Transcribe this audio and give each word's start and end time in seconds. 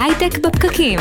הייטק 0.00 0.38
בפקקים. 0.46 0.98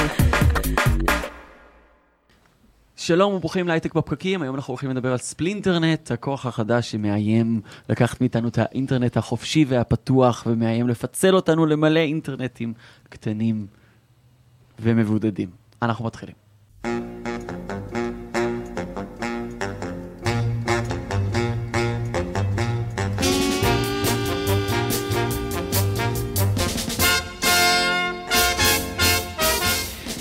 שלום 2.95 3.33
וברוכים 3.33 3.67
להייטק 3.67 3.93
בפקקים, 3.93 4.41
היום 4.41 4.55
אנחנו 4.55 4.71
הולכים 4.71 4.89
לדבר 4.89 5.11
על 5.11 5.17
ספלינטרנט, 5.17 6.11
הכוח 6.11 6.45
החדש 6.45 6.91
שמאיים 6.91 7.61
לקחת 7.89 8.21
מאיתנו 8.21 8.47
את 8.47 8.57
האינטרנט 8.57 9.17
החופשי 9.17 9.65
והפתוח 9.67 10.43
ומאיים 10.47 10.87
לפצל 10.87 11.35
אותנו 11.35 11.65
למלא 11.65 11.99
אינטרנטים 11.99 12.73
קטנים 13.09 13.67
ומבודדים. 14.79 15.49
אנחנו 15.81 16.05
מתחילים. 16.05 16.44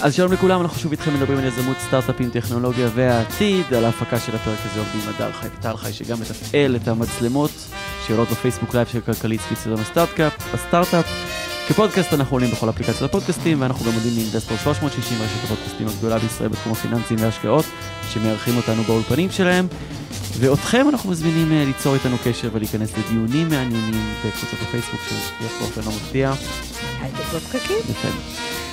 אז 0.04 0.14
שלום 0.14 0.32
לכולם, 0.32 0.60
אנחנו 0.60 0.78
שוב 0.78 0.92
איתכם 0.92 1.14
מדברים 1.14 1.38
על 1.38 1.44
יזמות 1.44 1.76
סטארט-אפים, 1.86 2.30
טכנולוגיה 2.30 2.88
והעתיד. 2.94 3.74
על 3.74 3.84
ההפקה 3.84 4.20
של 4.20 4.36
הפרק 4.36 4.58
הזה 4.64 4.80
עובדים 4.80 5.00
הדר 5.14 5.32
חי 5.32 5.46
וטל 5.58 5.76
חי, 5.76 5.92
שגם 5.92 6.20
מתפעל 6.20 6.76
את 6.76 6.88
המצלמות 6.88 7.50
שעולות 8.06 8.28
בפייסבוק 8.30 8.74
live 8.74 8.88
של 8.88 9.00
כלכליסט, 9.00 9.40
פיצ'ון 9.40 9.78
הסטארט-אפ. 10.52 11.06
כפודקאסט 11.68 12.12
אנחנו 12.12 12.36
עולים 12.36 12.50
בכל 12.50 12.70
אפליקציות 12.70 13.02
הפודקאסטים, 13.10 13.60
ואנחנו 13.60 13.84
גם 13.84 13.92
עובדים 13.92 14.12
מאינבסטור 14.14 14.56
360, 14.56 15.18
רשת 15.22 15.44
הפודקאסטים 15.44 15.86
הגדולה 15.86 16.18
בישראל 16.18 16.48
בתחום 16.48 16.72
הפיננסים 16.72 17.16
וההשקעות, 17.20 17.64
שמארחים 18.10 18.56
אותנו 18.56 18.82
באולפנים 18.82 19.30
שלהם. 19.30 19.66
ואותכם 20.38 20.86
אנחנו 20.88 21.10
מזמינים 21.10 21.48
אה, 21.48 21.66
ליצור 21.66 21.94
איתנו 21.94 22.16
קשר 22.24 22.48
ולהיכנס 22.52 22.98
לדיונים 22.98 23.48
מעניינים 23.48 24.14
בקבוצת 24.26 24.62
הפייסבוק 24.62 25.00
שיש 25.08 25.50
באופן 25.60 25.80
לא 25.80 25.96
מפתיע. 25.96 26.32
הייטק 27.00 27.34
בפקקים. 27.34 27.78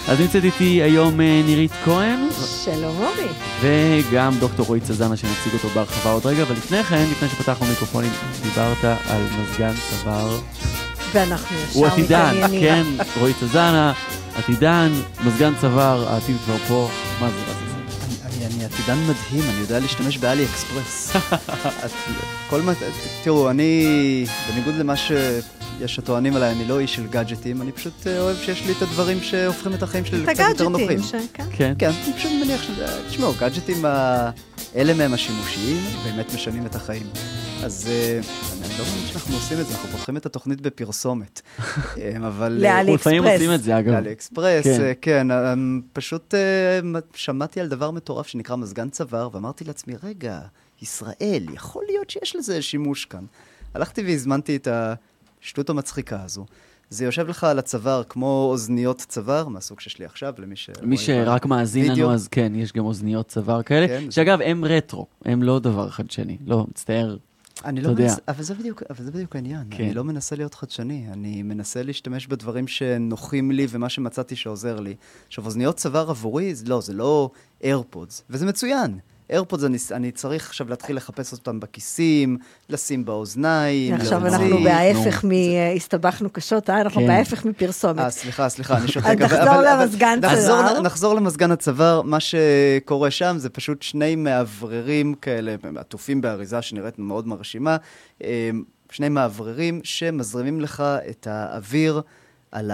אז 0.07 0.19
נמצאת 0.19 0.43
איתי 0.43 0.81
היום 0.81 1.21
אה, 1.21 1.41
נירית 1.45 1.71
כהן. 1.85 2.19
שלום 2.63 2.97
אורי. 2.97 3.27
וגם 3.61 4.33
דוקטור 4.39 4.66
רועי 4.66 4.81
צזנה 4.81 5.17
שנציג 5.17 5.53
אותו 5.53 5.67
בהרחבה 5.69 6.11
עוד 6.11 6.25
רגע, 6.25 6.43
אבל 6.43 6.55
לפני 6.55 6.83
כן, 6.83 7.05
לפני 7.11 7.30
שפתחנו 7.30 7.66
מיקרופונים, 7.66 8.11
דיברת 8.43 8.83
על 8.83 9.21
מזגן 9.41 9.73
צוואר. 9.89 10.39
ואנחנו 11.13 11.58
ישר 11.58 11.80
הוא 11.80 11.88
עתידן. 11.88 12.33
כן, 12.61 12.83
רועי 13.19 13.33
צזנה, 13.33 13.93
עתידן, 14.38 14.91
מזגן 15.25 15.53
צוואר, 15.61 16.09
העתיד 16.09 16.36
כבר 16.45 16.58
פה, 16.67 16.89
מה 17.21 17.30
זה, 17.30 17.36
מה 17.36 17.53
זה? 17.53 17.61
אני, 18.25 18.55
אני 18.55 18.65
עתידן 18.65 18.97
מדהים, 18.97 19.49
אני 19.49 19.59
יודע 19.59 19.80
להשתמש 19.80 20.17
באלי 20.17 20.45
אקספרס. 20.45 21.15
את, 21.86 21.91
כל 22.49 22.61
מה, 22.61 22.73
תראו, 23.23 23.49
אני, 23.49 24.25
בניגוד 24.52 24.75
למה 24.75 24.93
שיש 25.81 25.99
הטוענים 25.99 26.35
עליי, 26.35 26.51
אני 26.51 26.65
לא 26.67 26.79
איש 26.79 26.95
של 26.95 27.07
גאדג'טים, 27.07 27.61
אני 27.61 27.71
פשוט 27.71 28.07
אה, 28.07 28.21
אוהב 28.21 28.37
שיש 28.37 28.65
לי 28.65 28.71
את 28.71 28.81
הדברים 28.81 29.19
שהופכים 29.21 29.73
את 29.73 29.83
החיים 29.83 30.05
שלי 30.05 30.23
את 30.23 30.27
לקצת 30.27 30.43
יותר 30.49 30.69
נוחים. 30.69 30.87
הגאדג'טים, 30.89 31.21
ש- 31.21 31.27
כן. 31.33 31.43
כן. 31.53 31.73
כן, 31.77 31.91
אני 32.05 32.13
פשוט 32.13 32.31
מניח 32.43 32.63
שזה, 32.63 32.85
תשמעו, 33.09 33.33
גאדג'טים 33.39 33.85
האלה 33.85 34.93
מהם 34.93 35.13
השימושיים, 35.13 35.77
באמת 36.03 36.33
משנים 36.33 36.65
את 36.65 36.75
החיים. 36.75 37.07
אז 37.63 37.87
אה, 37.91 38.19
אני 38.61 38.79
לא 38.79 38.85
מאמין 38.85 39.07
שאנחנו 39.07 39.35
עושים 39.35 39.59
את 39.59 39.67
זה, 39.67 39.73
אנחנו 39.73 39.89
פותחים 39.89 40.17
את 40.17 40.25
התוכנית 40.25 40.61
בפרסומת. 40.61 41.41
אה, 41.97 42.27
אבל... 42.27 42.52
לאלי 42.52 42.77
אנחנו 42.79 42.95
לפעמים 42.95 43.23
אקספרס. 43.23 43.41
עושים 43.41 43.53
את 43.55 43.63
זה, 43.63 43.79
אגב. 43.79 43.91
לאלי 43.93 44.11
אקספרס, 44.11 44.63
כן. 44.63 44.91
כן, 45.02 45.31
אה, 45.31 45.53
פשוט 45.93 46.33
שמעתי 47.13 47.59
על 47.61 47.67
דבר 47.67 47.91
מטורף 47.91 48.27
שנקרא 48.27 48.55
מזגן 48.55 48.89
צוואר, 48.89 49.29
ואמרתי 49.33 49.63
לעצמי, 49.63 49.93
רגע, 50.03 50.39
ישראל, 50.81 51.45
יכול 51.53 51.83
להיות 51.87 52.09
שיש 52.09 52.35
לזה 52.35 52.61
שימוש 52.61 53.05
כאן. 53.05 53.25
הלכתי 53.73 54.02
והזמנתי 54.03 54.55
את 54.55 54.67
השטות 55.44 55.70
המצחיקה 55.70 56.23
הזו. 56.23 56.45
זה 56.89 57.06
יושב 57.06 57.28
לך 57.28 57.44
על 57.44 57.59
הצוואר 57.59 58.03
כמו 58.09 58.47
אוזניות 58.52 59.06
צוואר, 59.08 59.48
מהסוג 59.48 59.80
שיש 59.80 60.00
לי 60.00 60.06
עכשיו, 60.06 60.33
למי 60.38 60.56
ש... 60.56 60.70
מי 60.81 60.98
שרק 60.98 61.45
מאזין 61.45 61.89
וידאו. 61.89 62.06
לנו, 62.06 62.14
אז 62.14 62.28
כן, 62.28 62.53
יש 62.56 62.73
גם 62.73 62.86
אוזניות 62.86 63.28
צוואר 63.28 63.64
כאלה, 63.64 63.88
כן. 63.88 64.11
שאגב, 64.11 64.42
הם 64.42 64.66
רטרו, 64.66 65.08
הם 65.25 65.44
לא 65.44 65.59
דבר 65.59 65.89
חדשני, 65.89 66.38
לא, 66.45 66.66
מצטער. 66.70 67.17
אני 67.65 67.82
לא 67.82 67.89
יודע. 67.89 68.04
מנסה, 68.04 68.21
אבל 68.27 68.43
זה 68.43 68.54
בדיוק, 68.54 68.83
אבל 68.89 69.04
זה 69.05 69.11
בדיוק 69.11 69.36
העניין. 69.36 69.64
כן. 69.71 69.83
אני 69.83 69.93
לא 69.93 70.04
מנסה 70.04 70.36
להיות 70.36 70.54
חדשני, 70.54 71.05
אני 71.11 71.44
מנסה 71.44 71.83
להשתמש 71.83 72.27
בדברים 72.27 72.67
שנוחים 72.67 73.52
לי 73.52 73.67
ומה 73.70 73.89
שמצאתי 73.89 74.36
שעוזר 74.36 74.80
לי. 74.80 74.95
עכשיו, 75.27 75.45
אוזניות 75.45 75.76
צוואר 75.76 76.10
עבורי, 76.10 76.55
זה 76.55 76.65
לא, 76.67 76.82
זה 76.82 76.94
לא 76.94 77.30
איירפודס, 77.64 78.23
וזה 78.30 78.45
מצוין. 78.45 78.99
איירפודס, 79.31 79.64
אני, 79.64 79.77
אני 79.92 80.11
צריך 80.11 80.47
עכשיו 80.49 80.69
להתחיל 80.69 80.95
לחפש 80.95 81.31
אותם 81.33 81.59
בכיסים, 81.59 82.37
לשים 82.69 83.05
באוזניים, 83.05 83.93
עכשיו. 83.93 84.27
אנחנו 84.27 84.45
נו. 84.47 84.64
בהפך 84.64 85.25
מ... 85.25 85.30
הסתבכנו 85.75 86.30
קשות, 86.30 86.69
אה? 86.69 86.81
אנחנו 86.81 87.02
כן. 87.02 87.08
בהפך 87.08 87.45
מפרסומת. 87.45 87.99
אה, 87.99 88.09
סליחה, 88.09 88.49
סליחה, 88.49 88.77
אני 88.77 88.87
שותק. 88.87 89.08
נחזור 89.20 89.41
אבל- 89.43 89.67
אבל- 89.67 89.81
למזגן 89.83 90.20
נחזור- 90.21 90.61
צוואר. 90.67 90.81
נחזור 90.81 91.14
למזגן 91.14 91.52
הצוואר, 91.52 92.02
מה 92.02 92.17
שקורה 92.20 93.11
שם 93.11 93.36
זה 93.37 93.49
פשוט 93.49 93.81
שני 93.81 94.15
מאווררים 94.15 95.14
כאלה, 95.14 95.55
עטופים 95.75 96.21
באריזה 96.21 96.61
שנראית 96.61 96.99
מאוד 96.99 97.27
מרשימה, 97.27 97.77
אה, 98.23 98.49
שני 98.91 99.09
מאווררים 99.09 99.81
שמזרימים 99.83 100.61
לך 100.61 100.83
את 101.09 101.27
האוויר 101.27 102.02
על 102.52 102.71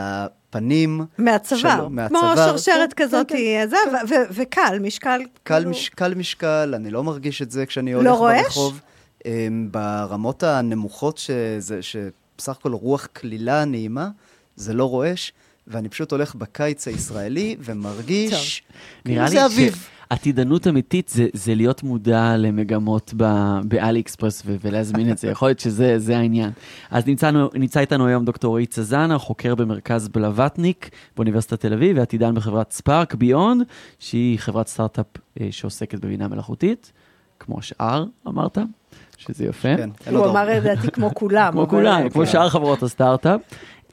הפנים. 0.50 1.06
מהצוואר. 1.18 1.78
כמו 1.78 1.90
מהצוואר. 1.90 2.36
שרשרת 2.36 2.94
כן, 2.94 3.04
כזאת, 3.06 3.30
כן, 3.30 3.36
אה, 3.38 3.68
זה, 3.68 3.78
ו- 3.92 4.10
ו- 4.10 4.24
וקל, 4.32 4.80
משקל. 4.82 5.22
קל, 5.44 5.56
כאילו- 5.56 5.70
מש, 5.72 5.90
קל 5.90 6.14
משקל, 6.14 6.74
אני 6.76 6.92
לא 6.92 7.04
מרגיש 7.04 7.42
את 7.42 7.52
זה 7.52 7.66
כשאני 7.66 7.94
לא 7.94 7.98
הולך 8.00 8.12
רועש? 8.18 8.44
ברחוב. 8.44 8.82
אה, 9.26 9.48
ברמות 9.72 10.44
הנמוכות, 10.44 11.18
שזה, 11.18 11.80
שבסך 11.82 12.58
הכל 12.60 12.74
רוח 12.74 13.06
קלילה 13.14 13.66
נעימה, 13.66 14.10
זה 14.56 14.74
לא 14.74 14.90
רועש, 14.90 15.32
ואני 15.68 15.90
פשוט 15.90 16.12
הולך 16.12 16.36
בקיץ 16.36 16.88
הישראלי 16.88 17.56
ומרגיש 17.60 18.64
כאילו 19.04 19.16
נראה 19.20 19.30
זה 19.30 19.36
לי 19.36 19.46
אביב. 19.46 19.88
שעתידנות 20.10 20.68
אמיתית 20.68 21.10
זה, 21.10 21.28
זה 21.34 21.56
להיות 21.56 21.84
מודע 21.84 22.38
למגמות 22.38 23.14
ב- 23.18 23.60
באלי 23.64 24.00
אקספרס 24.00 24.44
ו- 24.46 24.56
ולהזמין 24.62 25.12
את 25.12 25.18
זה, 25.18 25.28
יכול 25.28 25.48
להיות 25.48 25.60
שזה 25.60 26.00
זה 26.00 26.18
העניין. 26.18 26.50
אז 26.92 27.08
נמצאנו, 27.08 27.50
נמצא 27.54 27.80
איתנו 27.80 28.08
היום 28.08 28.26
דוקטור 28.26 28.50
רועי 28.50 28.66
צזנה, 28.66 29.18
חוקר 29.18 29.56
במרכז 29.56 30.08
בלווטניק 30.08 30.90
באוניברסיטת 31.16 31.60
תל 31.62 31.74
אביב, 31.74 31.98
ועתידן 31.98 32.36
בחברת 32.36 32.72
ספארק 32.72 33.14
ביונד, 33.16 33.64
שהיא 34.00 34.40
חברת 34.40 34.68
סטארט-אפ 34.68 35.06
אה, 35.42 35.48
שעוסקת 35.52 36.00
בבינה 36.00 36.28
מלאכותית, 36.28 36.92
כמו 37.40 37.51
כל 37.51 37.60
השאר, 37.60 38.06
אמרת, 38.28 38.58
שזה 39.18 39.46
יפה. 39.46 39.78
כן, 39.78 39.90
הוא 40.16 40.26
אמר. 40.26 40.46
לדעתי 40.50 40.92
כמו 40.92 41.14
כולם. 41.14 41.52
כמו 41.54 41.68
כולם, 41.68 42.10
כמו 42.10 42.26
כן. 42.26 42.32
שאר 42.32 42.50
חברות 42.50 42.84
הסטארט-אפ. 42.84 43.42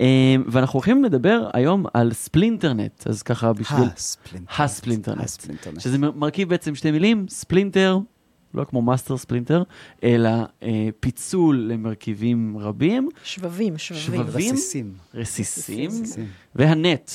אה, 0.00 0.36
ואנחנו 0.46 0.76
הולכים 0.76 1.04
לדבר 1.04 1.48
היום 1.52 1.86
על 1.94 2.12
ספלינטרנט, 2.12 3.06
אז 3.06 3.22
ככה 3.22 3.52
בשביל... 3.52 3.88
ה 3.96 4.01
splinternet. 4.01 4.60
ה 4.60 4.65
splinternet. 4.65 5.20
ה 5.20 5.25
splinternet. 5.25 5.80
שזה 5.80 5.98
מרכיב 5.98 6.48
בעצם 6.48 6.74
שתי 6.74 6.90
מילים, 6.90 7.26
splinter, 7.28 7.98
לא 8.54 8.64
כמו 8.64 8.82
מאסטר 8.82 9.16
ספלינטר, 9.16 9.62
אלא 10.02 10.30
אה, 10.62 10.88
פיצול 11.00 11.56
למרכיבים 11.56 12.58
רבים, 12.58 13.08
שבבים, 13.24 13.78
שבבים. 13.78 14.22
שבבים. 14.22 14.54
רסיסים. 14.54 14.92
רסיסים, 15.14 15.90
רסיסים. 15.90 16.26
וה 16.54 16.73
net. 16.73 17.10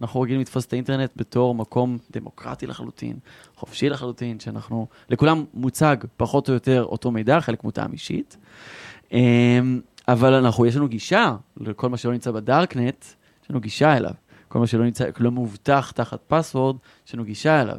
אנחנו 0.00 0.20
רגילים 0.20 0.40
לתפוס 0.40 0.66
את 0.66 0.72
האינטרנט 0.72 1.10
בתור 1.16 1.54
מקום 1.54 1.98
דמוקרטי 2.10 2.66
לחלוטין, 2.66 3.16
חופשי 3.56 3.88
לחלוטין, 3.88 4.40
שאנחנו, 4.40 4.86
לכולם 5.08 5.44
מוצג 5.54 5.96
פחות 6.16 6.48
או 6.48 6.54
יותר 6.54 6.84
אותו 6.84 7.10
מידע, 7.10 7.40
חלק 7.40 7.64
מותאם 7.64 7.92
אישית. 7.92 8.36
אבל 10.12 10.34
אנחנו, 10.34 10.66
יש 10.66 10.76
לנו 10.76 10.88
גישה 10.88 11.36
לכל 11.56 11.88
מה 11.88 11.96
שלא 11.96 12.12
נמצא 12.12 12.30
בדארקנט, 12.30 13.04
יש 13.44 13.50
לנו 13.50 13.60
גישה 13.60 13.96
אליו. 13.96 14.12
כל 14.48 14.58
מה 14.58 14.66
שלא 14.66 14.84
נמצא, 14.84 15.04
לא 15.18 15.30
מאובטח 15.32 15.90
תחת 15.94 16.20
password, 16.28 16.76
יש 17.06 17.14
לנו 17.14 17.24
גישה 17.24 17.60
אליו. 17.62 17.76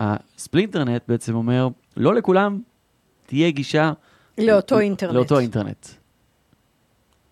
והספלינטרנט 0.00 1.02
בעצם 1.08 1.34
אומר, 1.34 1.68
לא 1.96 2.14
לכולם 2.14 2.60
תהיה 3.26 3.50
גישה 3.50 3.92
לאותו 4.38 4.78
אינטרנט. 4.78 5.14
לאותו 5.14 5.38
אינטרנט. 5.38 5.86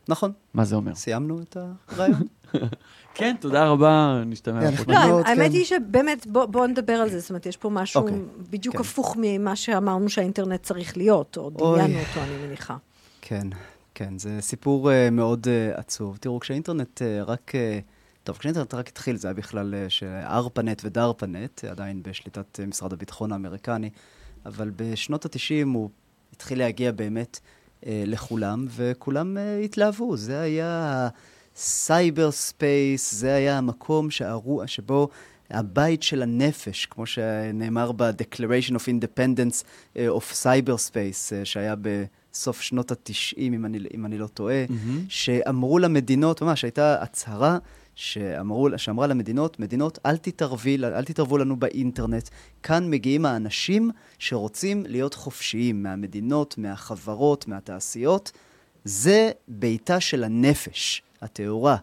נכון, 0.08 0.32
מה 0.54 0.64
זה 0.64 0.76
אומר? 0.76 0.94
סיימנו 0.94 1.40
את 1.42 1.56
הרעיון. 1.90 2.22
כן, 3.14 3.36
תודה 3.40 3.68
רבה, 3.68 4.22
נשתמע. 4.26 4.60
כן. 4.70 4.92
לא, 4.92 5.20
האמת. 5.24 5.52
היא 5.52 5.64
שבאמת, 5.64 6.26
בוא- 6.26 6.46
בואו 6.46 6.66
נדבר 6.66 6.92
על 6.92 7.08
זה. 7.10 7.18
זאת 7.20 7.30
אומרת, 7.30 7.46
יש 7.46 7.56
פה 7.56 7.70
משהו 7.70 8.02
אוקיי, 8.02 8.18
בדיוק 8.50 8.74
כן. 8.74 8.80
הפוך 8.80 9.16
ממה 9.20 9.56
שאמרנו 9.56 10.08
שהאינטרנט 10.08 10.62
צריך 10.62 10.96
להיות, 10.96 11.36
או. 11.36 11.50
דמיינו 11.50 11.98
אותו, 11.98 12.20
אני 12.22 12.46
מניחה. 12.46 12.76
כן, 13.22 13.46
כן, 13.98 14.18
זה 14.18 14.38
סיפור 14.40 14.90
uh, 14.90 15.10
מאוד 15.10 15.46
uh, 15.46 15.78
עצוב. 15.78 16.16
תראו, 16.16 16.40
כשהאינטרנט 16.40 17.02
uh, 17.02 17.04
רק... 17.26 17.52
Uh, 17.54 17.82
טוב, 18.24 18.36
כשהאינטרנט 18.36 18.74
רק 18.74 18.88
התחיל, 18.88 19.16
זה 19.16 19.28
היה 19.28 19.34
בכלל 19.34 19.74
uh, 19.74 19.90
שארפנט 19.90 20.82
ודארפנט, 20.84 21.64
עדיין 21.64 22.02
בשליטת 22.02 22.60
uh, 22.62 22.66
משרד 22.66 22.92
הביטחון 22.92 23.32
האמריקני, 23.32 23.90
אבל 24.46 24.70
בשנות 24.76 25.24
ה-90 25.24 25.66
הוא 25.74 25.90
התחיל 26.32 26.58
להגיע 26.58 26.92
באמת 26.92 27.40
uh, 27.80 27.86
לכולם, 27.86 28.66
וכולם 28.70 29.36
uh, 29.36 29.64
התלהבו. 29.64 30.16
זה 30.16 30.40
היה 30.40 31.08
cyber 31.56 32.30
space, 32.30 33.14
זה 33.14 33.34
היה 33.34 33.58
המקום 33.58 34.10
שהרו, 34.10 34.62
שבו 34.66 35.08
הבית 35.50 36.02
של 36.02 36.22
הנפש, 36.22 36.86
כמו 36.86 37.06
שנאמר 37.06 37.92
ב-Declaration 37.92 38.72
of 38.72 38.88
Independence 38.88 39.64
of 39.96 40.44
Cyberspace, 40.44 41.44
שהיה 41.44 41.74
בסוף 42.36 42.60
שנות 42.60 42.92
ה-90, 42.92 43.38
אם 43.38 43.66
אני, 43.66 43.78
אם 43.94 44.06
אני 44.06 44.18
לא 44.18 44.26
טועה, 44.26 44.64
מהמם. 44.68 45.04
שאמרו 45.08 45.78
למדינות, 45.78 46.42
ממש 46.42 46.64
הייתה 46.64 47.02
הצהרה 47.02 47.58
שאמרו, 47.94 48.68
שאמרה 48.76 49.06
למדינות, 49.06 49.60
מדינות, 49.60 49.98
אל, 50.06 50.16
תתערבי, 50.16 50.78
אל 50.84 51.04
תתערבו 51.04 51.38
לנו 51.38 51.56
באינטרנט. 51.56 52.28
כאן 52.62 52.90
מגיעים 52.90 53.26
האנשים 53.26 53.90
שרוצים 54.18 54.84
להיות 54.86 55.14
חופשיים 55.14 55.82
מהמדינות, 55.82 56.58
מהחברות, 56.58 57.48
מהתעשיות. 57.48 58.32
זה 58.84 59.30
ביתה 59.48 60.00
של 60.00 60.24
הנפש, 60.24 61.02
הטהורה, 61.22 61.76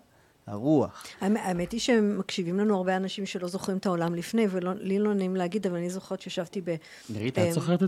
הרוח. 0.47 1.05
האמת 1.21 1.71
היא 1.71 1.79
שמקשיבים 1.79 2.59
לנו 2.59 2.77
הרבה 2.77 2.95
אנשים 2.95 3.25
שלא 3.25 3.47
זוכרים 3.47 3.77
את 3.77 3.85
העולם 3.85 4.15
לפני, 4.15 4.45
ולי 4.49 4.99
לא 4.99 5.13
נעים 5.13 5.35
להגיד, 5.35 5.67
אבל 5.67 5.75
אני 5.75 5.89
זוכרת 5.89 6.21
שישבתי 6.21 6.61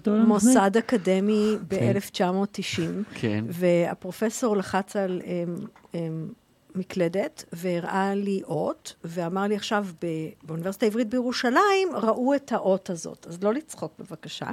במוסד 0.05 0.77
אקדמי 0.77 1.55
ב-1990, 1.67 2.81
כן. 3.15 3.45
והפרופסור 3.49 4.57
לחץ 4.57 4.95
על 4.95 5.21
מקלדת, 6.75 7.43
והראה 7.53 8.15
לי 8.15 8.41
אות, 8.43 8.95
ואמר 9.03 9.43
לי 9.43 9.55
עכשיו, 9.55 9.85
באוניברסיטה 10.43 10.85
העברית 10.85 11.09
בירושלים, 11.09 11.89
ראו 11.93 12.35
את 12.35 12.51
האות 12.51 12.89
הזאת. 12.89 13.27
אז 13.29 13.43
לא 13.43 13.53
לצחוק 13.53 13.93
בבקשה, 13.99 14.45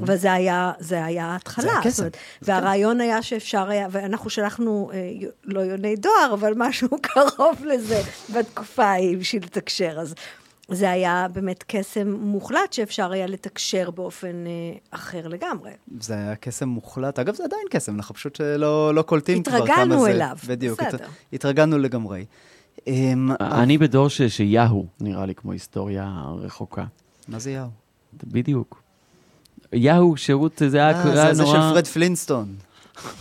אבל 0.00 0.16
זה 0.16 0.32
היה, 0.32 0.72
זה 0.78 1.04
היה 1.04 1.26
ההתחלה. 1.26 1.72
זה 1.72 1.78
הקסם. 1.78 2.08
והרעיון 2.42 3.00
היה 3.00 3.22
שאפשר 3.22 3.68
היה, 3.68 3.88
ואנחנו 3.90 4.30
שלחנו, 4.30 4.90
אה, 4.92 5.28
לא 5.44 5.60
יוני 5.60 5.96
דואר, 5.96 6.30
אבל 6.34 6.52
משהו 6.56 6.88
קרוב 7.02 7.64
לזה 7.64 8.02
בתקופה 8.34 8.84
ההיא 8.84 9.18
בשביל 9.18 9.42
לתקשר. 9.42 9.98
אז 10.00 10.14
זה 10.68 10.90
היה 10.90 11.26
באמת 11.32 11.64
קסם 11.66 12.12
מוחלט 12.12 12.72
שאפשר 12.72 13.12
היה 13.12 13.26
לתקשר 13.26 13.90
באופן 13.90 14.46
אה, 14.46 14.50
אחר 14.90 15.28
לגמרי. 15.28 15.70
זה 16.00 16.14
היה 16.14 16.34
קסם 16.36 16.68
מוחלט. 16.68 17.18
אגב, 17.18 17.34
זה 17.34 17.44
עדיין 17.44 17.62
קסם, 17.70 17.94
אנחנו 17.94 18.14
פשוט 18.14 18.40
לא, 18.40 18.94
לא 18.94 19.02
קולטים 19.02 19.42
כבר 19.42 19.52
כמה 19.52 19.66
זה. 19.66 19.72
התרגלנו 19.72 20.06
אליו, 20.06 20.36
בדיוק, 20.48 20.80
בסדר. 20.80 21.04
הת, 21.04 21.10
התרגלנו 21.32 21.78
לגמרי. 21.78 22.24
אמ, 22.86 23.30
אני 23.40 23.78
בדור 23.78 24.08
ש- 24.08 24.22
שיאהו 24.22 24.86
נראה 25.00 25.26
לי 25.26 25.34
כמו 25.34 25.52
היסטוריה 25.52 26.22
רחוקה. 26.38 26.84
מה 27.28 27.38
זה 27.38 27.50
יאהו? 27.50 27.66
בדיוק. 28.24 28.82
יאהו, 29.72 30.16
שירות, 30.16 30.62
זה 30.68 30.76
היה 30.78 30.90
אה, 30.90 31.02
היה 31.12 31.26
זה 31.26 31.34
זה 31.34 31.42
נורא... 31.42 31.54
של 31.54 31.74
פרד 31.74 31.86
פלינסטון. 31.86 32.54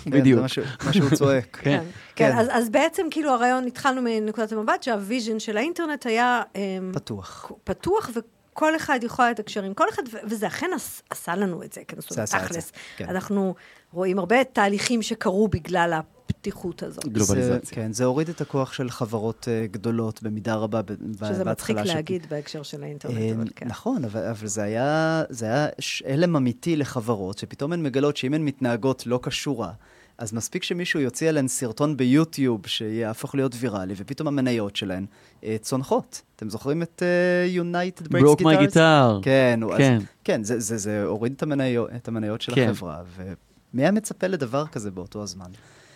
כן, 0.03 0.11
בדיוק. 0.11 0.39
זה 0.55 0.61
מה 0.85 0.93
שהוא 0.93 1.09
צועק. 1.09 1.57
כן. 1.61 1.69
כן, 1.69 1.83
כן. 2.15 2.37
אז, 2.37 2.47
אז 2.51 2.69
בעצם 2.69 3.07
כאילו 3.11 3.31
הרעיון, 3.31 3.67
התחלנו 3.67 4.01
מנקודת 4.01 4.51
המבט 4.51 4.83
שה 4.83 5.02
vision 5.02 5.39
של 5.39 5.57
האינטרנט 5.57 6.05
היה 6.05 6.41
אמ, 6.55 6.91
פתוח. 6.93 7.51
פתוח, 7.63 8.09
וכל 8.15 8.75
אחד 8.75 8.99
יכול 9.03 9.25
לתקשר 9.29 9.63
עם 9.63 9.73
כל 9.73 9.89
אחד, 9.89 10.03
ו- 10.11 10.17
וזה 10.23 10.47
אכן 10.47 10.69
עש, 10.75 11.01
עשה 11.09 11.35
לנו 11.35 11.63
את 11.63 11.73
זה, 11.73 11.81
כן, 11.87 11.97
זאת 11.99 12.11
אומרת, 12.11 12.29
תכלס. 12.29 12.71
כן. 12.97 13.05
אנחנו 13.09 13.55
רואים 13.93 14.19
הרבה 14.19 14.43
תהליכים 14.43 15.01
שקרו 15.01 15.47
בגלל 15.47 15.93
הפתיחות 16.29 16.83
הזאת. 16.83 17.05
גלובליזציה. 17.07 17.59
זה, 17.63 17.71
כן, 17.75 17.93
זה 17.93 18.05
הוריד 18.05 18.29
את 18.29 18.41
הכוח 18.41 18.73
של 18.73 18.89
חברות 18.89 19.47
uh, 19.47 19.71
גדולות 19.73 20.23
במידה 20.23 20.55
רבה 20.55 20.81
ב- 20.81 20.91
ב- 20.91 21.25
שזה 21.27 21.43
מצחיק 21.45 21.75
בהתחלה 21.75 21.85
של- 21.87 21.93
להגיד 21.95 22.25
בהקשר 22.29 22.63
של 22.63 22.83
האינטרנט, 22.83 23.17
אה, 23.17 23.31
אבל 23.35 23.47
כן. 23.55 23.67
נכון, 23.67 24.05
אבל, 24.05 24.23
אבל 24.27 24.47
זה 24.47 24.63
היה, 24.63 25.23
זה 25.29 25.45
היה 25.45 25.67
ש- 25.79 26.03
הלם 26.07 26.35
אמיתי 26.35 26.75
לחברות, 26.75 27.37
שפתאום 27.37 27.73
הן 27.73 27.83
מגלות 27.83 28.17
שאם 28.17 28.33
הן 28.33 28.41
מתנהגות 28.45 29.07
לא 29.07 29.19
כשורה, 29.23 29.71
אז 30.17 30.33
מספיק 30.33 30.63
שמישהו 30.63 30.99
יוציא 30.99 31.29
עליהן 31.29 31.47
סרטון 31.47 31.97
ביוטיוב 31.97 32.67
שיהפוך 32.67 33.35
להיות 33.35 33.55
ויראלי, 33.59 33.93
ופתאום 33.97 34.27
המניות 34.27 34.75
שלהן 34.75 35.05
אה, 35.43 35.55
צונחות. 35.61 36.21
אתם 36.35 36.49
זוכרים 36.49 36.81
את 36.81 37.03
uh, 37.03 37.59
United 37.61 38.03
Breaks 38.07 38.21
ברוק 38.21 38.41
מי 38.41 38.55
Guitars? 38.55 38.59
גיטר. 38.59 39.19
כן, 39.21 39.59
כן. 39.77 39.95
אז, 39.97 40.01
כן, 40.23 40.43
זה, 40.43 40.59
זה, 40.59 40.77
זה 40.77 41.03
הוריד 41.03 41.33
את 41.37 41.43
המניות, 41.43 41.89
את 41.95 42.07
המניות 42.07 42.41
של 42.41 42.55
כן. 42.55 42.69
החברה, 42.69 43.01
ומי 43.15 43.81
היה 43.83 43.91
מצפה 43.91 44.27
לדבר 44.27 44.67
כזה 44.67 44.91
באותו 44.91 45.23
הזמן? 45.23 45.45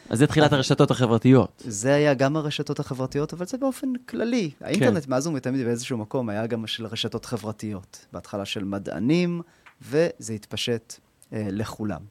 אז 0.09 0.19
זה 0.19 0.27
תחילת 0.27 0.53
הרשתות 0.53 0.91
החברתיות. 0.91 1.63
זה 1.67 1.93
היה 1.93 2.13
גם 2.13 2.35
הרשתות 2.35 2.79
החברתיות, 2.79 3.33
אבל 3.33 3.45
זה 3.45 3.57
באופן 3.57 3.87
כללי. 3.95 4.51
האינטרנט 4.61 5.07
מאז 5.07 5.27
ומתמיד 5.27 5.65
באיזשהו 5.65 5.97
מקום 5.97 6.29
היה 6.29 6.47
גם 6.47 6.67
של 6.67 6.85
רשתות 6.85 7.25
חברתיות. 7.25 8.05
בהתחלה 8.13 8.45
של 8.45 8.63
מדענים, 8.63 9.41
וזה 9.81 10.33
התפשט 10.33 10.93
אה, 11.33 11.47
לכולם. 11.51 12.01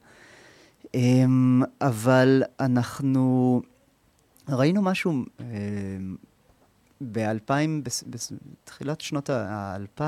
אה, 0.94 1.24
אבל 1.80 2.42
אנחנו 2.60 3.62
ראינו 4.48 4.82
משהו 4.82 5.12
אה, 5.40 5.46
ב-2000, 7.00 7.52
בתחילת 8.64 9.00
שנות 9.00 9.30
ה-2000, 9.30 10.02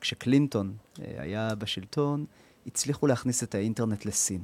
כשקלינטון 0.00 0.74
אה, 1.00 1.14
היה 1.18 1.54
בשלטון, 1.54 2.24
הצליחו 2.66 3.06
להכניס 3.06 3.42
את 3.42 3.54
האינטרנט 3.54 4.04
לסין. 4.04 4.42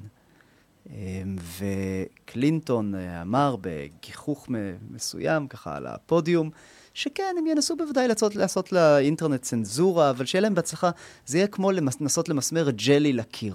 אמ, 0.91 1.37
וקלינטון 1.59 2.95
אה, 2.95 3.23
אמר 3.23 3.57
בגיחוך 3.61 4.49
מסוים, 4.91 5.49
ככה 5.49 5.77
על 5.77 5.87
הפודיום, 5.87 6.51
שכן, 6.95 7.35
הם 7.39 7.47
ינסו 7.47 7.77
בוודאי 7.77 8.09
לעשות, 8.09 8.37
לעשות 8.37 8.73
לאינטרנט 8.73 9.43
צנזורה, 9.43 10.11
אבל 10.11 10.27
שיהיה 10.27 10.43
להם 10.43 10.55
בהצלחה, 10.55 10.91
זה 11.27 11.39
יהיה 11.39 11.47
כמו 11.47 11.73
לנסות 11.73 12.29
למסמר 12.29 12.71
ג'לי 12.71 13.13
לקיר. 13.13 13.55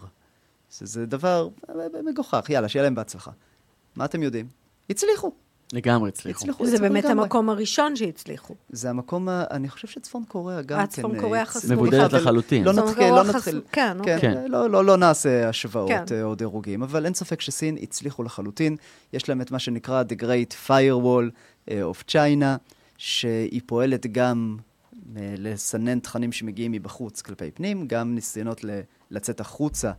זה, 0.72 0.86
זה 0.86 1.06
דבר 1.06 1.50
אה, 1.70 1.76
מגוחך, 2.04 2.50
יאללה, 2.50 2.70
שיהיה 2.70 2.84
להם 2.84 2.96
בהצלחה. 2.96 3.32
מה 3.96 4.06
אתם 4.06 4.24
יודעים? 4.24 4.48
הצליחו. 4.90 5.32
לגמרי 5.74 6.10
הצליחו. 6.10 6.40
הצליחו, 6.42 6.66
זה 6.66 6.78
באמת 6.80 7.04
לגמרי. 7.06 7.24
המקום 7.24 7.50
הראשון 7.50 7.96
שהצליחו. 7.96 8.56
זה 8.70 8.90
המקום, 8.90 9.30
ה- 9.30 9.44
אני 9.52 9.70
חושב 9.70 9.88
שצפון 9.88 10.24
קוריאה 10.28 10.62
גם 10.62 10.80
אה, 10.80 10.86
כן... 10.88 10.92
צפון 10.92 11.16
אה, 11.16 11.22
קוריאה 11.22 11.46
חשוף. 11.46 11.72
מבודדת 11.72 12.14
לחלוטין. 12.14 12.64
לא 12.64 12.74
נתחיל, 12.74 13.10
לא 13.10 13.24
נתחיל. 13.24 13.62
כן, 13.72 13.98
כן, 14.04 14.16
אוקיי. 14.16 14.50
לא, 14.50 14.70
לא, 14.70 14.86
לא 14.86 14.98
נעשה 14.98 15.50
השוואות 15.50 15.90
כן. 15.90 16.04
אה, 16.16 16.24
או 16.24 16.36
דירוגים, 16.36 16.84
אבל 16.84 17.06
אין 17.06 17.14
ספק 17.14 17.42
שסין 17.42 17.78
הצליחו 17.82 18.24
לחלוטין. 18.24 18.76
יש 19.14 19.30
להם 19.30 19.42
את 19.42 19.52
מה 19.52 19.60
שנקרא 19.60 20.04
The 20.10 20.22
Great 20.22 20.70
Firewall 20.70 21.30
אה, 21.72 21.82
of 21.92 22.12
China, 22.12 22.46
שהיא 22.98 23.62
פועלת 23.66 24.08
גם 24.08 24.58
אה, 25.18 25.34
לסנן 25.38 26.00
תכנים 26.00 26.32
שמגיעים 26.32 26.72
מבחוץ 26.72 27.22
כלפי 27.22 27.52
פנים, 27.52 27.88
גם 27.88 28.16
ניסיונות 28.16 28.64
ל- 28.64 28.80
לצאת 29.12 29.40
החוצה. 29.40 29.92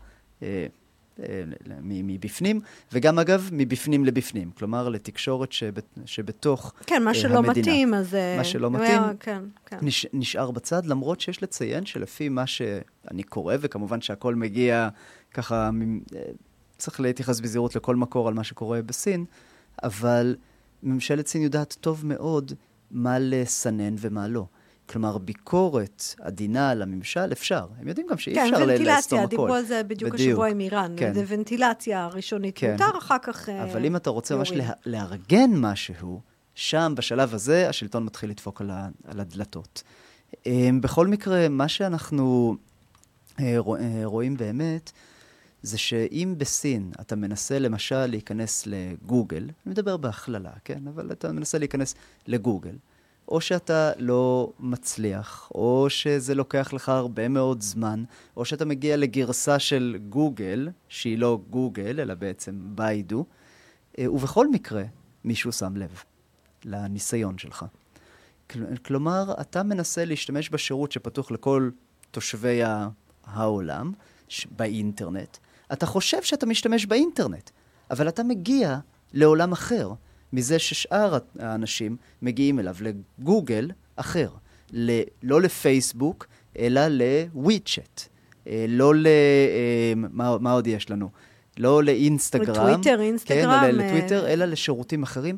אה, 1.20 1.42
מבפנים, 1.82 2.60
וגם 2.92 3.18
אגב, 3.18 3.48
מבפנים 3.52 4.04
לבפנים, 4.04 4.50
כלומר 4.50 4.88
לתקשורת 4.88 5.52
שבת, 5.52 5.84
שבתוך 6.04 6.72
כן, 6.86 7.02
מה 7.02 7.10
אה, 7.10 7.14
שלא 7.14 7.38
המדינה. 7.38 7.60
מתאים, 7.60 7.94
אז... 7.94 8.14
אה, 8.14 8.36
מה 8.36 8.44
שלא 8.44 8.70
מתאים, 8.70 9.00
כן, 9.20 9.42
כן. 9.66 9.78
נש, 9.82 10.06
נשאר 10.12 10.50
בצד, 10.50 10.86
למרות 10.86 11.20
שיש 11.20 11.42
לציין 11.42 11.86
שלפי 11.86 12.28
מה 12.28 12.46
שאני 12.46 13.22
קורא, 13.22 13.54
וכמובן 13.60 14.00
שהכל 14.00 14.34
מגיע 14.34 14.88
ככה, 15.34 15.70
צריך 16.78 17.00
להתייחס 17.00 17.40
בזהירות 17.40 17.76
לכל 17.76 17.96
מקור 17.96 18.28
על 18.28 18.34
מה 18.34 18.44
שקורה 18.44 18.82
בסין, 18.82 19.24
אבל 19.82 20.36
ממשלת 20.82 21.26
סין 21.26 21.42
יודעת 21.42 21.76
טוב 21.80 22.06
מאוד 22.06 22.52
מה 22.90 23.18
לסנן 23.18 23.94
ומה 23.98 24.28
לא. 24.28 24.46
כלומר, 24.92 25.18
ביקורת 25.18 26.04
עדינה 26.20 26.70
על 26.70 26.82
הממשל 26.82 27.32
אפשר. 27.32 27.66
הם 27.80 27.88
יודעים 27.88 28.06
גם 28.10 28.18
שאי 28.18 28.34
כן, 28.34 28.40
אפשר 28.54 28.64
ל- 28.64 28.68
לאסתום 28.68 28.78
ונטילציה, 28.78 29.18
הכל. 29.22 29.28
דיברו 29.30 29.54
על 29.54 29.64
זה 29.64 29.82
בדיוק 29.82 30.12
בדיוק. 30.14 30.30
השבוע 30.30 30.48
עם 30.48 30.60
איראן. 30.60 30.94
כן. 30.96 31.14
זה 31.14 31.24
ונטילציה 31.28 32.06
ראשונית 32.06 32.58
כן. 32.58 32.72
מותר, 32.72 32.98
אחר 32.98 33.16
כך... 33.22 33.48
אה, 33.48 33.64
אבל 33.64 33.84
אם 33.84 33.96
אתה 33.96 34.10
רוצה 34.10 34.36
ממש. 34.36 34.52
לה, 34.52 34.70
לארגן 34.86 35.50
משהו, 35.54 36.20
שם, 36.54 36.92
בשלב 36.96 37.34
הזה, 37.34 37.68
השלטון 37.68 38.04
מתחיל 38.04 38.30
לדפוק 38.30 38.60
על, 38.60 38.70
ה, 38.70 38.88
על 39.08 39.20
הדלתות. 39.20 39.82
אמ, 40.46 40.80
בכל 40.80 41.06
מקרה, 41.06 41.48
מה 41.48 41.68
שאנחנו 41.68 42.56
אה, 43.40 43.54
רוא- 43.58 43.76
אה, 43.78 44.00
רואים 44.04 44.36
באמת, 44.36 44.92
זה 45.62 45.78
שאם 45.78 46.34
בסין 46.38 46.92
אתה 47.00 47.16
מנסה 47.16 47.58
למשל 47.58 48.06
להיכנס 48.06 48.64
לגוגל, 48.66 49.42
אני 49.42 49.50
מדבר 49.72 49.96
בהכללה, 49.96 50.50
כן? 50.64 50.86
אבל 50.88 51.12
אתה 51.12 51.32
מנסה 51.32 51.58
להיכנס 51.58 51.94
לגוגל, 52.26 52.74
או 53.28 53.40
שאתה 53.40 53.92
לא 53.98 54.52
מצליח, 54.60 55.48
או 55.54 55.86
שזה 55.88 56.34
לוקח 56.34 56.72
לך 56.72 56.88
הרבה 56.88 57.28
מאוד 57.28 57.60
זמן, 57.60 58.04
או 58.36 58.44
שאתה 58.44 58.64
מגיע 58.64 58.96
לגרסה 58.96 59.58
של 59.58 59.98
גוגל, 60.08 60.68
שהיא 60.88 61.18
לא 61.18 61.40
גוגל, 61.50 62.00
אלא 62.00 62.14
בעצם 62.14 62.54
ביידו, 62.64 63.24
אה, 63.98 64.12
ובכל 64.12 64.48
מקרה, 64.50 64.82
מישהו 65.24 65.52
שם 65.52 65.76
לב 65.76 66.02
לניסיון 66.64 67.38
שלך. 67.38 67.64
כל- 68.50 68.76
כלומר, 68.84 69.34
אתה 69.40 69.62
מנסה 69.62 70.04
להשתמש 70.04 70.50
בשירות 70.50 70.92
שפתוח 70.92 71.30
לכל 71.30 71.70
תושבי 72.10 72.60
העולם, 73.26 73.92
ש- 74.28 74.46
באינטרנט. 74.56 75.36
אתה 75.72 75.86
חושב 75.86 76.22
שאתה 76.22 76.46
משתמש 76.46 76.86
באינטרנט, 76.86 77.50
אבל 77.90 78.08
אתה 78.08 78.22
מגיע 78.22 78.78
לעולם 79.12 79.52
אחר, 79.52 79.92
מזה 80.32 80.58
ששאר 80.58 81.18
האנשים 81.38 81.96
מגיעים 82.22 82.58
אליו, 82.58 82.76
לגוגל 82.80 83.70
אחר. 83.96 84.28
ל- 84.72 85.00
לא 85.22 85.40
לפייסבוק, 85.40 86.26
אלא 86.58 86.80
לוויצ'ט. 86.88 88.00
אה, 88.46 88.66
לא 88.68 88.94
ל... 88.94 89.06
אה, 89.06 89.92
מה, 89.96 90.38
מה 90.38 90.52
עוד 90.52 90.66
יש 90.66 90.90
לנו? 90.90 91.08
לא 91.58 91.82
לאינסטגרם. 91.82 92.50
לטוויטר, 92.68 92.96
כן, 92.96 93.00
אינסטגרם, 93.00 93.50
אה, 93.50 93.70
לטוויטר, 93.72 94.26
אלא 94.28 94.44
לשירותים 94.44 95.02
אחרים. 95.02 95.36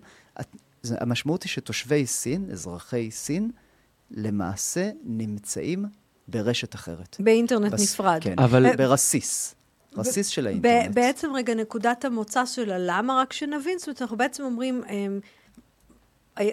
המשמעות 0.84 1.42
היא 1.42 1.50
שתושבי 1.50 2.06
סין, 2.06 2.48
אזרחי 2.52 3.10
סין, 3.10 3.50
למעשה 4.10 4.90
נמצאים 5.04 5.84
ברשת 6.28 6.74
אחרת. 6.74 7.16
באינטרנט 7.20 7.72
בס- 7.72 7.82
נפרד. 7.94 8.18
כן, 8.20 8.34
אבל- 8.38 8.76
ברסיס. 8.76 9.54
רסיס 9.96 10.28
של 10.28 10.46
האינטרנט. 10.46 10.94
בעצם 10.94 11.30
רגע, 11.34 11.54
נקודת 11.54 12.04
המוצא 12.04 12.46
של 12.46 12.70
הלמה, 12.70 13.20
רק 13.20 13.32
שנבין, 13.32 13.78
זאת 13.78 13.88
אומרת, 13.88 14.02
אנחנו 14.02 14.16
בעצם 14.16 14.44
אומרים, 14.44 14.82
אמ, 14.90 15.20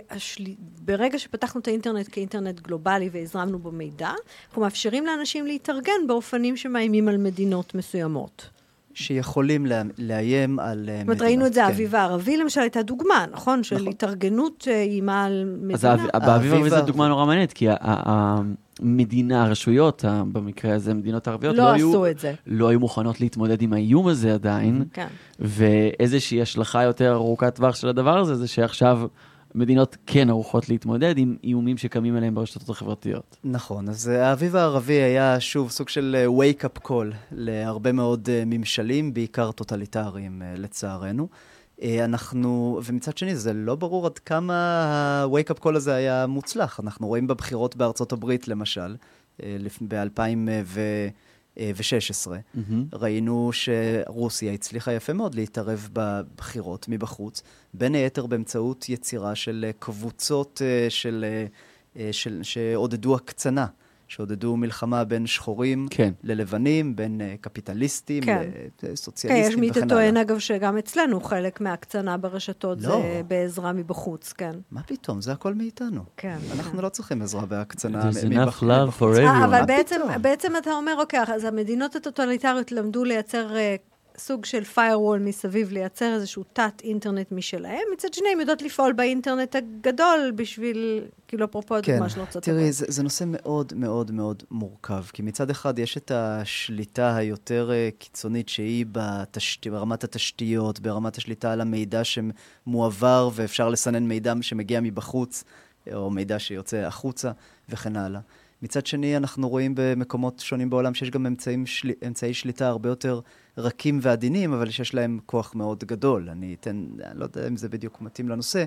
השל... 0.10 0.44
ברגע 0.86 1.20
שפתחנו 1.20 1.62
את 1.62 1.68
האינטרנט 1.68 2.08
כאינטרנט 2.12 2.60
גלובלי 2.60 3.10
והזרמנו 3.12 3.60
בו 3.60 3.72
מידע, 3.72 4.12
אנחנו 4.48 4.62
מאפשרים 4.62 5.06
לאנשים 5.06 5.46
להתארגן 5.46 6.08
באופנים 6.08 6.58
שמאיימים 6.58 7.08
על 7.08 7.18
מדינות 7.18 7.76
מסוימות. 7.76 8.50
שיכולים 8.94 9.66
לה, 9.66 9.82
לאיים 9.98 10.60
על 10.60 10.80
מדינות. 10.80 10.98
זאת 11.00 11.08
אומרת, 11.08 11.22
ראינו 11.22 11.46
את 11.46 11.54
זה, 11.54 11.62
כן. 11.62 11.66
האביב 11.66 11.96
הערבי 11.96 12.38
למשל 12.38 12.62
הייתה 12.62 12.82
דוגמה, 12.82 13.26
נכון? 13.32 13.64
של 13.64 13.76
נכון. 13.76 13.88
התארגנות 13.88 14.68
איימה 14.68 15.26
על 15.26 15.46
מדינה. 15.62 15.74
אז 15.74 16.00
באביב 16.26 16.54
הערבי 16.54 16.70
זו 16.70 16.82
דוגמה 16.82 17.08
נורא 17.08 17.26
מעניינת, 17.26 17.54
כי 17.54 17.68
המדינה, 18.82 19.46
הרשויות, 19.46 20.06
במקרה 20.32 20.76
הזה, 20.76 20.94
מדינות 20.94 21.28
ערביות, 21.28 21.56
לא, 21.56 21.64
לא 21.64 21.72
היו, 21.72 22.08
את 22.08 22.20
זה. 22.20 22.34
לא 22.48 22.68
היו 22.68 22.80
מוכנות 22.80 23.22
להתמודד 23.22 23.62
עם 23.62 23.74
האיום 23.74 24.08
הזה 24.08 24.34
עדיין. 24.34 24.84
כן. 24.94 25.08
ואיזושהי 25.40 26.42
השלכה 26.42 26.84
יותר 26.84 27.14
ארוכת 27.14 27.56
טווח 27.56 27.76
של 27.76 27.88
הדבר 27.88 28.18
הזה, 28.18 28.36
זה 28.36 28.48
שעכשיו... 28.48 29.02
מדינות 29.56 29.98
כן 30.06 30.30
ערוכות 30.30 30.70
להתמודד 30.70 31.18
עם 31.18 31.36
איומים 31.44 31.78
שקמים 31.78 32.16
עליהם 32.16 32.36
ברשתות 32.36 32.70
החברתיות. 32.70 33.38
נכון, 33.44 33.90
אז 33.90 34.10
אה, 34.10 34.28
האביב 34.28 34.56
הערבי 34.56 34.94
היה 34.94 35.40
שוב 35.40 35.72
סוג 35.72 35.90
של 35.90 36.16
אה, 36.20 36.26
wake-up 36.26 36.88
call 36.88 37.16
להרבה 37.32 37.92
מאוד 37.92 38.30
אה, 38.30 38.44
ממשלים, 38.46 39.14
בעיקר 39.14 39.52
טוטליטריים 39.52 40.42
לצערנו. 40.58 41.28
אנחנו, 41.84 42.80
ומצד 42.86 43.18
שני, 43.18 43.36
זה 43.36 43.54
לא 43.54 43.76
ברור 43.76 44.06
עד 44.06 44.20
כמה 44.20 44.56
ה-wake-up 44.84 45.64
call 45.64 45.76
הזה 45.76 45.96
היה 45.96 46.28
מוצלח. 46.28 46.80
אנחנו 46.80 47.08
רואים 47.08 47.28
בבחירות 47.28 47.76
בארצות 47.76 48.12
הברית, 48.12 48.48
למשל, 48.48 48.96
ב-2000 49.88 50.22
ו-16, 50.66 51.58
mm-hmm. 51.58 52.60
ראינו 52.94 53.50
שרוסיה 53.54 54.54
הצליחה 54.54 54.94
יפה 54.94 55.14
מאוד 55.14 55.36
להתערב 55.36 55.90
בבחירות 55.94 56.86
מבחוץ, 56.90 57.42
בין 57.74 57.96
היתר 57.96 58.26
באמצעות 58.26 58.90
יצירה 58.90 59.36
של 59.36 59.72
קבוצות 59.80 60.62
של, 60.90 61.26
של, 62.12 62.40
שעודדו 62.44 63.16
הקצנה. 63.16 63.66
שעודדו 64.12 64.58
מלחמה 64.58 65.04
בין 65.04 65.28
שחורים 65.28 65.88
כן. 65.90 66.14
ללבנים, 66.24 66.96
בין 66.96 67.22
uh, 67.22 67.42
קפיטליסטים 67.42 68.24
כן. 68.24 68.50
לסוציאליסטים 68.84 69.56
כן, 69.58 69.64
יש 69.64 69.76
מי 69.76 69.86
שטוען, 69.86 70.18
אגב, 70.18 70.40
שגם 70.40 70.78
אצלנו 70.78 71.22
חלק 71.22 71.62
מההקצנה 71.62 72.18
ברשתות 72.18 72.82
לא. 72.82 72.90
זה 72.90 73.22
בעזרה 73.28 73.74
מבחוץ, 73.74 74.34
כן. 74.34 74.52
מה 74.72 74.84
פתאום? 74.84 75.22
זה 75.22 75.32
הכל 75.32 75.54
מאיתנו. 75.54 76.02
כן. 76.18 76.38
אנחנו 76.56 76.78
כן. 76.78 76.84
לא 76.84 76.90
צריכים 76.90 77.22
עזרה 77.22 77.46
בהקצנה 77.46 78.06
מבחוץ. 78.06 78.64
enough 78.64 79.04
אה, 79.18 79.46
אבל 79.46 79.66
בעצם, 79.66 80.02
בעצם 80.22 80.54
אתה 80.58 80.72
אומר, 80.74 80.96
אוקיי, 81.00 81.20
אז 81.28 81.44
המדינות 81.44 81.96
הטוטליטריות 81.96 82.72
למדו 82.72 83.04
לייצר 83.04 83.48
uh, 83.50 83.91
סוג 84.26 84.46
של 84.46 84.64
firewall 84.76 85.20
מסביב, 85.20 85.72
לייצר 85.72 86.14
איזשהו 86.14 86.44
תת-אינטרנט 86.54 87.32
משלהם. 87.32 87.82
מצד 87.94 88.14
שני, 88.14 88.30
הם 88.34 88.40
יודעות 88.40 88.62
לפעול 88.62 88.94
באינטרנט 88.94 89.56
הגדול 89.56 90.32
בשביל, 90.36 91.04
כאילו, 91.28 91.46
אפרופו 91.46 91.76
כן. 91.84 91.92
הדוגמה 91.92 92.10
של 92.10 92.20
ארצות 92.20 92.48
הברית. 92.48 92.62
תראי, 92.62 92.72
זה, 92.72 92.86
זה 92.90 93.04
נושא 93.04 93.24
מאוד 93.28 93.74
מאוד 93.76 94.12
מאוד 94.12 94.44
מורכב, 94.52 95.04
כי 95.14 95.22
מצד 95.22 95.50
אחד 95.50 95.80
יש 95.80 95.98
את 95.98 96.12
השליטה 96.16 97.16
היותר 97.16 97.70
uh, 97.70 98.00
קיצונית, 98.00 98.50
שהיא 98.50 98.86
בתשת... 98.92 99.68
ברמת 99.68 100.04
התשתיות, 100.04 100.80
ברמת 100.80 101.18
השליטה 101.18 101.52
על 101.52 101.62
המידע 101.62 102.02
שמועבר, 102.04 103.30
ואפשר 103.34 103.70
לסנן 103.70 104.04
מידע 104.04 104.34
שמגיע 104.42 104.80
מבחוץ, 104.82 105.44
או 105.94 106.10
מידע 106.10 106.40
שיוצא 106.40 106.78
החוצה, 106.78 107.32
וכן 107.70 107.96
הלאה. 107.96 108.20
מצד 108.62 108.86
שני, 108.86 109.18
אנחנו 109.18 109.50
רואים 109.50 109.74
במקומות 109.76 110.40
שונים 110.40 110.70
בעולם 110.70 110.94
שיש 110.94 111.10
גם 111.10 111.26
אמצעים 111.26 111.66
של... 111.66 111.92
אמצעי 112.08 112.34
שליטה 112.34 112.68
הרבה 112.68 112.90
יותר 112.90 113.20
רכים 113.58 114.00
ועדינים, 114.02 114.54
אבל 114.54 114.70
שיש 114.70 114.94
להם 114.94 115.20
כוח 115.26 115.56
מאוד 115.56 115.84
גדול. 115.84 116.30
אני 116.30 116.56
אתן, 116.60 116.86
אני 117.06 117.20
לא 117.20 117.24
יודע 117.24 117.48
אם 117.48 117.58
זה 117.58 117.70
בדיוק 117.70 118.02
מתאים 118.02 118.30
לנושא, 118.30 118.64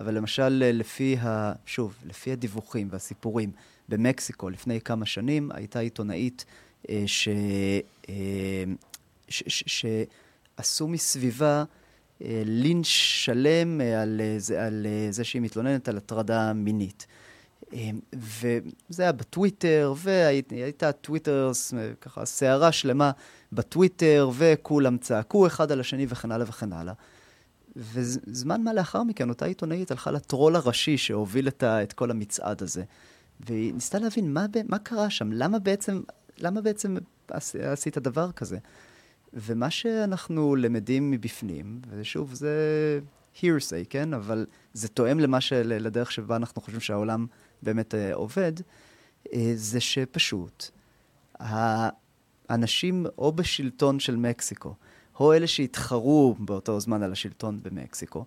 אבל 0.00 0.14
למשל, 0.14 0.48
לפי 0.48 1.16
ה... 1.18 1.52
שוב, 1.66 1.96
לפי 2.06 2.32
הדיווחים 2.32 2.88
והסיפורים, 2.90 3.50
במקסיקו 3.88 4.50
לפני 4.50 4.80
כמה 4.80 5.06
שנים 5.06 5.50
הייתה 5.54 5.78
עיתונאית 5.78 6.44
אה, 6.90 7.02
ש... 7.06 7.28
אה, 8.08 8.14
ש... 9.28 9.42
ש... 9.46 9.82
שעשו 10.56 10.88
מסביבה 10.88 11.64
אה, 12.24 12.42
לינץ' 12.44 12.86
שלם 12.86 13.80
אה, 13.80 14.02
על, 14.02 14.20
אה, 14.20 14.34
זה, 14.38 14.66
על 14.66 14.86
זה 15.10 15.24
שהיא 15.24 15.42
מתלוננת 15.42 15.88
על 15.88 15.96
הטרדה 15.96 16.52
מינית. 16.52 17.06
אמ, 17.72 18.00
וזה 18.12 19.02
היה 19.02 19.12
בטוויטר, 19.12 19.94
והייתה 19.96 20.92
טוויטר, 20.92 21.50
ככה, 22.00 22.24
סערה 22.24 22.72
שלמה 22.72 23.10
בטוויטר, 23.52 24.30
וכולם 24.38 24.98
צעקו 24.98 25.46
אחד 25.46 25.72
על 25.72 25.80
השני 25.80 26.06
וכן 26.08 26.32
הלאה 26.32 26.46
וכן 26.48 26.72
הלאה. 26.72 26.94
וזמן 27.76 28.62
מה 28.62 28.72
לאחר 28.72 29.02
מכן, 29.02 29.28
אותה 29.28 29.44
עיתונאית 29.44 29.90
הלכה 29.90 30.10
לטרול 30.10 30.56
הראשי 30.56 30.98
שהוביל 30.98 31.48
את, 31.48 31.62
ה, 31.62 31.82
את 31.82 31.92
כל 31.92 32.10
המצעד 32.10 32.62
הזה. 32.62 32.82
והיא 33.40 33.74
ניסתה 33.74 33.98
להבין 33.98 34.32
מה, 34.32 34.46
מה 34.68 34.78
קרה 34.78 35.10
שם, 35.10 35.32
למה 35.32 35.58
בעצם, 35.58 36.02
למה 36.38 36.60
בעצם 36.60 36.96
עשית 37.58 37.98
דבר 37.98 38.32
כזה. 38.32 38.58
ומה 39.32 39.70
שאנחנו 39.70 40.56
למדים 40.56 41.10
מבפנים, 41.10 41.80
ושוב, 41.90 42.34
זה 42.34 42.50
hearsay, 43.40 43.84
כן? 43.90 44.14
אבל 44.14 44.46
זה 44.72 44.88
תואם 44.88 45.20
למה 45.20 45.40
של, 45.40 45.72
לדרך 45.80 46.12
שבה 46.12 46.36
אנחנו 46.36 46.62
חושבים 46.62 46.80
שהעולם 46.80 47.26
באמת 47.62 47.94
uh, 47.94 48.14
עובד, 48.14 48.52
uh, 48.58 49.30
זה 49.54 49.80
שפשוט 49.80 50.70
האנשים 52.48 53.06
או 53.18 53.32
בשלטון 53.32 54.00
של 54.00 54.16
מקסיקו, 54.16 54.74
או 55.20 55.34
אלה 55.34 55.46
שהתחרו 55.46 56.36
באותו 56.38 56.80
זמן 56.80 57.02
על 57.02 57.12
השלטון 57.12 57.60
במקסיקו, 57.62 58.24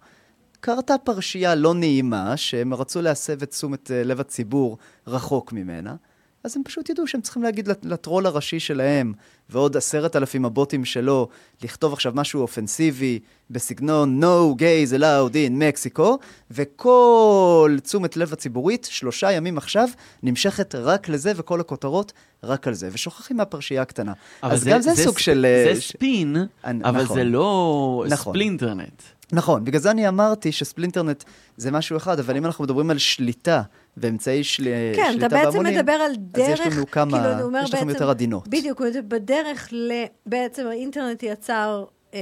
קרתה 0.60 0.98
פרשייה 0.98 1.56
לא 1.56 1.74
נעימה, 1.74 2.38
שהם 2.38 2.74
רצו 2.74 3.02
להסב 3.02 3.42
את 3.42 3.50
תשומת 3.50 3.92
אה, 3.92 4.04
לב 4.04 4.20
הציבור 4.20 4.78
רחוק 5.08 5.54
ממנה, 5.54 5.96
אז 6.44 6.58
הם 6.58 6.64
פשוט 6.64 6.90
ידעו 6.90 7.08
שהם 7.08 7.22
צריכים 7.22 7.44
להגיד 7.44 7.70
לטרול 7.84 8.26
הראשי 8.26 8.60
שלהם, 8.60 9.14
ועוד 9.50 9.78
עשרת 9.78 10.16
אלפים 10.16 10.46
הבוטים 10.46 10.86
שלו, 10.86 11.28
לכתוב 11.64 11.94
עכשיו 11.94 12.12
משהו 12.16 12.42
אופנסיבי 12.42 13.20
בסגנון 13.50 14.24
No 14.24 14.60
gays 14.60 14.98
allowed 14.98 15.34
in 15.34 15.62
Mexico, 15.62 16.04
וכל 16.52 17.78
תשומת 17.84 18.18
לב 18.18 18.34
הציבורית, 18.34 18.88
שלושה 18.92 19.32
ימים 19.32 19.58
עכשיו, 19.58 19.90
נמשכת 20.24 20.76
רק 20.76 21.10
לזה, 21.10 21.32
וכל 21.36 21.60
הכותרות 21.60 22.14
רק 22.44 22.68
על 22.68 22.74
זה, 22.74 22.90
ושוכחים 22.92 23.38
מהפרשייה 23.38 23.82
הקטנה. 23.82 24.14
אז 24.42 24.62
זה, 24.62 24.70
גם 24.70 24.82
זה, 24.82 24.94
זה 24.94 25.04
סוג 25.04 25.20
ס... 25.20 25.22
של... 25.22 25.46
זה 25.74 25.82
ש... 25.82 25.92
ספין, 25.92 26.36
אבל 26.64 27.04
נכון. 27.04 27.18
זה 27.18 27.24
לא 27.24 28.06
נכון. 28.10 28.34
ספלינטרנט. 28.34 29.04
נכון, 29.32 29.66
בגלל 29.66 29.82
זה 29.82 29.92
אני 29.92 30.08
אמרתי 30.08 30.52
שספלינטרנט 30.52 31.24
זה 31.58 31.72
משהו 31.72 31.98
אחד, 31.98 32.20
אבל 32.20 32.38
אם 32.38 32.46
אנחנו 32.46 32.64
מדברים 32.64 32.90
על 32.90 32.98
שליטה 32.98 33.62
ואמצעי 33.98 34.44
של... 34.44 34.64
כן, 34.96 35.12
שליטה 35.12 35.28
בהמונים, 35.30 35.52
כן, 35.52 35.58
אתה 35.58 35.64
בעצם 35.64 35.80
מדבר 35.80 35.92
על 35.92 36.16
דרך... 36.16 36.50
אז 36.50 36.68
יש 36.68 36.74
לנו 36.74 36.92
כמה, 36.92 37.24
כאילו, 37.24 37.44
אומר 37.44 37.62
יש 37.64 37.74
לכם 37.74 37.90
יותר 37.90 38.10
עדינות. 38.10 38.48
בדיוק, 38.48 38.82
בדרך 39.08 39.70
ל... 39.72 39.92
בעצם 40.26 40.68
האינטרנט 40.68 41.24
יצר... 41.24 41.86
אמ, 42.14 42.20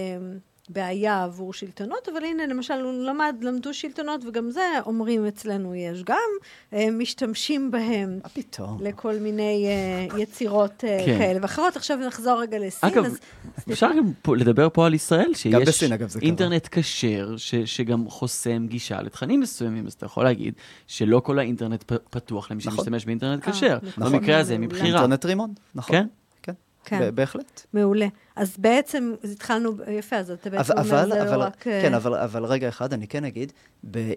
בעיה 0.69 1.23
עבור 1.23 1.53
שלטונות, 1.53 2.09
אבל 2.09 2.23
הנה, 2.23 2.47
למשל, 2.47 2.73
הוא 2.73 2.93
למד, 2.93 3.35
למדו 3.41 3.73
שלטונות, 3.73 4.25
וגם 4.25 4.51
זה, 4.51 4.61
אומרים 4.85 5.25
אצלנו 5.25 5.75
יש 5.75 6.03
גם, 6.03 6.29
אה, 6.73 6.91
משתמשים 6.91 7.71
בהם. 7.71 8.19
מה 8.23 8.29
פתאום? 8.29 8.77
לכל 8.81 9.15
מיני 9.15 9.67
uh, 10.09 10.17
יצירות 10.17 10.83
uh, 10.83 11.05
כן. 11.05 11.17
כאלה 11.17 11.39
ואחרות. 11.41 11.75
עכשיו 11.75 11.97
נחזור 11.97 12.41
רגע 12.41 12.59
לסין. 12.59 12.89
אגב, 12.89 13.05
אז... 13.05 13.19
אפשר 13.71 13.89
גם 13.97 14.11
פה, 14.21 14.35
לדבר 14.37 14.67
פה 14.73 14.85
על 14.85 14.93
ישראל, 14.93 15.33
שיש 15.33 15.67
בסין, 15.67 15.93
אגב, 15.93 16.13
אינטרנט 16.21 16.67
כשר, 16.71 17.35
שגם 17.65 18.09
חוסם 18.09 18.67
גישה 18.67 19.01
לתכנים 19.01 19.39
מסוימים, 19.39 19.87
אז 19.87 19.93
אתה 19.93 20.05
יכול 20.05 20.23
להגיד 20.23 20.53
שלא 20.87 21.19
כל 21.19 21.39
האינטרנט 21.39 21.83
פתוח 22.09 22.51
למי 22.51 22.61
נכון. 22.65 22.77
שמשתמש 22.77 23.05
באינטרנט 23.05 23.49
כשר. 23.49 23.77
נכון. 23.97 24.13
במקרה 24.13 24.37
הזה, 24.37 24.57
מבחירה. 24.57 24.85
אינטרנט 24.85 25.25
רימון, 25.25 25.53
נכון. 25.75 25.95
כן? 25.95 26.05
כן. 26.83 27.15
בהחלט. 27.15 27.65
מעולה. 27.73 28.07
אז 28.39 28.55
בעצם, 28.57 29.13
התחלנו, 29.31 29.71
יפה, 29.87 30.15
אז 30.15 30.31
אתה 30.31 30.49
בעצם 30.49 30.73
אומר, 30.77 31.09
זה 31.09 31.35
לא 31.35 31.43
רק... 31.43 31.55
כן, 31.59 31.93
אבל, 31.93 32.15
אבל 32.15 32.45
רגע 32.45 32.69
אחד, 32.69 32.93
אני 32.93 33.07
כן 33.07 33.25
אגיד, 33.25 33.51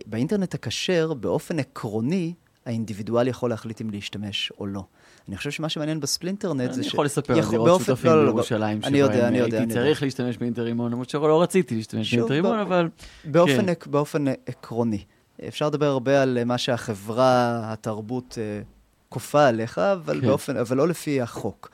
באינטרנט 0.06 0.54
הכשר, 0.54 1.14
באופן 1.14 1.58
עקרוני, 1.58 2.34
האינדיבידואל 2.66 3.28
יכול 3.28 3.50
להחליט 3.50 3.80
אם 3.80 3.90
להשתמש 3.90 4.52
או 4.58 4.66
לא. 4.66 4.84
אני 5.28 5.36
חושב 5.36 5.50
שמה 5.50 5.68
שמעניין 5.68 6.00
בספלינטרנט 6.00 6.72
זה 6.72 6.82
ש... 6.82 6.86
אני 6.86 6.86
יכול 6.86 7.04
לספר 7.04 7.38
על 7.38 7.50
דירות 7.50 7.80
שותפים 7.80 8.10
לא, 8.10 8.16
לא, 8.16 8.24
לא, 8.24 8.32
בירושלים, 8.32 8.80
אני 8.84 8.98
יודע, 8.98 9.28
אני 9.28 9.38
יודע. 9.38 9.58
הייתי 9.58 9.72
צריך 9.72 10.02
להשתמש 10.02 10.36
באינטרימון, 10.36 10.92
למרות 10.92 11.10
שלא 11.10 11.42
רציתי 11.42 11.74
להשתמש 11.74 12.14
באינטרימון, 12.14 12.58
אבל... 12.58 12.88
באופן, 13.24 13.74
כן. 13.74 13.90
באופן 13.90 14.24
עקרוני. 14.46 15.04
אפשר 15.48 15.66
לדבר 15.66 15.86
הרבה 15.86 16.22
על 16.22 16.44
מה 16.44 16.58
שהחברה, 16.58 17.60
התרבות, 17.64 18.38
אה, 18.40 18.62
כופה 19.08 19.46
עליך, 19.46 19.78
אבל, 19.78 20.20
כן. 20.20 20.26
באופן, 20.26 20.56
אבל 20.56 20.76
לא 20.76 20.88
לפי 20.88 21.20
החוק. 21.20 21.70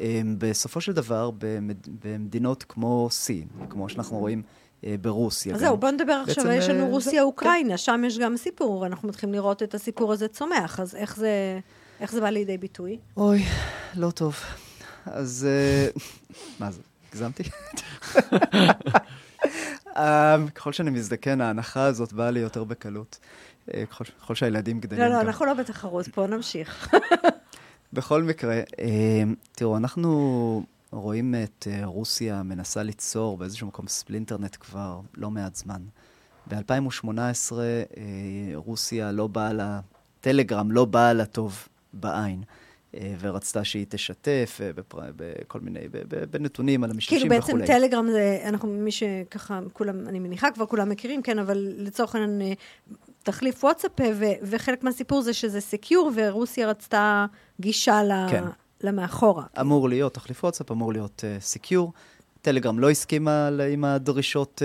אמ, 0.00 0.34
בסופו 0.38 0.80
של 0.80 0.92
דבר, 0.92 1.30
במדינות 2.04 2.64
כמו 2.68 3.08
סין, 3.10 3.46
כמו 3.70 3.88
שאנחנו 3.88 4.18
רואים 4.18 4.42
אה, 4.84 4.94
ברוסיה. 5.00 5.54
אז 5.54 5.60
זהו, 5.60 5.76
בוא 5.76 5.90
נדבר 5.90 6.22
עכשיו, 6.28 6.46
יש 6.46 6.68
לנו 6.68 6.84
אה, 6.84 6.90
רוסיה-אוקראינה, 6.90 7.70
כן. 7.70 7.76
שם 7.76 8.02
יש 8.06 8.18
גם 8.18 8.36
סיפור, 8.36 8.86
אנחנו 8.86 9.08
מתחילים 9.08 9.34
לראות 9.34 9.62
את 9.62 9.74
הסיפור 9.74 10.12
הזה 10.12 10.28
צומח, 10.28 10.80
אז 10.80 10.94
איך 10.94 11.16
זה, 11.16 11.60
איך 12.00 12.12
זה 12.12 12.20
בא 12.20 12.30
לידי 12.30 12.58
ביטוי? 12.58 12.98
אוי, 13.16 13.44
לא 13.96 14.10
טוב. 14.10 14.36
אז 15.06 15.46
אה, 15.50 15.88
מה 16.60 16.70
זה, 16.70 16.80
הגזמתי? 17.08 17.42
ככל 20.54 20.72
שאני 20.72 20.90
מזדקן, 20.90 21.40
ההנחה 21.40 21.84
הזאת 21.84 22.12
באה 22.12 22.30
לי 22.30 22.40
יותר 22.40 22.64
בקלות. 22.64 23.18
אה, 23.74 23.84
ככל 24.20 24.34
שהילדים 24.34 24.80
גדלים. 24.80 25.02
לא, 25.02 25.08
לא, 25.08 25.20
אנחנו 25.20 25.46
לא 25.46 25.54
בתחרות 25.54 26.08
פה, 26.08 26.26
נמשיך. 26.26 26.94
בכל 27.92 28.22
מקרה, 28.22 28.60
אה, 28.80 29.22
תראו, 29.52 29.76
אנחנו 29.76 30.62
רואים 30.92 31.34
את 31.44 31.66
רוסיה 31.84 32.42
מנסה 32.42 32.82
ליצור 32.82 33.38
באיזשהו 33.38 33.66
מקום 33.66 33.88
ספלינטרנט 33.88 34.56
כבר 34.60 35.00
לא 35.16 35.30
מעט 35.30 35.56
זמן. 35.56 35.82
ב-2018 36.46 37.52
רוסיה 38.54 39.12
לא 39.12 39.26
באה 39.26 39.52
לה, 39.52 39.80
טלגרם 40.20 40.70
לא 40.70 40.84
באה 40.84 41.12
לה 41.12 41.26
טוב 41.26 41.68
בעין. 41.92 42.42
אה, 42.94 43.14
ורצתה 43.20 43.64
שהיא 43.64 43.86
תשתף 43.88 44.60
אה, 44.62 44.70
בכל 45.16 45.60
מיני, 45.60 45.80
בנתונים 46.30 46.84
על 46.84 46.90
המשתמשים 46.90 47.26
וכולי. 47.26 47.40
כאילו 47.42 47.58
בעצם 47.58 47.72
טלגרם 47.72 48.06
זה, 48.10 48.42
אנחנו, 48.44 48.68
מי 48.68 48.90
שככה, 48.90 49.60
כולם, 49.72 50.08
אני 50.08 50.18
מניחה 50.18 50.50
כבר 50.50 50.66
כולם 50.66 50.88
מכירים, 50.88 51.22
כן, 51.22 51.38
אבל 51.38 51.68
לצורך 51.76 52.14
העניין 52.14 52.42
אה, 52.42 52.52
תחליף 53.22 53.64
וואטסאפ, 53.64 53.92
וחלק 54.42 54.84
מהסיפור 54.84 55.22
זה 55.22 55.32
שזה 55.32 55.60
סקיור, 55.60 56.10
ורוסיה 56.14 56.68
רצתה 56.68 57.26
גישה 57.60 58.00
כן. 58.30 58.44
למאחורה. 58.80 59.44
אמור 59.60 59.88
להיות, 59.88 60.14
תחליף 60.14 60.44
וואטסאפ 60.44 60.70
אמור 60.70 60.92
להיות 60.92 61.24
סקיור. 61.40 61.92
טלגרם 62.42 62.78
לא 62.78 62.90
הסכימה 62.90 63.48
עם 63.72 63.84
הדרישות 63.84 64.62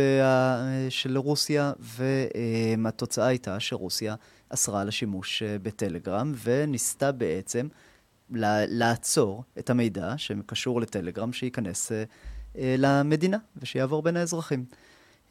של 0.89 1.17
רוסיה, 1.17 1.73
והתוצאה 1.79 3.27
הייתה 3.27 3.59
שרוסיה 3.59 4.15
אסרה 4.49 4.81
על 4.81 4.87
השימוש 4.87 5.43
בטלגרם, 5.43 6.33
וניסתה 6.43 7.11
בעצם 7.11 7.67
לעצור 8.29 9.43
את 9.59 9.69
המידע 9.69 10.13
שקשור 10.17 10.81
לטלגרם, 10.81 11.33
שייכנס 11.33 11.91
אה, 11.91 12.03
אה, 12.57 12.75
למדינה 12.77 13.37
ושיעבור 13.57 14.01
בין 14.01 14.17
האזרחים. 14.17 14.65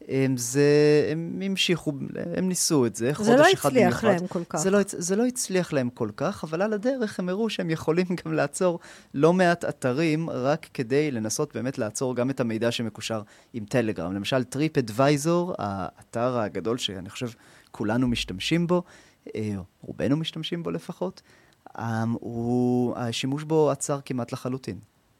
הם, 0.07 0.37
זה, 0.37 1.07
הם 1.11 1.41
המשיכו, 1.45 1.93
הם 2.35 2.47
ניסו 2.47 2.85
את 2.85 2.95
זה, 2.95 3.11
זה 3.19 3.35
לא 3.35 3.45
הצליח 3.53 4.03
להם 4.03 4.27
כל 4.27 4.43
כך. 4.49 4.59
זה 4.59 4.71
לא, 4.71 4.79
זה 4.87 5.15
לא 5.15 5.25
הצליח 5.25 5.73
להם 5.73 5.89
כל 5.89 6.09
כך, 6.17 6.43
אבל 6.43 6.61
על 6.61 6.73
הדרך 6.73 7.19
הם 7.19 7.29
הראו 7.29 7.49
שהם 7.49 7.69
יכולים 7.69 8.05
גם 8.25 8.33
לעצור 8.33 8.79
לא 9.13 9.33
מעט 9.33 9.65
אתרים, 9.65 10.29
רק 10.29 10.67
כדי 10.73 11.11
לנסות 11.11 11.55
באמת 11.55 11.77
לעצור 11.77 12.15
גם 12.15 12.29
את 12.29 12.39
המידע 12.39 12.71
שמקושר 12.71 13.21
עם 13.53 13.65
טלגרם. 13.65 14.13
למשל, 14.13 14.43
טריפ 14.43 14.77
אדוויזור, 14.77 15.53
האתר 15.57 16.39
הגדול 16.39 16.77
שאני 16.77 17.09
חושב 17.09 17.29
כולנו 17.71 18.07
משתמשים 18.07 18.67
בו, 18.67 18.83
אה, 19.35 19.55
רובנו 19.81 20.17
משתמשים 20.17 20.63
בו 20.63 20.71
לפחות, 20.71 21.21
um, 21.77 21.81
הוא, 22.19 22.97
השימוש 22.97 23.43
בו 23.43 23.71
עצר 23.71 23.99
כמעט 24.05 24.31
לחלוטין. 24.31 24.79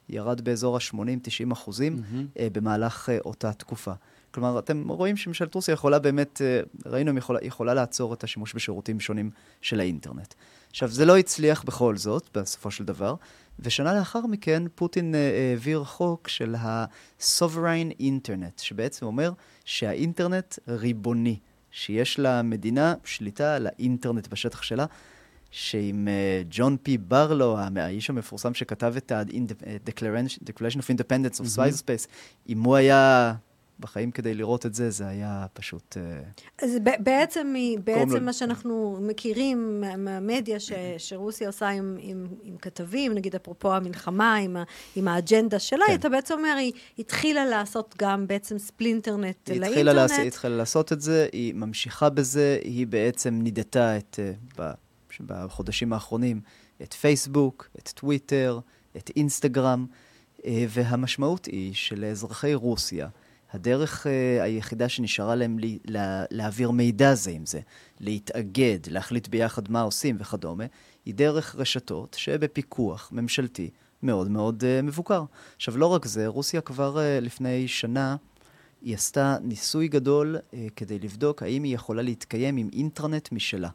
ירד 0.10 0.42
באזור 0.42 0.78
ה-80-90 0.78 1.54
אחוזים 1.54 1.98
mm-hmm. 1.98 2.42
במהלך 2.52 3.10
uh, 3.10 3.12
אותה 3.26 3.54
תקופה. 3.54 3.94
כלומר, 4.36 4.60
אתם 4.60 4.90
רואים 4.90 5.18
שממשלת 5.18 5.56
רוסיה 5.56 5.74
יכולה 5.74 6.00
באמת, 6.00 6.42
uh, 6.42 6.90
ראינו, 6.90 7.12
היא 7.12 7.18
יכולה, 7.18 7.40
יכולה 7.42 7.74
לעצור 7.74 8.14
את 8.14 8.24
השימוש 8.24 8.54
בשירותים 8.54 9.00
שונים 9.00 9.30
של 9.62 9.80
האינטרנט. 9.80 10.34
עכשיו, 10.70 10.90
זה 10.90 11.06
לא 11.06 11.18
הצליח 11.18 11.64
בכל 11.64 11.98
זאת, 11.98 12.38
בסופו 12.38 12.72
של 12.72 12.84
דבר, 12.84 13.16
ושנה 13.60 13.94
לאחר 13.94 14.26
מכן 14.26 14.64
פוטין 14.76 15.14
uh, 15.14 15.18
העביר 15.18 15.84
חוק 15.84 16.28
של 16.28 16.56
ה-Sovereign 16.56 18.02
Internet, 18.02 18.62
שבעצם 18.62 19.06
אומר 19.06 19.32
שהאינטרנט 19.66 20.56
ריבוני, 20.68 21.40
שיש 21.72 22.20
למדינה 22.20 22.94
שליטה 23.04 23.56
על 23.56 23.68
האינטרנט 23.68 24.28
בשטח 24.28 24.62
שלה, 24.62 24.86
שעם 25.52 26.08
אה, 26.08 26.42
ג'ון 26.50 26.78
פי 26.84 26.98
ברלו, 26.98 27.58
האיש 27.76 28.10
המפורסם 28.10 28.54
שכתב 28.54 28.94
את 28.98 29.12
ה-Declaration 29.12 30.80
of 30.80 30.96
Independence 30.96 31.40
of 31.40 31.58
Spice 31.58 31.80
Space, 31.82 32.08
אם 32.50 32.64
הוא 32.64 32.76
היה 32.76 33.34
בחיים 33.80 34.12
כדי 34.12 34.34
לראות 34.34 34.66
את 34.66 34.74
זה, 34.74 34.90
זה 34.90 35.08
היה 35.08 35.46
פשוט... 35.54 35.98
אה, 35.98 36.22
אז 36.62 36.72
בעצם, 37.00 37.54
בעצם 37.84 38.26
מה 38.26 38.34
שאנחנו 38.34 38.98
מכירים 39.02 39.84
מהמדיה 39.98 40.60
ש, 40.60 40.72
שרוסיה 40.98 41.48
עושה 41.48 41.70
עם, 41.70 41.98
עם, 42.00 42.28
עם 42.44 42.58
כתבים, 42.58 43.14
נגיד 43.14 43.36
אפרופו 43.36 43.74
המלחמה, 43.74 44.36
עם, 44.36 44.58
ה, 44.58 44.64
עם 44.96 45.08
האג'נדה 45.08 45.60
שלה, 45.60 45.86
כן. 45.88 45.96
אתה 45.96 46.10
בעצם 46.10 46.34
אומר, 46.34 46.56
היא 46.60 46.74
התחילה 47.00 47.46
לעשות 47.46 47.96
גם 47.98 48.28
בעצם 48.28 48.58
ספלינטרנט 48.58 49.50
היא 49.50 49.60
לאינטרנט. 49.62 50.12
היא 50.12 50.28
התחילה 50.28 50.58
לעשות 50.58 50.94
את 50.94 51.02
זה, 51.02 51.28
היא 51.32 51.54
ממשיכה 51.54 52.10
בזה, 52.10 52.58
היא 52.64 52.88
בעצם 52.88 53.40
נידתה 53.44 53.98
את... 53.98 54.20
אה, 54.20 54.72
בחודשים 55.22 55.94
האחרונים 55.94 56.42
את 56.82 56.94
פייסבוק, 56.94 57.70
את 57.80 57.90
טוויטר, 57.96 58.60
את 58.98 59.12
אינסטגרם, 59.16 59.86
אה, 60.46 60.66
והמשמעות 60.70 61.46
היא 61.46 61.74
שלאזרחי 61.74 62.54
רוסיה, 62.54 63.08
הדרך 63.56 64.06
uh, 64.06 64.44
היחידה 64.44 64.90
שנשארה 64.90 65.36
להם 65.36 65.60
לי, 65.60 65.80
לה, 65.86 66.24
להעביר 66.32 66.72
מידע 66.72 67.16
זה 67.16 67.32
עם 67.32 67.46
זה, 67.46 67.60
להתאגד, 68.00 68.80
להחליט 68.88 69.28
ביחד 69.28 69.72
מה 69.72 69.82
עושים 69.82 70.18
וכדומה, 70.20 70.64
היא 71.06 71.14
דרך 71.14 71.56
רשתות 71.56 72.16
שבפיקוח 72.20 73.10
ממשלתי 73.12 73.70
מאוד 74.04 74.32
מאוד 74.32 74.64
uh, 74.64 74.86
מבוקר. 74.86 75.24
עכשיו, 75.56 75.78
לא 75.78 75.86
רק 75.86 76.06
זה, 76.06 76.28
רוסיה 76.28 76.62
כבר 76.62 76.98
uh, 76.98 77.24
לפני 77.24 77.68
שנה, 77.68 78.16
היא 78.82 78.96
עשתה 78.96 79.38
ניסוי 79.42 79.88
גדול 79.88 80.36
uh, 80.38 80.56
כדי 80.76 81.00
לבדוק 81.00 81.44
האם 81.44 81.64
היא 81.64 81.76
יכולה 81.76 82.02
להתקיים 82.02 82.58
עם 82.58 82.70
אינטרנט 82.74 83.32
משלה. 83.32 83.70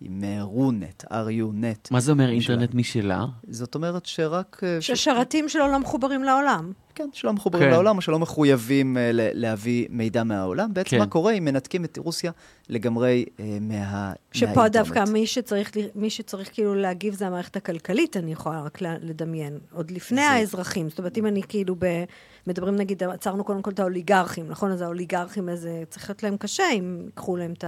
עם 0.00 0.24
רונט, 0.40 1.04
RUNet. 1.04 1.88
מה 1.90 2.00
זה 2.00 2.12
אומר 2.12 2.30
אינטרנט 2.30 2.74
משלה? 2.74 3.26
זאת 3.48 3.74
אומרת 3.74 4.06
שרק... 4.06 4.60
אה, 4.64 4.80
שהשרתים 4.80 5.48
שלו 5.48 5.68
לא 5.68 5.78
מחוברים 5.78 6.24
לעולם. 6.24 6.72
כן, 6.98 7.08
שלא 7.12 7.32
מחוברים 7.32 7.64
כן. 7.64 7.70
לעולם, 7.70 7.96
או 7.96 8.02
שלא 8.02 8.18
מחויבים 8.18 8.96
uh, 8.96 9.00
להביא 9.12 9.86
מידע 9.90 10.24
מהעולם. 10.24 10.74
בעצם 10.74 10.90
כן. 10.90 10.98
מה 10.98 11.06
קורה 11.06 11.32
אם 11.32 11.44
מנתקים 11.44 11.84
את 11.84 11.98
רוסיה 11.98 12.32
לגמרי 12.68 13.24
uh, 13.28 13.40
מה, 13.60 14.12
שפה 14.32 14.46
מהאינטרנט. 14.46 14.72
דווקא 14.72 15.04
מי 15.12 15.26
שצריך, 15.26 15.70
מי 15.94 16.10
שצריך 16.10 16.50
כאילו 16.52 16.74
להגיב 16.74 17.14
זה 17.14 17.26
המערכת 17.26 17.56
הכלכלית, 17.56 18.16
אני 18.16 18.32
יכולה 18.32 18.60
רק 18.60 18.78
לדמיין. 18.80 19.58
עוד 19.72 19.90
לפני 19.90 20.20
זה... 20.20 20.30
האזרחים. 20.30 20.88
זאת 20.90 20.98
אומרת, 20.98 21.18
אם 21.18 21.26
אני 21.26 21.42
כאילו 21.48 21.74
ב... 21.78 22.04
מדברים 22.46 22.76
נגיד, 22.76 23.02
עצרנו 23.02 23.44
קודם 23.44 23.62
כל 23.62 23.70
את 23.70 23.80
האוליגרכים, 23.80 24.48
נכון? 24.48 24.72
אז 24.72 24.82
האוליגרכים, 24.82 25.48
איזה, 25.48 25.82
צריך 25.90 26.10
להיות 26.10 26.22
להם 26.22 26.36
קשה 26.36 26.64
אם 26.72 27.02
ייקחו 27.06 27.36
להם 27.36 27.52
את 27.52 27.64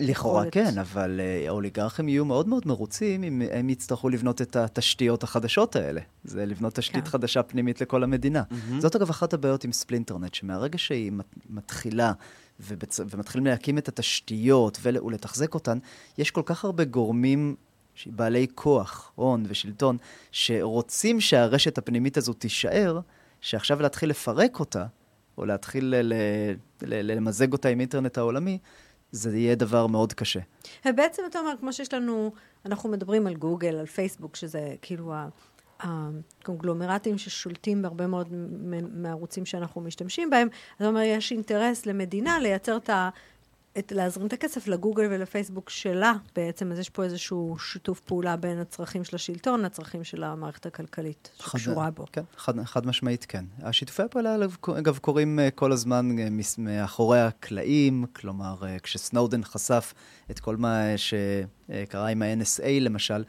לכאורה 0.00 0.50
כן, 0.50 0.78
אבל 0.78 1.20
uh, 1.20 1.48
האוליגרכים 1.48 2.08
יהיו 2.08 2.24
מאוד 2.24 2.48
מאוד 2.48 2.66
מרוצים 2.66 3.24
אם 3.24 3.42
הם 3.52 3.70
יצטרכו 3.70 4.08
לבנות 4.08 4.42
את 4.42 4.56
התשתיות 4.56 5.22
החדשות 5.22 5.76
האלה. 5.76 6.00
זה 6.24 6.46
לבנות 6.46 6.74
תשתית 6.74 7.04
כן. 7.04 7.10
חדשה 7.10 7.42
פנימית 7.42 7.80
לכל 7.80 8.02
המדינה. 8.02 8.42
Mm-hmm. 8.50 8.80
זאת 8.80 8.96
אגב 8.96 9.10
אחת 9.10 9.32
הבעיות 9.32 9.64
עם 9.64 9.72
ספלינטרנט, 9.72 10.34
שמהרגע 10.34 10.78
שהיא 10.78 11.12
מתחילה 11.50 12.12
ובצ... 12.60 13.00
ומתחילים 13.10 13.46
להקים 13.46 13.78
את 13.78 13.88
התשתיות 13.88 14.78
ול... 14.82 14.98
ולתחזק 15.04 15.54
אותן, 15.54 15.78
יש 16.18 16.30
כל 16.30 16.42
כך 16.44 16.64
הרבה 16.64 16.84
גורמים 16.84 17.54
בעלי 18.06 18.46
כוח, 18.54 19.12
הון 19.14 19.44
ושלטון, 19.48 19.96
שרוצים 20.32 21.20
שהרשת 21.20 21.78
הפנימית 21.78 22.16
הזו 22.16 22.32
תישאר, 22.32 23.00
שעכשיו 23.40 23.82
להתחיל 23.82 24.10
לפרק 24.10 24.60
אותה, 24.60 24.86
או 25.38 25.46
להתחיל 25.46 25.84
ל... 25.84 26.12
ל... 26.82 27.16
למזג 27.16 27.52
אותה 27.52 27.68
עם 27.68 27.80
אינטרנט 27.80 28.18
העולמי, 28.18 28.58
זה 29.12 29.38
יהיה 29.38 29.54
דבר 29.54 29.86
מאוד 29.86 30.12
קשה. 30.12 30.40
ובעצם 30.86 31.22
אתה 31.30 31.38
אומר, 31.38 31.52
כמו 31.60 31.72
שיש 31.72 31.94
לנו, 31.94 32.32
אנחנו 32.66 32.88
מדברים 32.88 33.26
על 33.26 33.34
גוגל, 33.34 33.76
על 33.76 33.86
פייסבוק, 33.86 34.36
שזה 34.36 34.74
כאילו 34.82 35.14
הקונגלומרטים 35.80 37.18
ששולטים 37.18 37.82
בהרבה 37.82 38.06
מאוד 38.06 38.28
מהערוצים 38.92 39.46
שאנחנו 39.46 39.80
משתמשים 39.80 40.30
בהם, 40.30 40.48
אתה 40.76 40.88
אומר, 40.88 41.00
יש 41.00 41.32
אינטרס 41.32 41.86
למדינה 41.86 42.38
לייצר 42.38 42.76
את 42.76 42.90
ה... 42.90 43.08
את, 43.78 43.92
להזרים 43.92 44.26
את 44.26 44.32
הכסף 44.32 44.66
לגוגל 44.66 45.06
ולפייסבוק 45.10 45.70
שלה 45.70 46.12
בעצם, 46.36 46.72
אז 46.72 46.78
יש 46.78 46.90
פה 46.90 47.04
איזשהו 47.04 47.56
שיתוף 47.58 48.00
פעולה 48.00 48.36
בין 48.36 48.58
הצרכים 48.58 49.04
של 49.04 49.16
השלטון 49.16 49.62
לצרכים 49.62 50.04
של 50.04 50.24
המערכת 50.24 50.66
הכלכלית 50.66 51.30
שקשורה 51.38 51.90
בו. 51.90 52.04
כן, 52.12 52.22
חד, 52.36 52.64
חד 52.64 52.86
משמעית 52.86 53.24
כן. 53.24 53.44
השיתופי 53.62 54.02
הפעולה, 54.02 54.36
אגב, 54.78 54.98
קורים 54.98 55.38
אה, 55.38 55.50
כל 55.50 55.72
הזמן 55.72 56.18
אה, 56.18 56.28
מאחורי 56.58 57.20
הקלעים, 57.20 58.04
כלומר, 58.12 58.56
אה, 58.62 58.78
כשסנודן 58.78 59.44
חשף 59.44 59.94
את 60.30 60.40
כל 60.40 60.56
מה 60.56 60.82
שקרה 60.96 62.08
עם 62.08 62.22
ה-NSA 62.22 62.80
למשל, 62.80 63.24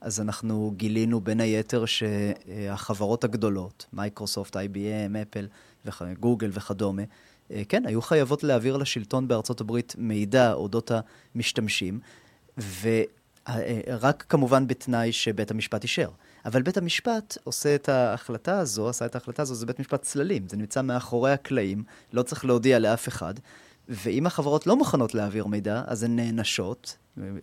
אז 0.00 0.20
אנחנו 0.20 0.72
גילינו 0.76 1.20
בין 1.20 1.40
היתר 1.40 1.84
שהחברות 1.84 3.24
הגדולות, 3.24 3.86
מייקרוסופט, 3.92 4.56
IBM, 4.56 5.16
אפל, 5.22 5.46
גוגל 6.20 6.50
וכדומה, 6.52 7.02
כן, 7.68 7.86
היו 7.86 8.02
חייבות 8.02 8.44
להעביר 8.44 8.76
לשלטון 8.76 9.28
בארצות 9.28 9.60
הברית 9.60 9.94
מידע 9.98 10.52
אודות 10.52 10.90
המשתמשים, 11.34 12.00
ורק 12.80 14.24
כמובן 14.28 14.66
בתנאי 14.66 15.12
שבית 15.12 15.50
המשפט 15.50 15.82
אישר. 15.82 16.08
אבל 16.44 16.62
בית 16.62 16.76
המשפט 16.76 17.38
עושה 17.44 17.74
את 17.74 17.88
ההחלטה 17.88 18.58
הזו, 18.58 18.88
עשה 18.88 19.06
את 19.06 19.14
ההחלטה 19.14 19.42
הזו, 19.42 19.54
זה 19.54 19.66
בית 19.66 19.80
משפט 19.80 20.02
צללים, 20.02 20.48
זה 20.48 20.56
נמצא 20.56 20.82
מאחורי 20.82 21.32
הקלעים, 21.32 21.84
לא 22.12 22.22
צריך 22.22 22.44
להודיע 22.44 22.78
לאף 22.78 23.08
אחד, 23.08 23.34
ואם 23.88 24.26
החברות 24.26 24.66
לא 24.66 24.76
מוכנות 24.76 25.14
להעביר 25.14 25.46
מידע, 25.46 25.82
אז 25.86 26.02
הן 26.02 26.16
נענשות 26.16 26.96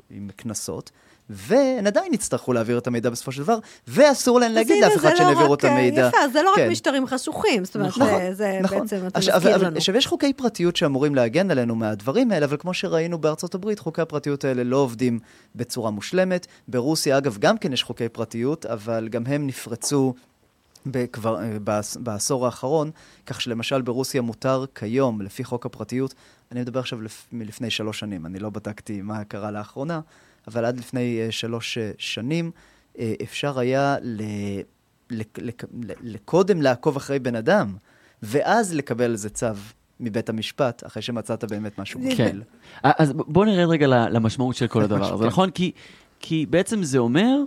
עם 0.09 0.29
קנסות, 0.35 0.91
והן 1.33 1.87
עדיין 1.87 2.13
יצטרכו 2.13 2.53
להעביר 2.53 2.77
את 2.77 2.87
המידע 2.87 3.09
בסופו 3.09 3.31
של 3.31 3.43
דבר, 3.43 3.57
ואסור 3.87 4.39
להן 4.39 4.51
להגיד 4.51 4.83
לאף 4.83 4.95
אחד 4.95 5.15
שהן 5.15 5.25
לא 5.25 5.31
העבירו 5.31 5.53
את 5.53 5.63
המידע. 5.63 6.07
יפה, 6.07 6.17
זה 6.33 6.41
לא 6.41 6.51
כן. 6.55 6.61
רק 6.61 6.71
משטרים 6.71 7.07
חשוכים, 7.07 7.65
זאת 7.65 7.75
אומרת, 7.75 7.89
נכון, 7.89 8.07
זה, 8.07 8.33
זה 8.33 8.59
נכון. 8.61 8.79
בעצם, 8.79 9.07
אתה 9.07 9.19
עכשיו, 9.19 9.37
מזכיר 9.37 9.55
אבל, 9.55 9.65
לנו. 9.65 9.77
עכשיו, 9.77 9.95
יש 9.95 10.07
חוקי 10.07 10.33
פרטיות 10.33 10.75
שאמורים 10.75 11.15
להגן 11.15 11.51
עלינו 11.51 11.75
מהדברים 11.75 12.31
האלה, 12.31 12.45
אבל 12.45 12.57
כמו 12.59 12.73
שראינו 12.73 13.17
בארצות 13.17 13.55
הברית, 13.55 13.79
חוקי 13.79 14.01
הפרטיות 14.01 14.45
האלה 14.45 14.63
לא 14.63 14.77
עובדים 14.77 15.19
בצורה 15.55 15.91
מושלמת. 15.91 16.47
ברוסיה, 16.67 17.17
אגב, 17.17 17.37
גם 17.37 17.57
כן 17.57 17.73
יש 17.73 17.83
חוקי 17.83 18.09
פרטיות, 18.09 18.65
אבל 18.65 19.07
גם 19.11 19.23
הם 19.25 19.47
נפרצו 19.47 20.13
בכבר, 20.85 21.39
בעש, 21.63 21.97
בעשור 21.97 22.45
האחרון, 22.45 22.91
כך 23.25 23.41
שלמשל 23.41 23.81
ברוסיה 23.81 24.21
מותר 24.21 24.65
כיום, 24.75 25.21
לפי 25.21 25.43
חוק 25.43 25.65
הפרטיות, 25.65 26.13
אני 26.51 26.61
מדבר 26.61 26.79
עכשיו 26.79 27.01
לפ, 27.01 27.27
מלפני 27.31 27.69
שלוש 27.69 27.99
שנים, 27.99 28.25
אני 28.25 28.39
לא 28.39 28.49
בדקתי 28.49 29.01
מה 29.01 29.23
קרה 29.23 29.51
לאחרונה, 29.51 29.99
אבל 30.47 30.65
עד 30.65 30.79
לפני 30.79 31.21
אה, 31.21 31.31
שלוש 31.31 31.77
אה, 31.77 31.91
שנים 31.97 32.51
אה, 32.99 33.13
אפשר 33.23 33.59
היה 33.59 33.97
ל, 34.01 34.23
לקודם 36.03 36.61
לעקוב 36.61 36.95
אחרי 36.95 37.19
בן 37.19 37.35
אדם, 37.35 37.75
ואז 38.23 38.73
לקבל 38.73 39.11
איזה 39.11 39.29
צו 39.29 39.47
מבית 39.99 40.29
המשפט, 40.29 40.85
אחרי 40.85 41.01
שמצאת 41.01 41.43
באמת 41.43 41.79
משהו 41.79 42.01
כן. 42.17 42.37
אז 42.83 43.13
בואו 43.13 43.45
נרד 43.45 43.69
רגע 43.69 43.87
למשמעות 43.87 44.55
של 44.55 44.67
כל 44.67 44.81
הדבר 44.81 45.13
הזה. 45.13 45.25
נכון? 45.25 45.51
כי, 45.51 45.71
כי 46.19 46.45
בעצם 46.49 46.83
זה 46.83 46.97
אומר 46.97 47.37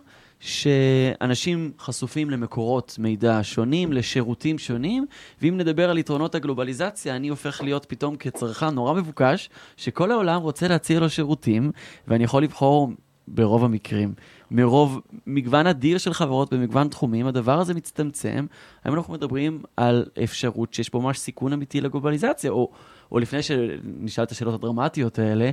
שאנשים 0.40 1.72
חשופים 1.78 2.30
למקורות 2.30 2.96
מידע 2.98 3.40
שונים, 3.42 3.92
לשירותים 3.92 4.58
שונים, 4.58 5.06
ואם 5.42 5.56
נדבר 5.56 5.90
על 5.90 5.98
יתרונות 5.98 6.34
הגלובליזציה, 6.34 7.16
אני 7.16 7.28
הופך 7.28 7.62
להיות 7.62 7.84
פתאום 7.88 8.16
כצרכן 8.16 8.70
נורא 8.70 8.92
מבוקש, 8.92 9.50
שכל 9.76 10.10
העולם 10.10 10.42
רוצה 10.42 10.68
להציע 10.68 11.00
לו 11.00 11.10
שירותים, 11.10 11.70
ואני 12.08 12.24
יכול 12.24 12.42
לבחור 12.42 12.90
ברוב 13.28 13.64
המקרים. 13.64 14.14
מרוב 14.50 15.00
מגוון 15.26 15.66
אדיר 15.66 15.98
של 15.98 16.12
חברות 16.12 16.52
במגוון 16.52 16.88
תחומים, 16.88 17.26
הדבר 17.26 17.58
הזה 17.60 17.74
מצטמצם. 17.74 18.46
היום 18.84 18.96
אנחנו 18.96 19.12
מדברים 19.12 19.62
על 19.76 20.06
אפשרות 20.24 20.74
שיש 20.74 20.88
פה 20.88 20.98
ממש 20.98 21.18
סיכון 21.18 21.52
אמיתי 21.52 21.80
לגלובליזציה, 21.80 22.50
או, 22.50 22.70
או 23.12 23.18
לפני 23.18 23.42
שנשאל 23.42 24.24
את 24.24 24.30
השאלות 24.30 24.54
הדרמטיות 24.54 25.18
האלה, 25.18 25.50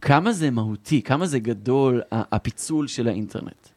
כמה 0.00 0.32
זה 0.32 0.50
מהותי, 0.50 1.02
כמה 1.02 1.26
זה 1.26 1.38
גדול 1.38 2.02
הפיצול 2.12 2.86
של 2.86 3.08
האינטרנט. 3.08 3.68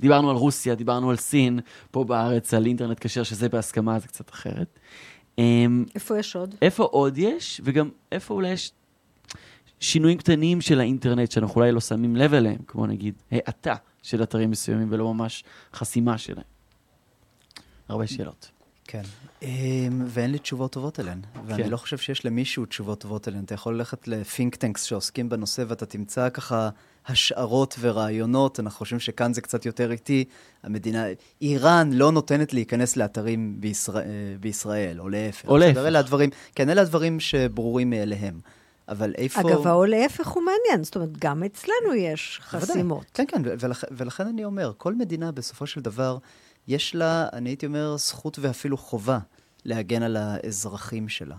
דיברנו 0.00 0.30
על 0.30 0.36
רוסיה, 0.36 0.74
דיברנו 0.74 1.10
על 1.10 1.16
סין, 1.16 1.60
פה 1.90 2.04
בארץ 2.04 2.54
על 2.54 2.66
אינטרנט 2.66 2.98
כשר, 3.00 3.22
שזה 3.22 3.48
בהסכמה, 3.48 3.98
זה 3.98 4.08
קצת 4.08 4.30
אחרת. 4.30 4.78
אמ, 5.38 5.84
איפה 5.94 6.18
יש 6.18 6.36
עוד? 6.36 6.54
איפה 6.62 6.84
עוד 6.84 7.18
יש, 7.18 7.60
וגם 7.64 7.88
איפה 8.12 8.34
אולי 8.34 8.48
יש 8.48 8.72
שינויים 9.80 10.18
קטנים 10.18 10.60
של 10.60 10.80
האינטרנט 10.80 11.30
שאנחנו 11.30 11.60
אולי 11.60 11.72
לא 11.72 11.80
שמים 11.80 12.16
לב 12.16 12.34
אליהם, 12.34 12.58
כמו 12.66 12.86
נגיד 12.86 13.14
האטה 13.30 13.74
של 14.02 14.22
אתרים 14.22 14.50
מסוימים 14.50 14.88
ולא 14.90 15.14
ממש 15.14 15.44
חסימה 15.74 16.18
שלהם. 16.18 16.44
הרבה 17.88 18.06
שאלות. 18.06 18.50
כן. 18.84 19.02
אמ, 19.42 19.48
ואין 20.06 20.30
לי 20.30 20.38
תשובות 20.38 20.72
טובות 20.72 21.00
אליהן. 21.00 21.20
ואני 21.46 21.64
כן. 21.64 21.70
לא 21.70 21.76
חושב 21.76 21.98
שיש 21.98 22.26
למישהו 22.26 22.66
תשובות 22.66 23.00
טובות 23.00 23.28
אליהן. 23.28 23.44
אתה 23.44 23.54
יכול 23.54 23.74
ללכת 23.74 24.08
לפינק 24.08 24.56
טנקס 24.56 24.82
שעוסקים 24.82 25.28
בנושא 25.28 25.64
ואתה 25.68 25.86
תמצא 25.86 26.28
ככה 26.30 26.70
השערות 27.06 27.76
ורעיונות. 27.80 28.60
אנחנו 28.60 28.78
חושבים 28.78 29.00
שכאן 29.00 29.32
זה 29.32 29.40
קצת 29.40 29.66
יותר 29.66 29.92
איטי. 29.92 30.24
המדינה, 30.62 31.04
איראן 31.40 31.92
לא 31.92 32.12
נותנת 32.12 32.54
להיכנס 32.54 32.96
לאתרים 32.96 33.56
בישראל, 33.60 34.06
בישראל 34.40 35.00
או 35.00 35.08
להפך. 35.08 35.48
או 35.48 35.58
להפך. 35.58 35.78
אלה 35.78 35.98
הדברים, 35.98 36.30
כן, 36.54 36.70
אלה 36.70 36.80
הדברים 36.80 37.20
שברורים 37.20 37.90
מאליהם. 37.90 38.40
אבל 38.88 39.12
איפה... 39.18 39.40
אגב, 39.40 39.66
או 39.66 39.84
להפך 39.84 40.28
הוא 40.28 40.42
מעניין, 40.42 40.84
זאת 40.84 40.96
אומרת, 40.96 41.18
גם 41.18 41.42
אצלנו 41.42 41.94
יש. 41.96 42.40
חסימות. 42.42 43.04
כן, 43.14 43.24
כן, 43.28 43.42
ולכ, 43.44 43.84
ולכן 43.90 44.26
אני 44.26 44.44
אומר, 44.44 44.72
כל 44.78 44.94
מדינה 44.94 45.32
בסופו 45.32 45.66
של 45.66 45.80
דבר, 45.80 46.18
יש 46.68 46.94
לה, 46.94 47.28
אני 47.32 47.50
הייתי 47.50 47.66
אומר, 47.66 47.96
זכות 47.96 48.38
ואפילו 48.38 48.76
חובה 48.76 49.18
להגן 49.64 50.02
על 50.02 50.16
האזרחים 50.16 51.08
שלה. 51.08 51.36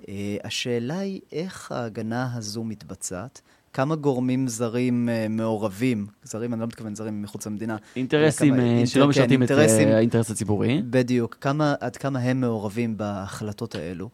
Uh, 0.00 0.04
השאלה 0.44 0.98
היא 0.98 1.20
איך 1.32 1.72
ההגנה 1.72 2.34
הזו 2.34 2.64
מתבצעת, 2.64 3.40
כמה 3.76 3.94
גורמים 3.96 4.48
זרים 4.48 5.08
uh, 5.08 5.28
מעורבים, 5.32 6.06
זרים, 6.22 6.52
אני 6.52 6.60
לא 6.60 6.66
מתכוון 6.66 6.94
זרים 6.94 7.22
מחוץ 7.22 7.46
למדינה. 7.46 7.76
אינטרסים 7.96 8.54
כמה- 8.54 8.62
אה, 8.62 8.68
אינטר- 8.68 8.86
שלא 8.90 9.02
כן, 9.02 9.08
משרתים 9.08 9.42
את 9.42 9.50
אינטרסים. 9.50 9.88
אה, 9.88 9.96
האינטרס 9.96 10.30
הציבורי. 10.30 10.82
בדיוק, 10.90 11.36
כמה, 11.40 11.74
עד 11.80 11.96
כמה 11.96 12.18
הם 12.18 12.40
מעורבים 12.40 12.96
בהחלטות 12.96 13.74
האלו, 13.74 14.08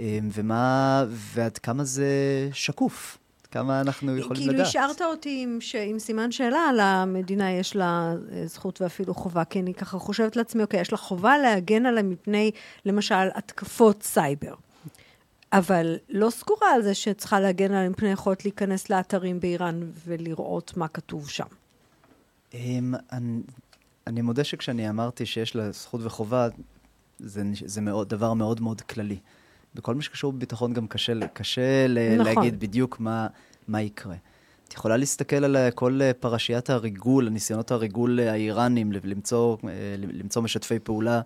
אה, 0.00 0.18
ומה, 0.34 1.04
ועד 1.10 1.58
כמה 1.58 1.84
זה 1.84 2.06
שקוף, 2.52 3.18
כמה 3.50 3.80
אנחנו 3.80 4.16
יכולים 4.16 4.42
כאילו 4.42 4.54
לדעת. 4.54 4.66
השארת 4.66 5.02
אותי 5.02 5.40
עם, 5.42 5.56
ש... 5.60 5.74
עם 5.74 5.98
סימן 5.98 6.30
שאלה 6.32 6.58
על 6.70 6.80
המדינה, 6.80 7.50
יש 7.52 7.76
לה 7.76 8.14
אה, 8.32 8.46
זכות 8.46 8.82
ואפילו 8.82 9.14
חובה, 9.14 9.44
כי 9.44 9.60
אני 9.60 9.74
ככה 9.74 9.98
חושבת 9.98 10.36
לעצמי, 10.36 10.62
אוקיי, 10.62 10.80
יש 10.80 10.92
לה 10.92 10.98
חובה 10.98 11.38
להגן 11.38 11.86
עליה 11.86 12.02
מפני, 12.02 12.50
למשל, 12.86 13.14
התקפות 13.34 14.02
סייבר. 14.02 14.54
אבל 15.52 15.96
לא 16.08 16.30
סגורה 16.30 16.72
על 16.74 16.82
זה 16.82 16.94
שצריכה 16.94 17.40
להגן 17.40 17.72
עליה 17.72 17.88
מפני 17.90 18.08
יכולת 18.08 18.44
להיכנס 18.44 18.90
לאתרים 18.90 19.40
באיראן 19.40 19.80
ולראות 20.06 20.76
מה 20.76 20.88
כתוב 20.88 21.28
שם. 21.28 21.44
Um, 22.52 22.56
אני, 23.12 23.40
אני 24.06 24.22
מודה 24.22 24.44
שכשאני 24.44 24.90
אמרתי 24.90 25.26
שיש 25.26 25.56
לה 25.56 25.72
זכות 25.72 26.00
וחובה, 26.04 26.48
זה, 27.18 27.42
זה 27.52 27.80
מאוד, 27.80 28.08
דבר 28.08 28.34
מאוד 28.34 28.60
מאוד 28.60 28.80
כללי. 28.80 29.18
בכל 29.74 29.94
מה 29.94 30.02
שקשור 30.02 30.32
בביטחון 30.32 30.72
גם 30.72 30.86
קשה, 30.86 31.12
קשה 31.32 31.86
נכון. 31.88 32.26
להגיד 32.26 32.60
בדיוק 32.60 33.00
מה, 33.00 33.26
מה 33.68 33.82
יקרה. 33.82 34.16
את 34.68 34.74
יכולה 34.74 34.96
להסתכל 34.96 35.44
על 35.44 35.56
אה, 35.56 35.70
כל 35.70 36.00
אה, 36.02 36.12
פרשיית 36.14 36.70
הריגול, 36.70 37.26
הניסיונות 37.26 37.70
הריגול 37.70 38.20
אה, 38.20 38.32
האיראנים, 38.32 38.92
למצוא, 38.92 39.56
למצוא 39.98 40.42
משתפי 40.42 40.78
פעולה 40.78 41.20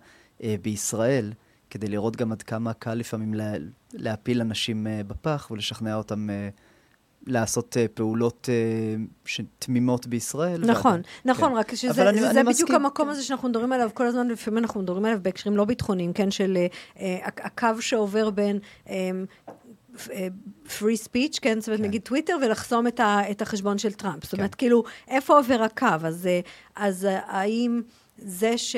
בישראל, 0.61 1.33
כדי 1.73 1.87
לראות 1.87 2.15
גם 2.15 2.31
עד 2.31 2.41
כמה 2.41 2.73
קל 2.73 2.93
לפעמים 2.93 3.33
לה, 3.33 3.53
להפיל 3.93 4.41
אנשים 4.41 4.87
אה, 4.87 5.01
בפח 5.07 5.47
ולשכנע 5.51 5.95
אותם 5.95 6.29
אה, 6.29 6.49
לעשות 7.27 7.77
אה, 7.77 7.85
פעולות 7.93 8.49
ש- 9.25 9.41
תמימות 9.59 10.07
בישראל. 10.07 10.61
נכון, 10.65 10.91
ועדיין- 10.91 11.03
נכון, 11.25 11.49
כן. 11.51 11.55
רק 11.57 11.75
שזה 11.75 12.09
אני- 12.09 12.19
זה, 12.21 12.29
אני 12.31 12.39
בדיוק 12.43 12.49
מסכים. 12.69 12.75
המקום 12.75 13.09
הזה 13.09 13.23
שאנחנו 13.23 13.49
מדברים 13.49 13.71
עליו 13.71 13.89
כל 13.93 14.05
הזמן, 14.05 14.27
ולפעמים 14.29 14.57
אנחנו 14.63 14.81
מדברים 14.81 15.05
עליו 15.05 15.19
בהקשרים 15.21 15.57
לא 15.57 15.65
ביטחוניים, 15.65 16.13
כן, 16.13 16.31
של 16.31 16.57
אה, 16.99 17.17
הקו 17.25 17.67
שעובר 17.81 18.29
בין... 18.29 18.59
אה, 18.89 19.09
פרי 20.79 20.97
ספיץ', 20.97 21.39
כן, 21.41 21.59
זאת 21.59 21.67
אומרת, 21.67 21.79
כן. 21.79 21.85
נגיד 21.87 22.01
טוויטר, 22.01 22.37
ולחסום 22.41 22.87
את, 22.87 22.99
ה, 22.99 23.21
את 23.31 23.41
החשבון 23.41 23.77
של 23.77 23.93
טראמפ. 23.93 24.23
זאת 24.23 24.33
אומרת, 24.33 24.55
כאילו, 24.55 24.83
איפה 25.07 25.37
עובר 25.37 25.61
הקו? 25.63 25.85
אז, 26.03 26.29
אז 26.75 27.07
האם 27.25 27.81
זה 28.17 28.57
ש... 28.57 28.75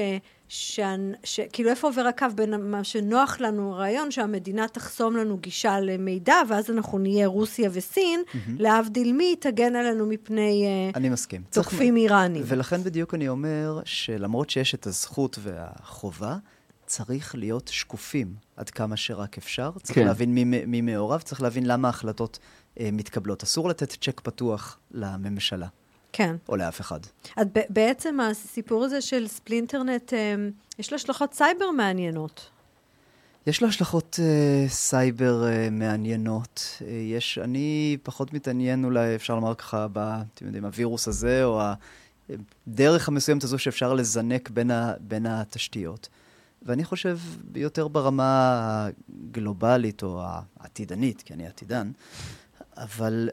ש... 0.50 0.80
ש... 1.24 1.40
כאילו, 1.54 1.70
איפה 1.70 1.88
עובר 1.88 2.02
הקו 2.02 2.26
בין 2.36 2.72
מה 2.72 2.84
שנוח 2.84 3.40
לנו, 3.40 3.74
הרעיון 3.74 4.12
שהמדינה 4.12 4.68
תחסום 4.68 5.18
לנו 5.18 5.38
גישה 5.38 5.80
למידע, 5.80 6.36
ואז 6.50 6.72
אנחנו 6.72 6.98
נהיה 6.98 7.28
רוסיה 7.28 7.70
וסין, 7.74 8.24
להבדיל 8.60 9.14
מי, 9.14 9.36
תגן 9.40 9.76
עלינו 9.76 10.06
מפני 10.06 10.66
אה, 10.66 10.92
אני 10.96 11.10
מסכים. 11.10 11.42
תוקפים 11.50 11.96
איראנים. 11.96 12.44
ולכן 12.46 12.84
בדיוק 12.84 13.14
אני 13.14 13.30
אומר 13.30 13.80
שלמרות 13.86 14.50
שיש 14.50 14.76
את 14.76 14.88
הזכות 14.88 15.40
והחובה, 15.42 16.38
צריך 16.86 17.36
להיות 17.36 17.68
שקופים 17.74 18.36
עד 18.56 18.70
כמה 18.70 18.98
שרק 18.98 19.38
אפשר. 19.38 19.72
צריך 19.84 20.00
כן. 20.00 20.06
להבין 20.06 20.34
מי, 20.34 20.44
מי 20.44 20.82
מעורב, 20.82 21.22
צריך 21.22 21.42
להבין 21.42 21.66
למה 21.66 21.88
ההחלטות 21.88 22.40
אה, 22.80 22.90
מתקבלות. 22.94 23.44
אסור 23.44 23.70
לתת 23.70 23.92
צ'ק 23.92 24.20
פתוח 24.20 24.78
לממשלה, 24.92 25.68
כן. 26.16 26.36
או 26.50 26.56
לאף 26.56 26.82
אחד. 26.82 27.00
אז 27.36 27.48
בעצם 27.70 28.20
הסיפור 28.20 28.84
הזה 28.84 29.02
של 29.02 29.28
splinternet, 29.28 30.14
אה, 30.14 30.36
יש 30.80 30.92
לו 30.92 30.96
השלכות 30.96 31.34
סייבר 31.34 31.72
מעניינות. 31.72 32.50
יש 33.48 33.62
לו 33.62 33.68
השלכות 33.68 34.20
אה, 34.24 34.66
סייבר 34.70 35.48
אה, 35.48 35.70
מעניינות. 35.72 36.82
אה, 36.82 36.92
יש, 36.92 37.38
אני 37.38 37.98
פחות 38.04 38.34
מתעניין 38.34 38.86
אולי, 38.86 39.16
אפשר 39.16 39.36
לומר 39.36 39.56
ככה, 39.56 39.88
ב, 39.94 39.98
אתם 40.34 40.46
יודעים, 40.46 40.66
הווירוס 40.66 41.08
הזה, 41.08 41.44
או 41.44 41.62
הדרך 42.68 43.08
המסוימת 43.08 43.44
הזו 43.44 43.60
שאפשר 43.60 43.94
לזנק 43.94 44.50
בין, 44.50 44.72
ה, 44.72 44.94
בין 45.00 45.26
התשתיות. 45.26 46.10
ואני 46.64 46.84
חושב 46.84 47.20
יותר 47.56 47.88
ברמה 47.88 48.90
הגלובלית 49.30 50.04
או 50.04 50.22
העתידנית, 50.60 51.22
כי 51.22 51.34
אני 51.34 51.48
עתידן, 51.48 51.92
אבל 52.78 53.30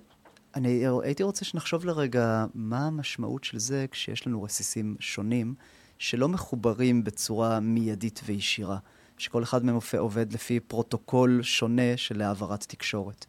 אני 0.54 0.84
הייתי 1.02 1.22
רוצה 1.22 1.44
שנחשוב 1.44 1.84
לרגע 1.84 2.46
מה 2.54 2.86
המשמעות 2.86 3.44
של 3.44 3.58
זה 3.58 3.86
כשיש 3.90 4.26
לנו 4.26 4.42
רסיסים 4.42 4.96
שונים 5.00 5.54
שלא 5.98 6.28
מחוברים 6.28 7.04
בצורה 7.04 7.60
מיידית 7.60 8.20
וישירה, 8.24 8.78
שכל 9.18 9.42
אחד 9.42 9.64
מהם 9.64 9.78
עובד 9.98 10.32
לפי 10.32 10.60
פרוטוקול 10.60 11.42
שונה 11.42 11.96
של 11.96 12.22
העברת 12.22 12.64
תקשורת. 12.68 13.26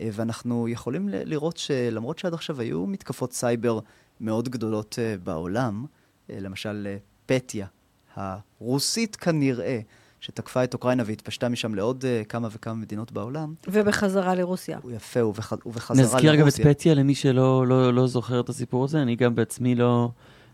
אה, 0.00 0.08
ואנחנו 0.12 0.68
יכולים 0.68 1.08
לראות 1.08 1.56
שלמרות 1.56 2.18
שעד 2.18 2.34
עכשיו 2.34 2.60
היו 2.60 2.86
מתקפות 2.86 3.32
סייבר 3.32 3.80
מאוד 4.20 4.48
גדולות 4.48 4.98
אה, 4.98 5.14
בעולם, 5.18 5.86
אה, 6.30 6.40
למשל 6.40 6.86
אה, 6.90 6.96
פטיה 7.26 7.66
הרוסית 8.14 9.16
כנראה, 9.16 9.80
שתקפה 10.20 10.64
את 10.64 10.74
אוקראינה 10.74 11.02
והתפשטה 11.06 11.48
משם 11.48 11.74
לעוד 11.74 12.04
uh, 12.04 12.24
כמה 12.24 12.48
וכמה 12.52 12.74
מדינות 12.74 13.12
בעולם. 13.12 13.54
ובחזרה 13.68 14.34
לרוסיה. 14.34 14.78
הוא 14.82 14.92
יפה, 14.92 15.24
ובח, 15.24 15.52
ובחזרה 15.66 16.02
לרוסיה. 16.02 16.16
נזכיר 16.16 16.34
גם 16.34 16.48
את 16.48 16.54
פטיה 16.54 16.94
למי 16.94 17.14
שלא 17.14 17.66
לא, 17.66 17.94
לא 17.94 18.06
זוכר 18.06 18.40
את 18.40 18.48
הסיפור 18.48 18.84
הזה, 18.84 19.02
אני 19.02 19.16
גם 19.16 19.34
בעצמי 19.34 19.74
לא... 19.74 20.10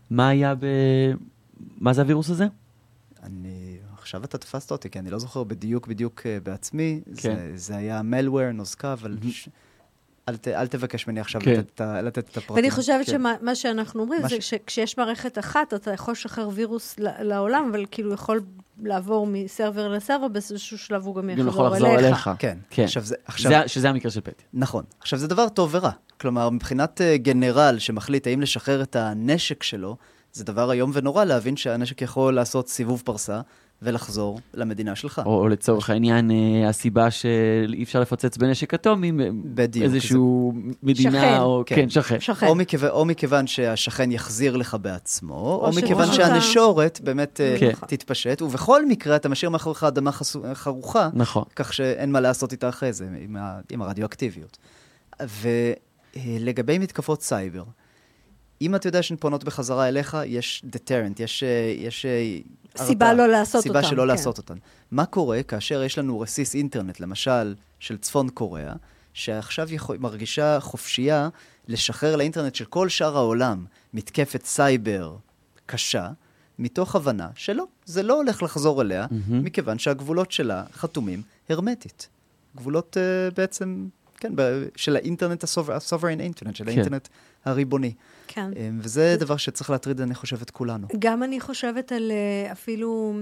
מה 0.09 0.29
היה 0.29 0.55
ב... 0.55 0.65
מה 1.77 1.93
זה 1.93 2.01
הווירוס 2.01 2.29
הזה? 2.29 2.45
אני... 3.23 3.77
עכשיו 3.99 4.23
אתה 4.23 4.37
תפסת 4.37 4.71
אותי, 4.71 4.89
כי 4.89 4.99
אני 4.99 5.09
לא 5.09 5.19
זוכר 5.19 5.43
בדיוק 5.43 5.87
בדיוק 5.87 6.19
uh, 6.19 6.43
בעצמי. 6.43 7.01
כן. 7.05 7.13
זה, 7.35 7.51
זה 7.55 7.75
היה 7.75 8.01
מלוור, 8.01 8.51
נוזקה, 8.51 8.93
אבל... 8.93 9.17
Mhm. 9.21 9.27
ש... 9.31 9.49
אל, 10.29 10.37
ת, 10.37 10.47
אל 10.47 10.67
תבקש 10.67 11.07
ממני 11.07 11.19
עכשיו 11.19 11.41
כן. 11.41 11.51
לתת, 11.51 11.81
לתת 11.81 12.29
את 12.29 12.37
הפרטים. 12.37 12.55
ואני 12.55 12.71
חושבת 12.71 13.05
כן. 13.05 13.11
שמה 13.11 13.55
שאנחנו 13.55 14.01
אומרים 14.01 14.21
מה 14.21 14.27
זה 14.27 14.41
ש- 14.41 14.49
שכשיש 14.49 14.97
מערכת 14.97 15.39
אחת, 15.39 15.73
אתה 15.73 15.93
יכול 15.93 16.11
לשחרר 16.11 16.49
וירוס 16.53 16.95
לעולם, 16.99 17.69
אבל 17.71 17.85
כאילו 17.91 18.13
יכול 18.13 18.41
לעבור 18.83 19.27
מסרבר 19.27 19.87
לסרבר, 19.87 20.27
באיזשהו 20.27 20.77
שלב 20.77 21.05
הוא 21.05 21.15
גם 21.15 21.21
גם 21.21 21.47
יכול 21.47 21.47
יחזור 21.47 21.69
לחזור 21.69 21.89
אליך. 21.89 22.05
אליך. 22.05 22.29
כן. 22.39 22.57
כן. 22.69 22.83
עכשיו 22.83 23.03
זה... 23.03 23.15
עכשיו... 23.25 23.51
זה, 23.51 23.67
שזה 23.67 23.89
המקרה 23.89 24.11
של 24.11 24.21
פטיה. 24.21 24.45
נכון. 24.53 24.83
עכשיו, 24.99 25.19
זה 25.19 25.27
דבר 25.27 25.49
טוב 25.49 25.69
ורע. 25.73 25.91
כלומר, 26.21 26.49
מבחינת 26.49 27.01
uh, 27.01 27.17
גנרל 27.17 27.75
שמחליט 27.79 28.27
האם 28.27 28.41
לשחרר 28.41 28.81
את 28.81 28.95
הנשק 28.95 29.63
שלו, 29.63 29.97
זה 30.33 30.43
דבר 30.43 30.71
איום 30.71 30.91
ונורא 30.93 31.23
להבין 31.23 31.57
שהנשק 31.57 32.01
יכול 32.01 32.35
לעשות 32.35 32.69
סיבוב 32.69 33.01
פרסה 33.05 33.41
ולחזור 33.85 34.39
למדינה 34.53 34.95
שלך. 34.95 35.21
או, 35.25 35.39
או 35.39 35.47
לצורך 35.47 35.89
העניין, 35.89 36.31
אה, 36.31 36.69
הסיבה 36.69 37.11
שאי 37.11 37.83
אפשר 37.83 37.99
לפוצץ 37.99 38.37
בנשק 38.37 38.73
אטומי, 38.73 39.11
בדיוק. 39.45 39.85
איזשהו 39.85 40.53
מדינה, 40.83 41.11
שכן. 41.21 41.37
או... 41.39 41.63
כן. 41.65 41.75
כן, 41.75 41.89
שכן. 41.89 42.19
שכן. 42.19 42.47
או, 42.47 42.55
מכיוון, 42.55 42.89
או 42.89 43.05
מכיוון 43.05 43.47
שהשכן 43.47 44.11
יחזיר 44.11 44.55
לך 44.57 44.77
בעצמו, 44.81 45.33
או, 45.33 45.65
או 45.67 45.71
מכיוון 45.77 46.05
שאתה- 46.11 46.15
שהנשורת 46.15 46.99
באמת 47.03 47.41
אה, 47.41 47.55
כן. 47.59 47.71
תתפשט, 47.87 48.41
ובכל 48.41 48.85
מקרה 48.85 49.15
אתה 49.15 49.29
משאיר 49.29 49.49
מאחוריך 49.51 49.83
אדמה 49.83 50.11
חסו- 50.11 50.43
חרוכה, 50.53 51.09
נכון. 51.13 51.43
כך 51.55 51.73
שאין 51.73 52.11
מה 52.11 52.19
לעשות 52.19 52.51
איתה 52.51 52.69
אחרי 52.69 52.93
זה, 52.93 53.07
עם, 53.21 53.35
ה, 53.35 53.59
עם 53.71 53.81
הרדיואקטיביות. 53.81 54.57
ולגבי 56.25 56.77
מתקפות 56.79 57.21
סייבר, 57.21 57.63
אם 58.65 58.75
אתה 58.75 58.87
יודע 58.87 59.03
שהן 59.03 59.17
פונות 59.17 59.43
בחזרה 59.43 59.87
אליך, 59.87 60.17
יש 60.25 60.65
deterrent, 60.71 61.23
יש... 61.23 61.43
אה, 61.43 61.73
יש 61.77 62.05
אה, 62.05 62.39
סיבה 62.77 63.09
הרתעה, 63.09 63.27
לא 63.27 63.31
לעשות 63.33 63.63
סיבה 63.63 63.79
אותן, 63.79 63.89
שלא 63.89 64.01
כן. 64.01 64.07
לעשות 64.07 64.37
אותן. 64.37 64.55
מה 64.91 65.05
קורה 65.05 65.43
כאשר 65.43 65.83
יש 65.83 65.97
לנו 65.97 66.19
רסיס 66.19 66.55
אינטרנט, 66.55 66.99
למשל, 66.99 67.55
של 67.79 67.97
צפון 67.97 68.29
קוריאה, 68.29 68.73
שעכשיו 69.13 69.73
יכול, 69.73 69.97
מרגישה 69.97 70.59
חופשייה 70.59 71.29
לשחרר 71.67 72.15
לאינטרנט 72.15 72.55
של 72.55 72.65
כל 72.65 72.89
שאר 72.89 73.17
העולם 73.17 73.65
מתקפת 73.93 74.45
סייבר 74.45 75.15
קשה, 75.65 76.09
מתוך 76.59 76.95
הבנה 76.95 77.29
שלא, 77.35 77.65
זה 77.85 78.03
לא 78.03 78.13
הולך 78.13 78.43
לחזור 78.43 78.81
אליה, 78.81 79.05
מהמם. 79.11 79.43
מכיוון 79.43 79.79
שהגבולות 79.79 80.31
שלה 80.31 80.63
חתומים 80.73 81.21
הרמטית. 81.49 82.09
גבולות 82.55 82.97
uh, 82.97 83.35
בעצם, 83.35 83.87
כן, 84.27 84.33
ב- 84.35 84.65
של 84.75 84.95
האינטרנט, 84.95 85.43
הסוברן 85.73 86.19
אינטרנט, 86.19 86.55
של 86.55 86.63
כן. 86.63 86.69
האינטרנט 86.69 87.07
הריבוני. 87.45 87.93
כן. 88.27 88.51
Um, 88.53 88.57
וזה 88.79 89.15
דבר 89.19 89.37
שצריך 89.37 89.69
להטריד, 89.69 90.01
אני 90.01 90.15
חושב, 90.15 90.41
את 90.41 90.49
כולנו. 90.49 90.87
גם 90.99 91.23
אני 91.23 91.39
חושבת 91.39 91.91
על 91.91 92.11
אה, 92.11 92.51
אפילו 92.51 93.19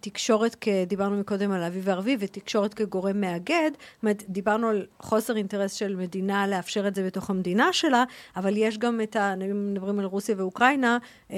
תקשורת, 0.00 0.56
כ- 0.60 0.68
דיברנו 0.86 1.16
מקודם 1.20 1.52
על 1.52 1.62
אביב 1.62 1.82
וערבי, 1.86 2.16
ותקשורת 2.18 2.74
כגורם 2.74 3.20
מאגד. 3.20 3.70
זאת 3.74 4.02
אומרת, 4.02 4.24
דיברנו 4.28 4.68
על 4.68 4.86
חוסר 4.98 5.36
אינטרס 5.36 5.72
של 5.72 5.96
מדינה 5.96 6.46
לאפשר 6.46 6.88
את 6.88 6.94
זה 6.94 7.06
בתוך 7.06 7.30
המדינה 7.30 7.72
שלה, 7.72 8.04
אבל 8.36 8.56
יש 8.56 8.78
גם 8.78 9.00
את 9.00 9.16
ה... 9.16 9.34
אם 9.50 9.72
מדברים 9.74 9.98
על 9.98 10.04
רוסיה 10.04 10.34
ואוקראינה, 10.38 10.98
אה, 11.30 11.36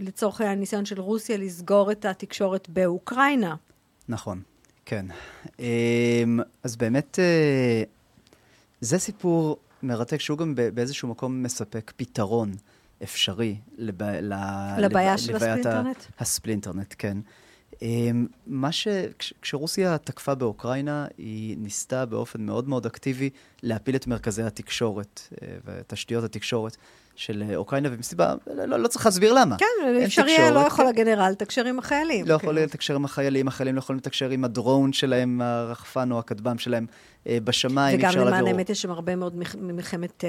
לצורך 0.00 0.40
הניסיון 0.40 0.84
של 0.84 1.00
רוסיה 1.00 1.36
לסגור 1.36 1.92
את 1.92 2.04
התקשורת 2.04 2.68
באוקראינה. 2.68 3.54
נכון, 4.08 4.40
כן. 4.84 5.06
Um, 5.46 5.60
אז 6.62 6.76
באמת, 6.76 7.18
uh, 7.18 7.88
זה 8.84 8.98
סיפור 8.98 9.58
מרתק, 9.82 10.20
שהוא 10.20 10.38
גם 10.38 10.54
באיזשהו 10.74 11.08
מקום 11.08 11.42
מספק 11.42 11.92
פתרון 11.96 12.52
אפשרי 13.02 13.56
לב... 13.76 14.02
לבעיה 14.78 15.12
לב... 15.12 15.18
של 15.18 15.36
הספלינטרנט? 15.36 15.96
הספלינטרנט, 16.18 16.94
כן. 16.98 17.18
Um, 17.72 17.76
מה 18.46 18.72
ש... 18.72 18.88
כש- 19.18 19.34
כשרוסיה 19.42 19.98
תקפה 19.98 20.34
באוקראינה, 20.34 21.06
היא 21.18 21.56
ניסתה 21.58 22.06
באופן 22.06 22.46
מאוד 22.46 22.68
מאוד 22.68 22.86
אקטיבי 22.86 23.30
להפיל 23.62 23.96
את 23.96 24.06
מרכזי 24.06 24.42
התקשורת 24.42 25.20
uh, 25.32 25.36
ותשתיות 25.64 26.24
התקשורת 26.24 26.76
של 27.16 27.42
אה, 27.48 27.56
אוקראינה, 27.56 27.88
ומסיבה, 27.92 28.34
לא, 28.66 28.76
לא, 28.76 28.88
צריך 28.88 29.06
להסביר 29.06 29.32
למה. 29.32 29.56
כן, 29.58 29.66
אפשר 30.04 30.28
יהיה, 30.28 30.50
לא 30.50 30.60
יכול 30.60 30.84
כן. 30.84 30.88
הגנרל 30.88 31.30
לתקשר 31.30 31.64
עם 31.64 31.78
החיילים. 31.78 32.26
לא 32.26 32.38
כאילו. 32.38 32.52
יכול 32.52 32.58
לתקשר 32.58 32.94
עם 32.94 33.04
החיילים, 33.04 33.48
החיילים 33.48 33.74
לא 33.74 33.78
יכולים 33.78 33.98
לתקשר 33.98 34.30
עם 34.30 34.44
הדרון 34.44 34.92
שלהם, 34.92 35.40
הרחפן 35.40 36.12
או 36.12 36.18
הכטב"ם 36.18 36.58
שלהם 36.58 36.86
אה, 37.26 37.38
בשמיים, 37.44 37.94
אי 37.94 38.00
וגם 38.00 38.08
אפשר 38.08 38.20
למען 38.20 38.32
להעביר... 38.32 38.54
האמת 38.54 38.70
יש 38.70 38.82
שם 38.82 38.90
הרבה 38.90 39.16
מאוד 39.16 39.36
מלחמת 39.60 40.24
אה, 40.24 40.28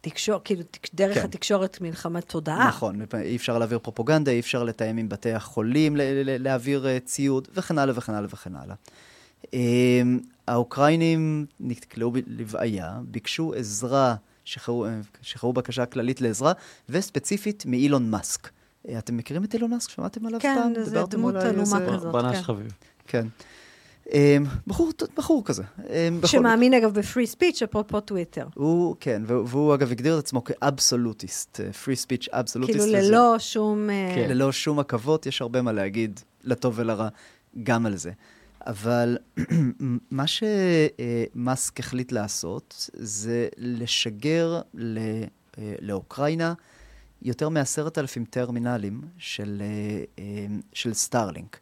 תקשורת, 0.00 0.42
כאילו 0.44 0.62
דרך 0.94 1.18
כן. 1.18 1.24
התקשורת 1.24 1.80
מלחמת 1.80 2.28
תודעה. 2.28 2.68
נכון, 2.68 3.00
אי 3.22 3.36
אפשר 3.36 3.58
להעביר 3.58 3.78
פרופוגנדה, 3.78 4.30
אי 4.30 4.40
אפשר 4.40 4.64
לתאם 4.64 4.96
עם 4.96 5.08
בתי 5.08 5.32
החולים, 5.32 5.96
להעביר 6.24 6.86
ציוד, 7.04 7.48
וכן 7.54 7.78
הלאה 7.78 7.94
וכן 7.96 8.14
הלאה 8.14 8.28
וכן 8.32 8.56
הלאה. 8.56 8.74
אה, 9.54 10.02
האוקראינים 10.48 11.46
נתקלעו 11.60 12.12
לבעיה, 12.26 12.98
ביקשו 13.02 13.54
עזרה, 13.54 14.14
שחררו, 14.48 14.84
אה, 14.86 14.90
שחררו 15.22 15.52
בקשה 15.52 15.86
כללית 15.86 16.20
לעזרה, 16.20 16.52
וספציפית 16.88 17.66
מאילון 17.66 18.10
מאסק. 18.10 18.48
אה, 18.88 18.98
אתם 18.98 19.16
מכירים 19.16 19.44
את 19.44 19.54
אילון 19.54 19.70
מאסק? 19.70 19.90
שמעתם 19.90 20.26
עליו 20.26 20.40
כן, 20.40 20.56
פעם? 20.62 20.84
זה 20.84 20.90
דיברתם 20.90 21.16
דמות 21.16 21.34
עלומה 21.34 21.86
כזאת. 21.92 22.12
בנש 22.12 22.36
כן. 22.36 22.42
חביב. 22.42 22.72
כן. 23.06 23.26
אה, 24.14 24.36
בחור, 24.66 24.90
בחור 25.16 25.44
כזה. 25.44 25.62
בכל- 26.20 26.26
שמאמין 26.26 26.74
אגב 26.74 26.98
בפרי 26.98 27.26
ספיץ', 27.26 27.62
אפרופו 27.62 28.00
טוויטר. 28.00 28.46
הוא, 28.54 28.96
כן, 29.00 29.22
והוא, 29.26 29.44
והוא 29.48 29.74
אגב 29.74 29.90
הגדיר 29.90 30.14
את 30.18 30.24
עצמו 30.24 30.44
כאבסולוטיסט, 30.44 31.60
פרי 31.84 31.96
ספיץ' 31.96 32.28
אבסולוטיסט. 32.32 32.78
כאילו 32.80 32.92
ללא 32.98 33.36
שום... 33.38 33.88
כן. 34.14 34.26
ללא 34.30 34.52
שום 34.52 34.78
עכבות, 34.78 35.26
יש 35.26 35.42
הרבה 35.42 35.62
מה 35.62 35.72
להגיד, 35.72 36.20
לטוב 36.44 36.74
ולרע, 36.76 37.08
גם 37.62 37.86
על 37.86 37.96
זה. 37.96 38.10
אבל 38.66 39.18
מה 40.10 40.24
שמאסק 40.26 41.80
החליט 41.80 42.12
לעשות, 42.12 42.90
זה 42.94 43.48
לשגר 43.56 44.60
ל, 44.74 44.98
אה, 45.58 45.74
לאוקראינה 45.80 46.54
יותר 47.22 47.48
מעשרת 47.48 47.98
אלפים 47.98 48.24
טרמינלים 48.24 49.00
של, 49.18 49.62
אה, 49.64 50.04
אה, 50.18 50.46
של 50.72 50.94
סטארלינק. 50.94 51.58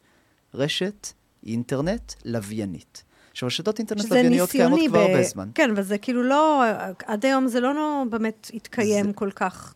רשת 0.53 1.07
אינטרנט 1.45 2.13
לוויינית. 2.25 3.03
עכשיו, 3.31 3.47
רשתות 3.47 3.79
אינטרנט 3.79 4.01
שזה 4.01 4.15
לווייניות 4.15 4.49
קיימות 4.49 4.79
כבר 4.87 4.99
ב- 4.99 5.09
הרבה 5.09 5.23
זמן. 5.23 5.49
כן, 5.55 5.71
אבל 5.71 5.83
זה 5.83 5.97
כאילו 5.97 6.23
לא, 6.23 6.63
עד 7.05 7.25
היום 7.25 7.47
זה 7.47 7.59
לא 7.59 7.75
לא 7.75 8.03
באמת 8.09 8.51
התקיים 8.53 9.13
כל 9.13 9.31
כך 9.31 9.73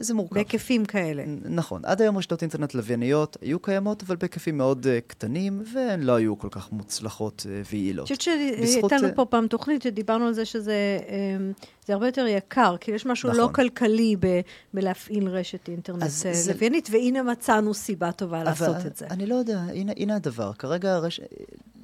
זה 0.00 0.14
מורכב. 0.14 0.34
בהיקפים 0.34 0.84
כאלה. 0.84 1.24
נכון, 1.44 1.84
עד 1.84 2.02
היום 2.02 2.18
רשתות 2.18 2.42
אינטרנט 2.42 2.74
לווייניות 2.74 3.36
היו 3.40 3.58
קיימות, 3.60 4.02
אבל 4.02 4.16
בהיקפים 4.16 4.58
מאוד 4.58 4.86
uh, 4.86 4.88
קטנים, 5.06 5.62
והן 5.74 6.02
לא 6.02 6.12
היו 6.12 6.38
כל 6.38 6.48
כך 6.50 6.72
מוצלחות 6.72 7.46
uh, 7.46 7.68
ויעילות. 7.72 8.10
אני 8.10 8.16
חושבת 8.16 8.20
שהייתה 8.20 8.94
אה, 8.96 9.00
לנו 9.00 9.14
פה 9.14 9.24
פעם 9.24 9.46
תוכנית 9.46 9.82
שדיברנו 9.82 10.26
על 10.26 10.32
זה 10.32 10.44
שזה 10.44 10.98
אמ, 11.08 11.52
זה 11.86 11.92
הרבה 11.92 12.06
יותר 12.06 12.26
יקר, 12.26 12.76
כי 12.80 12.90
יש 12.90 13.06
משהו 13.06 13.28
לא 13.28 13.34
נכון. 13.34 13.52
כלכלי 13.52 14.16
ב- 14.20 14.40
בלהפעיל 14.74 15.28
רשת 15.28 15.68
אינטרנט 15.68 16.02
אה, 16.02 16.08
זה- 16.08 16.52
לוויינית, 16.52 16.88
והנה 16.92 17.22
מצאנו 17.22 17.74
סיבה 17.74 18.12
טובה 18.12 18.44
לעשות 18.44 18.86
את 18.86 18.96
זה. 18.96 19.06
אני 19.06 19.26
לא 19.26 19.34
יודע, 19.34 19.60
הנה, 19.60 19.92
הנה 19.96 20.16
הדבר. 20.16 20.52
כרגע 20.52 20.94
הרש... 20.94 21.20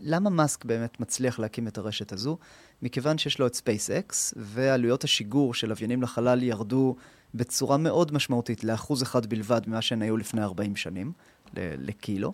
למה 0.01 0.31
מאסק 0.31 0.65
באמת 0.65 1.01
מצליח 1.01 1.39
להקים 1.39 1.69
את 1.69 1.79
הרשת 1.79 2.13
הזו? 2.13 2.37
מכיוון 2.83 3.19
שיש 3.19 3.39
לו 3.39 3.47
את 3.47 3.55
SpaceX, 3.55 4.33
ועלויות 4.37 5.05
השיגור 5.05 5.55
של 5.55 5.69
לוויינים 5.69 6.03
לחלל 6.03 6.43
ירדו 6.43 6.97
בצורה 7.35 7.77
מאוד 7.77 8.13
משמעותית, 8.15 8.65
לאחוז 8.65 9.03
אחד 9.03 9.27
בלבד 9.27 9.61
ממה 9.67 9.83
שהן 9.83 10.03
היו 10.03 10.17
לפני 10.17 10.43
40 10.43 10.77
שנים, 10.77 11.13
לקילו. 11.57 12.33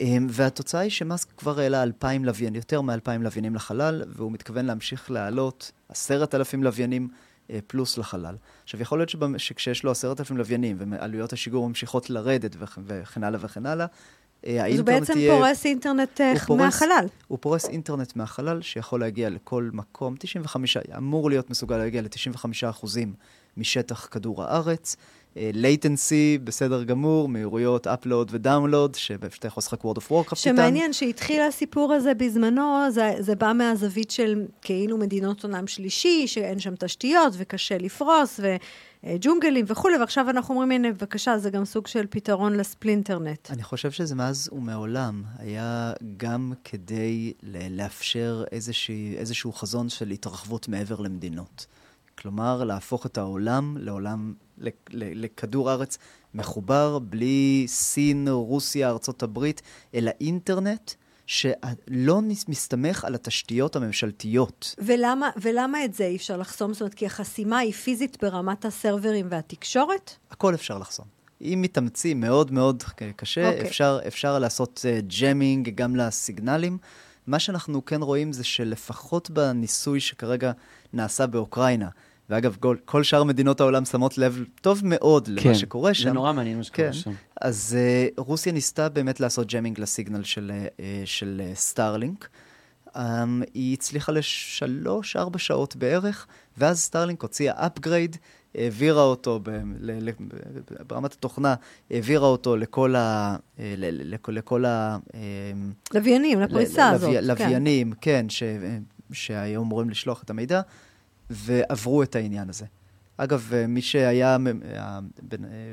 אמ, 0.00 0.26
והתוצאה 0.30 0.80
היא 0.80 0.90
שמאסק 0.90 1.28
כבר 1.36 1.60
העלה 1.60 1.82
2,000 1.82 2.24
לוויינים, 2.24 2.54
יותר 2.56 2.80
מ-2,000 2.80 3.10
לוויינים 3.20 3.54
לחלל, 3.54 4.02
והוא 4.08 4.32
מתכוון 4.32 4.64
להמשיך 4.66 5.10
להעלות 5.10 5.72
10,000 5.88 6.62
לוויינים 6.62 7.08
אה, 7.50 7.58
פלוס 7.66 7.98
לחלל. 7.98 8.34
עכשיו, 8.64 8.82
יכול 8.82 8.98
להיות 8.98 9.10
שבמ- 9.10 9.38
שכשיש 9.38 9.84
לו 9.84 9.90
10,000 9.90 10.36
לוויינים 10.36 10.76
ועלויות 10.78 11.32
השיגור 11.32 11.68
ממשיכות 11.68 12.10
לרדת 12.10 12.56
וכ- 12.60 12.78
וכן 12.86 13.24
הלאה 13.24 13.40
וכן 13.42 13.66
הלאה, 13.66 13.86
אה, 14.46 14.52
אז 14.52 14.58
הוא 14.58 14.62
האינטרנט 14.62 15.00
בעצם 15.00 15.18
יהיה... 15.18 15.34
פורס 15.36 15.66
אינטרנט 15.66 16.20
אה, 16.20 16.32
הוא 16.32 16.38
פורס- 16.38 16.58
מהחלל. 16.60 17.06
הוא 17.28 17.38
פורס 17.40 17.68
אינטרנט 17.68 18.16
מהחלל 18.16 18.62
שיכול 18.62 19.00
להגיע 19.00 19.30
לכל 19.30 19.70
מקום, 19.72 20.14
95, 20.18 20.76
אמור 20.76 21.30
להיות 21.30 21.50
מסוגל 21.50 21.76
להגיע 21.76 22.02
ל-95% 22.02 22.86
משטח 23.56 24.08
כדור 24.10 24.42
הארץ. 24.42 24.96
latency, 25.36 26.38
בסדר 26.44 26.84
גמור, 26.84 27.28
מהירויות 27.28 27.86
upload 27.86 28.28
ו 28.30 28.36
download, 28.36 28.94
שאתה 28.94 29.46
יכול 29.46 29.60
לשחק 29.60 29.80
World 29.80 29.98
of 29.98 30.10
Warcraft 30.10 30.12
איתן. 30.12 30.34
שמעניין 30.36 30.92
שהתחיל 30.92 31.40
הסיפור 31.42 31.92
הזה 31.92 32.14
בזמנו, 32.14 32.78
זה, 32.90 33.12
זה 33.18 33.34
בא 33.34 33.52
מהזווית 33.52 34.10
של 34.10 34.46
כאילו 34.62 34.98
מדינות 34.98 35.44
עולם 35.44 35.66
שלישי, 35.66 36.26
שאין 36.26 36.58
שם 36.58 36.74
תשתיות 36.76 37.32
וקשה 37.36 37.78
לפרוס, 37.78 38.40
ו, 38.42 38.56
אה, 39.04 39.16
וכולי, 39.66 39.96
ועכשיו 39.96 40.30
אנחנו 40.30 40.54
אומרים, 40.54 40.70
הנה, 40.70 40.92
בבקשה, 40.92 41.38
זה 41.38 41.50
גם 41.50 41.64
סוג 41.64 41.86
של 41.86 42.06
פתרון 42.10 42.56
ל 42.56 42.63
splinternet. 42.63 43.50
אני 43.50 43.62
חושב 43.62 43.90
שזה 43.90 44.14
מאז 44.14 44.50
ומעולם 44.52 45.22
היה 45.38 45.92
גם 46.16 46.52
כדי 46.64 47.32
לאפשר 47.70 48.44
איזושהי, 48.52 49.14
איזשהו 49.16 49.52
חזון 49.52 49.88
של 49.88 50.10
התרחבות 50.10 50.68
מעבר 50.68 51.00
למדינות. 51.00 51.66
כלומר, 52.22 52.64
להפוך 52.64 53.06
את 53.06 53.18
העולם 53.18 53.76
לעולם, 53.80 54.34
לכדור 54.90 55.72
ארץ 55.72 55.98
מחובר, 56.34 56.98
בלי 56.98 57.64
סין, 57.68 58.28
רוסיה, 58.28 58.88
ארצות 58.88 59.22
הברית, 59.22 59.62
אלא 59.94 60.10
אינטרנט. 60.20 60.92
שלא 61.26 62.20
מסתמך 62.48 63.04
על 63.04 63.14
התשתיות 63.14 63.76
הממשלתיות. 63.76 64.74
ולמה, 64.78 65.30
ולמה 65.36 65.84
את 65.84 65.94
זה 65.94 66.04
אי 66.04 66.16
אפשר 66.16 66.36
לחסום? 66.36 66.72
זאת 66.72 66.80
אומרת, 66.80 66.94
כי 66.94 67.06
החסימה 67.06 67.58
היא 67.58 67.72
פיזית 67.72 68.24
ברמת 68.24 68.64
הסרברים 68.64 69.26
והתקשורת? 69.30 70.16
הכל 70.30 70.54
אפשר 70.54 70.78
לחסום. 70.78 71.06
אם 71.40 71.58
מתאמצים 71.62 72.20
מאוד 72.20 72.50
מאוד 72.50 72.82
קשה, 73.16 73.48
okay. 73.50 73.52
אוקיי. 73.52 73.68
אפשר, 73.68 73.98
אפשר 74.06 74.38
לעשות 74.38 74.84
ג'מינג 75.20 75.68
uh, 75.68 75.70
גם 75.70 75.96
לסיגנלים. 75.96 76.78
מה 77.26 77.38
שאנחנו 77.38 77.84
כן 77.84 78.02
רואים 78.02 78.32
זה 78.32 78.44
שלפחות 78.44 79.30
בניסוי 79.30 80.00
שכרגע 80.00 80.52
נעשה 80.92 81.26
באוקראינה, 81.26 81.88
ואגב, 82.32 82.56
כל, 82.60 82.76
כל 82.84 83.02
שאר 83.02 83.24
מדינות 83.24 83.60
העולם 83.60 83.84
שמות 83.84 84.18
לב 84.18 84.44
טוב 84.60 84.80
מאוד 84.84 85.28
כן, 85.36 85.48
למה 85.48 85.54
שקורה 85.54 85.94
שם. 85.94 86.02
כן, 86.02 86.08
זה 86.08 86.14
נורא 86.14 86.32
מעניין 86.32 86.56
מה 86.56 86.64
שקורה 86.64 86.88
כן. 86.88 86.92
שם. 86.92 87.10
אז 87.40 87.76
uh, 87.78 88.20
רוסיה 88.20 88.52
ניסתה 88.52 88.88
באמת 88.88 89.20
לעשות 89.20 89.52
jamming 89.54 89.80
ל 89.80 89.86
signal 89.86 90.22
של, 90.22 90.52
uh, 90.66 90.80
של 91.04 91.42
uh, 91.44 91.56
סטארלינק. 91.56 92.28
Um, 92.88 92.98
היא 93.54 93.74
הצליחה 93.74 94.12
לשלוש, 94.12 95.16
ארבע 95.16 95.38
שעות 95.38 95.76
בערך, 95.76 96.26
ואז 96.58 96.80
סטארלינק 96.80 97.22
הוציאה 97.22 97.66
upgrade, 97.66 98.16
העבירה 98.54 99.02
אותו 99.02 99.40
ב, 99.42 99.48
ל, 99.80 100.08
ל, 100.08 100.12
ברמת 100.86 101.12
התוכנה, 101.12 101.54
העבירה 101.90 102.26
אותו 102.26 102.56
לכל 102.56 102.96
ה... 102.96 103.36
ל, 103.58 104.12
לכל, 104.14 104.32
לכל 104.32 104.64
ה... 104.64 104.98
לוויינים, 105.94 106.40
לפריסה 106.40 106.92
ל, 106.92 106.94
הזאת. 106.94 107.10
כן. 107.10 107.24
לוויינים, 107.24 107.92
כן, 108.00 108.26
ש, 108.28 108.42
שהיו 109.12 109.62
אמורים 109.62 109.90
לשלוח 109.90 110.22
את 110.22 110.30
המידע. 110.30 110.60
ועברו 111.32 112.02
את 112.02 112.16
העניין 112.16 112.48
הזה. 112.48 112.66
אגב, 113.16 113.50
אה, 113.54 113.66
מי 113.66 113.82
שהיה 113.82 114.36
אה, 114.36 114.98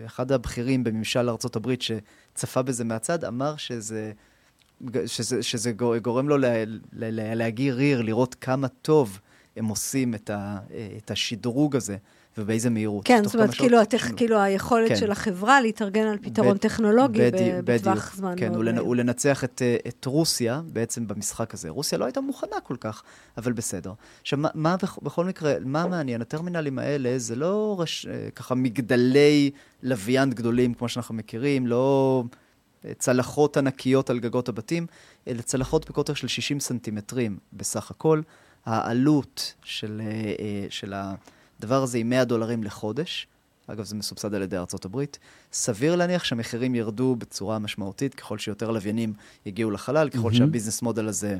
אחד 0.05 0.31
הבכירים 0.31 0.83
בממשל 0.83 1.29
ארה"ב 1.29 1.73
שצפה 1.79 2.61
בזה 2.61 2.83
מהצד, 2.83 3.23
אמר 3.23 3.55
שזה, 3.55 4.11
שזה, 5.05 5.43
שזה 5.43 5.71
גורם 6.01 6.29
לו 6.29 6.37
להגיע 6.93 7.73
ריר, 7.73 8.01
לראות 8.01 8.35
כמה 8.35 8.67
טוב 8.67 9.19
הם 9.55 9.65
עושים 9.65 10.13
את 10.97 11.11
השדרוג 11.11 11.75
הזה. 11.75 11.97
ובאיזה 12.37 12.69
מהירות. 12.69 13.05
כן, 13.05 13.23
זאת 13.23 13.35
אומרת, 13.35 13.53
כאילו, 13.53 13.81
התכ... 13.81 14.11
כאילו 14.17 14.39
היכולת 14.39 14.89
כן. 14.89 14.95
של 14.95 15.11
החברה 15.11 15.61
להתארגן 15.61 16.07
על 16.07 16.17
פתרון 16.17 16.57
ב... 16.57 16.59
טכנולוגי 16.59 17.19
בדי... 17.19 17.51
בטווח 17.63 18.15
זמן 18.15 18.33
כן. 18.37 18.53
כן, 18.53 18.79
ולנצח 18.87 19.43
את, 19.43 19.61
אה, 19.61 19.77
את 19.87 20.05
רוסיה 20.05 20.61
בעצם 20.65 21.07
במשחק 21.07 21.53
הזה. 21.53 21.69
רוסיה 21.69 21.97
לא 21.97 22.05
הייתה 22.05 22.21
מוכנה 22.21 22.59
כל 22.63 22.75
כך, 22.79 23.03
אבל 23.37 23.51
בסדר. 23.51 23.93
עכשיו, 24.21 24.39
מה, 24.39 24.49
מה 24.53 24.75
בכל 25.01 25.25
מקרה, 25.25 25.53
מה 25.65 25.87
מעניין? 25.87 26.21
הטרמינלים 26.21 26.79
האלה 26.79 27.19
זה 27.19 27.35
לא 27.35 27.75
רש... 27.79 28.05
אה, 28.05 28.29
ככה 28.35 28.55
מגדלי 28.55 29.51
לוויין 29.83 30.29
גדולים 30.29 30.73
כמו 30.73 30.89
שאנחנו 30.89 31.15
מכירים, 31.15 31.67
לא 31.67 32.23
אה, 32.85 32.91
צלחות 32.99 33.57
ענקיות 33.57 34.09
על 34.09 34.19
גגות 34.19 34.49
הבתים, 34.49 34.87
אלא 35.27 35.41
צלחות 35.41 35.89
בקוטר 35.89 36.13
של 36.13 36.27
60 36.27 36.59
סנטימטרים 36.59 37.37
בסך 37.53 37.91
הכל. 37.91 38.21
העלות 38.65 39.53
של, 39.63 40.01
של 40.69 40.93
ה... 40.93 41.15
הדבר 41.59 41.83
הזה 41.83 41.97
עם 41.97 42.09
100 42.09 42.25
דולרים 42.25 42.63
לחודש, 42.63 43.27
אגב, 43.67 43.85
זה 43.85 43.95
מסובסד 43.95 44.33
על 44.33 44.41
ידי 44.41 44.57
הברית. 44.85 45.19
סביר 45.53 45.95
להניח 45.95 46.23
שהמחירים 46.23 46.75
ירדו 46.75 47.15
בצורה 47.15 47.59
משמעותית 47.59 48.15
ככל 48.15 48.37
שיותר 48.37 48.71
לוויינים 48.71 49.13
יגיעו 49.45 49.71
לחלל, 49.71 50.09
ככל 50.09 50.31
mm-hmm. 50.31 50.35
שה 50.35 50.48
business 50.48 50.81
model 50.81 51.07
הזה 51.07 51.37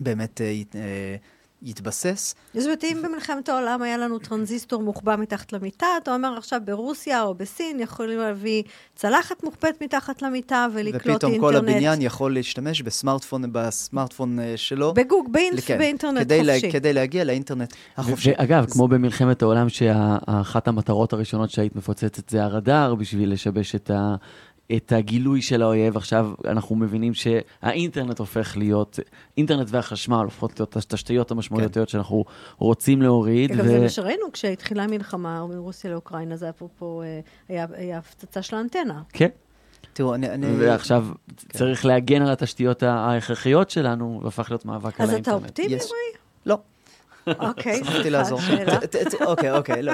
באמת 0.00 0.40
אה, 0.40 0.62
אה, 0.74 1.16
יתבסס. 1.62 2.34
זאת 2.54 2.64
אומרת, 2.64 2.84
אם 2.84 3.02
במלחמת 3.02 3.48
העולם 3.48 3.82
היה 3.82 3.98
לנו 3.98 4.18
טרנזיסטור 4.18 4.82
מוחבא 4.82 5.16
מתחת 5.16 5.52
למיטה, 5.52 5.86
אתה 6.02 6.14
אומר 6.14 6.34
עכשיו 6.38 6.60
ברוסיה 6.64 7.22
או 7.22 7.34
בסין 7.34 7.80
יכולים 7.80 8.18
להביא 8.18 8.62
צלחת 8.94 9.44
מוחבאת 9.44 9.82
מתחת 9.82 10.22
למיטה 10.22 10.66
ולקלוט 10.72 10.94
ופתאום 10.96 11.32
אינטרנט. 11.32 11.34
ופתאום 11.34 11.40
כל 11.40 11.56
הבניין 11.56 12.02
יכול 12.02 12.34
להשתמש 12.34 12.82
בסמארטפון, 12.82 13.42
בסמארטפון 13.52 14.38
אה, 14.38 14.56
שלו. 14.56 14.94
בגוג, 14.94 15.32
באינט, 15.32 15.60
כן, 15.66 15.78
באינטרנט 15.78 16.20
כדי 16.20 16.38
חופשי. 16.38 16.66
לה, 16.66 16.72
כדי 16.72 16.92
להגיע 16.92 17.24
לאינטרנט 17.24 17.72
החופשי. 17.96 18.30
ואגב, 18.38 18.66
כמו 18.70 18.88
במלחמת 18.88 19.42
העולם, 19.42 19.68
שאחת 19.68 20.68
המטרות 20.68 21.12
הראשונות 21.12 21.50
שהיית 21.50 21.76
מפוצצת 21.76 22.28
זה 22.28 22.44
הרדאר, 22.44 22.94
בשביל 22.94 23.32
לשבש 23.32 23.74
את 23.74 23.90
ה... 23.90 24.14
את 24.76 24.92
הגילוי 24.92 25.42
של 25.42 25.62
האויב. 25.62 25.96
עכשיו 25.96 26.30
אנחנו 26.44 26.76
מבינים 26.76 27.14
שהאינטרנט 27.14 28.18
הופך 28.18 28.56
להיות, 28.56 28.98
אינטרנט 29.36 29.68
והחשמל 29.70 30.24
הופכות 30.24 30.60
להיות 30.60 30.76
התשתיות 30.76 31.30
המשמעותיות 31.30 31.88
כן. 31.88 31.92
שאנחנו 31.92 32.24
רוצים 32.58 33.02
להוריד. 33.02 33.52
אגב, 33.52 33.64
ו... 33.64 33.68
זה 33.68 33.80
מה 33.80 33.88
שראינו 33.88 34.32
כשהתחילה 34.32 34.84
המלחמה 34.84 35.46
מרוסיה 35.46 35.90
לאוקראינה, 35.90 36.36
זה 36.36 36.48
אפרופו, 36.48 37.02
אה, 37.02 37.20
היה, 37.48 37.66
היה 37.72 37.98
הפצצה 37.98 38.42
של 38.42 38.56
האנטנה. 38.56 39.02
כן. 39.12 39.28
תראו, 39.92 40.14
אני... 40.14 40.30
אני... 40.30 40.46
ועכשיו 40.58 41.06
כן. 41.48 41.58
צריך 41.58 41.84
להגן 41.84 42.22
על 42.22 42.30
התשתיות 42.30 42.82
ההכרחיות 42.82 43.70
שלנו, 43.70 44.20
והפך 44.24 44.50
להיות 44.50 44.64
מאבק 44.64 45.00
על 45.00 45.10
האינטרנט. 45.10 45.28
אז 45.28 45.50
אתה 45.50 45.62
אופטימי, 45.62 45.68
רועי? 45.68 46.22
לא. 46.46 46.58
אוקיי, 47.26 47.84
שמחתי 47.84 48.10
לעזור. 48.10 48.40
אוקיי, 49.26 49.50
אוקיי, 49.52 49.82
לא. 49.82 49.92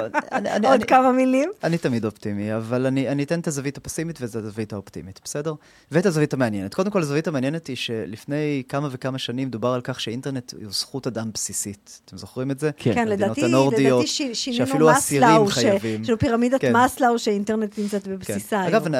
עוד 0.71 0.83
כמה 0.83 1.11
מילים? 1.11 1.49
אני 1.63 1.77
תמיד 1.77 2.05
אופטימי, 2.05 2.55
אבל 2.55 2.85
אני 2.85 3.23
אתן 3.23 3.39
את 3.39 3.47
הזווית 3.47 3.77
הפסימית 3.77 4.21
ואת 4.21 4.35
הזווית 4.35 4.73
האופטימית, 4.73 5.19
בסדר? 5.23 5.53
ואת 5.91 6.05
הזווית 6.05 6.33
המעניינת. 6.33 6.73
קודם 6.73 6.91
כל, 6.91 7.01
הזווית 7.01 7.27
המעניינת 7.27 7.67
היא 7.67 7.75
שלפני 7.75 8.63
כמה 8.69 8.87
וכמה 8.91 9.17
שנים 9.17 9.49
דובר 9.49 9.69
על 9.69 9.81
כך 9.81 9.99
שאינטרנט 9.99 10.53
הוא 10.53 10.71
זכות 10.71 11.07
אדם 11.07 11.31
בסיסית. 11.33 12.01
אתם 12.05 12.17
זוכרים 12.17 12.51
את 12.51 12.59
זה? 12.59 12.71
כן. 12.77 12.93
כן, 12.93 13.07
לדעתי 13.07 13.41
שינינו 13.41 14.89
מסלאו, 14.89 15.45
יש 15.49 16.09
לנו 16.09 16.17
פירמידת 16.19 16.61
כן. 16.61 16.75
מסלאו 16.75 17.19
שאינטרנט 17.19 17.79
נמצאת 17.79 18.07
בבסיסה 18.07 18.61
כן. 18.69 18.75
אגב, 18.75 18.95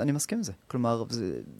אני 0.00 0.12
מסכים 0.12 0.38
עם 0.38 0.44
זה. 0.44 0.52
כלומר, 0.68 1.04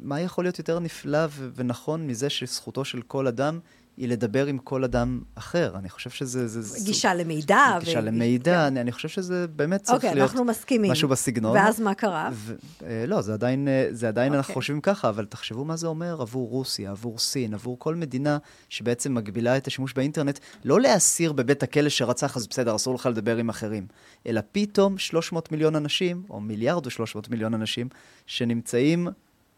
מה 0.00 0.20
יכול 0.20 0.44
להיות 0.44 0.58
יותר 0.58 0.78
נפלא 0.78 1.18
ונכון 1.54 2.06
מזה 2.06 2.30
שזכותו 2.30 2.84
של 2.84 3.02
כל 3.02 3.26
אדם 3.26 3.58
היא 4.00 4.08
לדבר 4.08 4.46
עם 4.46 4.58
כל 4.58 4.84
אדם 4.84 5.20
אחר. 5.34 5.72
אני 5.78 5.88
חושב 5.88 6.10
שזה... 6.10 6.48
זה, 6.48 6.84
גישה 6.84 7.12
זה, 7.16 7.22
למידע. 7.24 7.78
גישה 7.80 7.98
ו... 7.98 8.02
למידע, 8.02 8.52
כן. 8.52 8.58
אני, 8.58 8.80
אני 8.80 8.92
חושב 8.92 9.08
שזה 9.08 9.46
באמת 9.48 9.82
צריך 9.82 10.04
okay, 10.04 10.06
אוקיי, 10.06 10.14
להיות 10.14 10.34
מסכימים. 10.46 10.92
משהו 10.92 11.08
בסגנון. 11.08 11.56
ואז 11.56 11.80
מה 11.80 11.94
קרה? 11.94 12.30
ו, 12.32 12.54
אה, 12.86 13.04
לא, 13.06 13.20
זה 13.20 13.32
עדיין, 13.32 13.68
אה, 13.68 13.88
זה 13.90 14.08
עדיין 14.08 14.32
okay. 14.32 14.36
אנחנו 14.36 14.50
אוקיי. 14.50 14.54
חושבים 14.54 14.80
ככה, 14.80 15.08
אבל 15.08 15.24
תחשבו 15.24 15.64
מה 15.64 15.76
זה 15.76 15.86
אומר 15.86 16.20
עבור 16.20 16.48
רוסיה, 16.48 16.90
עבור 16.90 17.18
סין, 17.18 17.54
עבור 17.54 17.78
כל 17.78 17.94
מדינה 17.94 18.38
שבעצם 18.68 19.14
מגבילה 19.14 19.56
את 19.56 19.66
השימוש 19.66 19.92
באינטרנט, 19.92 20.38
לא 20.64 20.80
להסיר 20.80 21.32
בבית 21.32 21.62
הכלא 21.62 21.88
שרצח, 21.88 22.36
אז 22.36 22.46
בסדר, 22.46 22.76
אסור 22.76 22.94
לך 22.94 23.06
לדבר 23.06 23.36
עם 23.36 23.48
אחרים, 23.48 23.86
אלא 24.26 24.40
פתאום 24.52 24.98
300 24.98 25.52
מיליון 25.52 25.76
אנשים, 25.76 26.22
או 26.30 26.40
מיליארד 26.40 26.86
ו-300 26.86 27.30
מיליון 27.30 27.54
אנשים, 27.54 27.88
שנמצאים 28.26 29.08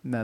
מה, 0.05 0.23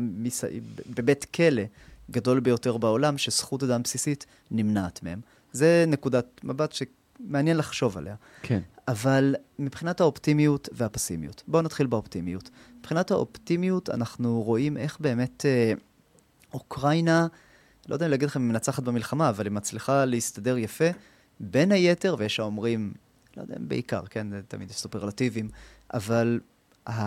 בבית 0.97 1.25
כלא. 1.25 1.63
גדול 2.11 2.41
ביותר 2.41 2.77
בעולם, 2.77 3.19
שזכות 3.19 3.63
אדם 3.63 3.83
בסיסית 3.83 4.27
נמנעת 4.51 5.03
מהם. 5.03 5.21
זה 5.53 5.85
נקודת 5.89 6.41
מבט 6.45 6.73
שמעניין 6.73 7.57
לחשוב 7.57 7.99
עליה. 7.99 8.15
כן. 8.43 8.61
אבל 8.89 9.35
מבחינת 9.59 10.01
האופטימיות 10.01 10.69
והפסימיות, 10.73 11.43
בואו 11.49 11.63
נתחיל 11.63 11.87
באופטימיות. 11.87 12.51
מבחינת 12.79 13.11
האופטימיות, 13.11 13.91
אנחנו 13.91 14.43
רואים 14.43 14.77
איך 14.77 15.01
באמת 15.01 15.47
אה, 15.47 15.73
אוקראינה, 16.55 17.27
לא 17.89 17.95
יודע 17.95 18.07
אם 18.07 18.11
להגיד 18.11 18.29
לכם 18.29 18.41
אם 18.41 18.49
מנצחת 18.49 18.83
במלחמה, 18.83 19.29
אבל 19.29 19.47
היא 19.47 19.53
מצליחה 19.53 20.05
להסתדר 20.05 20.59
יפה. 20.59 20.89
בין 21.41 21.73
היתר, 21.73 22.17
ויש 22.19 22.41
האומרים, 22.41 22.93
לא 23.37 23.43
יודע, 23.43 23.55
בעיקר, 23.61 24.07
כן, 24.11 24.27
תמיד 24.49 24.71
יש 24.71 24.77
סופרלטיבים, 24.77 25.49
אבל 25.95 26.41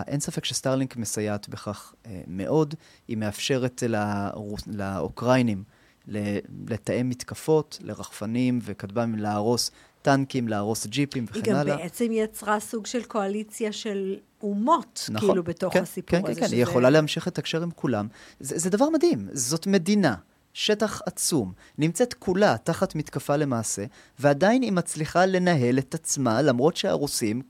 אין 0.08 0.20
ספק 0.20 0.46
שסטארלינק 0.46 0.98
מסייעת 0.98 1.50
בכך 1.50 1.94
אה, 2.06 2.22
מאוד. 2.28 2.76
היא 3.08 3.18
מאפשרת 3.18 3.84
לרוס, 3.88 4.62
לאוקראינים 4.68 5.64
לתאם 6.68 7.10
מתקפות, 7.10 7.78
לרחפנים 7.82 8.60
וכטב"מים 8.64 9.20
להרוס 9.20 9.72
טנקים, 10.02 10.48
להרוס 10.48 10.88
ג'יפים 10.88 11.26
וכן 11.30 11.56
הלאה. 11.56 11.74
היא 11.74 11.82
גם 11.82 11.84
בעצם 11.84 12.12
יצרה 12.12 12.60
סוג 12.60 12.86
של 12.86 13.04
קואליציה 13.04 13.72
של 13.72 14.16
אומות, 14.44 15.10
נכון, 15.12 15.30
כאילו, 15.30 15.44
בתוך 15.44 15.74
כן, 15.74 15.82
הסיפור 15.84 16.20
כן, 16.20 16.26
הזה. 16.26 16.34
כן, 16.36 16.40
כן, 16.40 16.48
שזה... 16.48 16.56
היא 16.56 16.64
יכולה 16.64 16.90
להמשיך 16.90 17.28
לתקשר 17.28 17.64
עם 17.64 17.72
כולם. 17.72 18.08
זה, 18.40 18.60
זה 18.60 18.70
דבר 18.70 18.90
מדהים, 18.90 19.28
זאת 19.34 19.68
מדינה. 19.68 20.16
שטח 20.54 21.02
עצום, 21.06 21.52
נמצאת 21.78 22.14
כולה 22.14 22.56
תחת 22.64 22.96
מתקפה 22.96 23.36
למעשה, 23.36 23.86
ועדיין 24.20 24.62
היא 24.62 24.72
מצליחה 24.72 25.26
לנהל 25.26 25.78
את 25.78 25.94
עצמה, 25.94 26.42
למרות 26.42 26.78
שהרוסים 26.78 27.42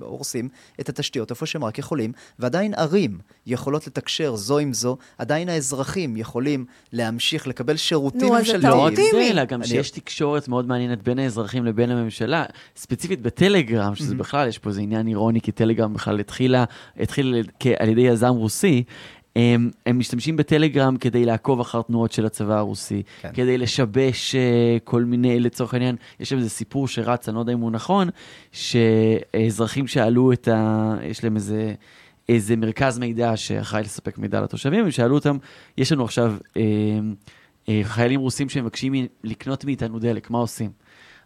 הורסים 0.00 0.48
את 0.80 0.88
התשתיות 0.88 1.30
איפה 1.30 1.46
שהם 1.46 1.64
רק 1.64 1.78
יכולים, 1.78 2.12
ועדיין 2.38 2.74
ערים 2.74 3.18
יכולות 3.46 3.86
לתקשר 3.86 4.36
זו 4.36 4.58
עם 4.58 4.72
זו, 4.72 4.96
עדיין 5.18 5.48
האזרחים 5.48 6.16
יכולים 6.16 6.64
להמשיך 6.92 7.46
לקבל 7.46 7.76
שירותים 7.76 8.32
ממשלתיים. 8.32 8.62
נו, 8.62 8.86
אז 8.86 8.92
אתה 8.92 9.02
אופטימי. 9.02 9.30
אלא 9.30 9.44
גם 9.44 9.64
שיש 9.64 9.90
תקשורת 9.90 10.48
מאוד 10.48 10.68
מעניינת 10.68 11.02
בין 11.02 11.18
האזרחים 11.18 11.64
לבין 11.64 11.90
הממשלה, 11.90 12.44
ספציפית 12.76 13.22
בטלגרם, 13.22 13.94
שזה 13.94 14.14
בכלל, 14.14 14.48
יש 14.48 14.58
פה 14.58 14.70
איזה 14.70 14.80
עניין 14.80 15.08
אירוני, 15.08 15.40
כי 15.40 15.52
טלגרם 15.52 15.94
בכלל 15.94 16.20
התחילה, 16.20 16.64
התחילה 16.96 17.40
על 17.78 17.88
ידי 17.88 18.00
יזם 18.00 18.28
רוסי. 18.28 18.84
הם, 19.36 19.70
הם 19.86 19.98
משתמשים 19.98 20.36
בטלגרם 20.36 20.96
כדי 20.96 21.24
לעקוב 21.24 21.60
אחר 21.60 21.82
תנועות 21.82 22.12
של 22.12 22.26
הצבא 22.26 22.58
הרוסי, 22.58 23.02
כן. 23.20 23.30
כדי 23.34 23.58
לשבש 23.58 24.34
uh, 24.34 24.38
כל 24.84 25.04
מיני, 25.04 25.40
לצורך 25.40 25.74
העניין, 25.74 25.96
יש 26.20 26.28
שם 26.28 26.36
איזה 26.36 26.50
סיפור 26.50 26.88
שרץ, 26.88 27.28
אני 27.28 27.34
לא 27.34 27.40
יודע 27.40 27.52
אם 27.52 27.60
הוא 27.60 27.70
נכון, 27.70 28.08
שאזרחים 28.52 29.86
שאלו 29.86 30.32
את 30.32 30.48
ה... 30.48 30.94
יש 31.02 31.24
להם 31.24 31.36
איזה... 31.36 31.74
איזה 32.28 32.56
מרכז 32.56 32.98
מידע 32.98 33.36
שאחראי 33.36 33.82
לספק 33.82 34.18
מידע 34.18 34.40
לתושבים, 34.40 34.84
הם 34.84 34.90
שאלו 34.90 35.14
אותם, 35.14 35.36
יש 35.78 35.92
לנו 35.92 36.04
עכשיו 36.04 36.34
אה, 36.56 36.62
אה, 37.68 37.80
חיילים 37.84 38.20
רוסים 38.20 38.48
שמבקשים 38.48 38.94
לקנות 39.24 39.64
מאיתנו 39.64 39.98
דלק, 39.98 40.30
מה 40.30 40.38
עושים? 40.38 40.70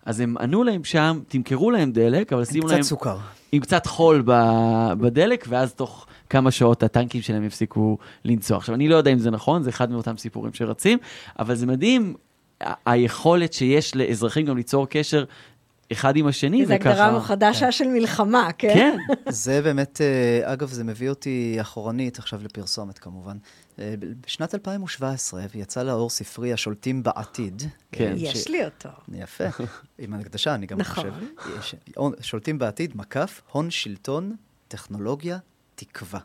אז 0.07 0.21
הם 0.21 0.37
ענו 0.39 0.65
להם 0.65 0.85
שם, 0.85 1.21
תמכרו 1.29 1.71
להם 1.71 1.93
דלק, 1.93 2.33
אבל 2.33 2.45
שימו 2.45 2.67
להם... 2.67 2.77
עם 2.77 2.83
קצת 2.83 2.89
סוכר. 2.89 3.17
עם 3.53 3.61
קצת 3.61 3.87
חול 3.87 4.23
בדלק, 4.99 5.47
ואז 5.49 5.75
תוך 5.75 6.07
כמה 6.31 6.51
שעות 6.51 6.83
הטנקים 6.83 7.23
שלהם 7.23 7.45
יפסיקו 7.45 7.99
לנסוע. 8.25 8.57
עכשיו, 8.57 8.75
אני 8.75 8.89
לא 8.89 8.97
יודע 8.97 9.13
אם 9.13 9.19
זה 9.19 9.31
נכון, 9.31 9.63
זה 9.63 9.71
אחד 9.71 9.91
מאותם 9.91 10.17
סיפורים 10.17 10.53
שרצים, 10.55 10.99
אבל 11.39 11.55
זה 11.55 11.67
מדהים, 11.67 12.15
היכולת 12.87 13.53
שיש 13.53 13.97
לאזרחים 13.97 14.47
גם 14.47 14.57
ליצור 14.57 14.87
קשר 14.91 15.25
אחד 15.93 16.17
עם 16.17 16.27
השני, 16.27 16.67
זה 16.67 16.77
וככה... 16.77 16.95
זו 16.95 17.03
הגדרה 17.03 17.21
חדשה 17.21 17.67
כן. 17.67 17.73
של 17.73 17.89
מלחמה, 17.89 18.49
כן? 18.59 18.75
כן. 18.75 19.15
זה 19.33 19.63
באמת, 19.63 20.01
אה, 20.01 20.53
אגב, 20.53 20.69
זה 20.69 20.85
מביא 20.85 21.09
אותי 21.09 21.59
אחורנית, 21.61 22.19
עכשיו 22.19 22.41
לפרסומת 22.45 22.99
כמובן. 22.99 23.37
אה, 23.79 23.95
בשנת 24.21 24.55
2017 24.55 25.43
יצא 25.55 25.83
לאור 25.83 26.11
ספרי 26.11 26.53
השולטים 26.53 27.03
בעתיד. 27.03 27.63
כן. 27.93 28.13
יש 28.17 28.39
ש... 28.39 28.49
לי 28.49 28.65
אותו. 28.65 28.89
יפה, 29.13 29.45
עם 29.99 30.15
הקדשה, 30.15 30.55
אני 30.55 30.67
גם 30.67 30.79
נכון. 30.79 31.11
חושב. 31.59 31.77
שולטים 32.21 32.59
בעתיד, 32.59 32.97
מקף, 32.97 33.41
הון, 33.53 33.71
שלטון, 33.71 34.37
טכנולוגיה, 34.69 35.39
תקווה. 35.75 36.21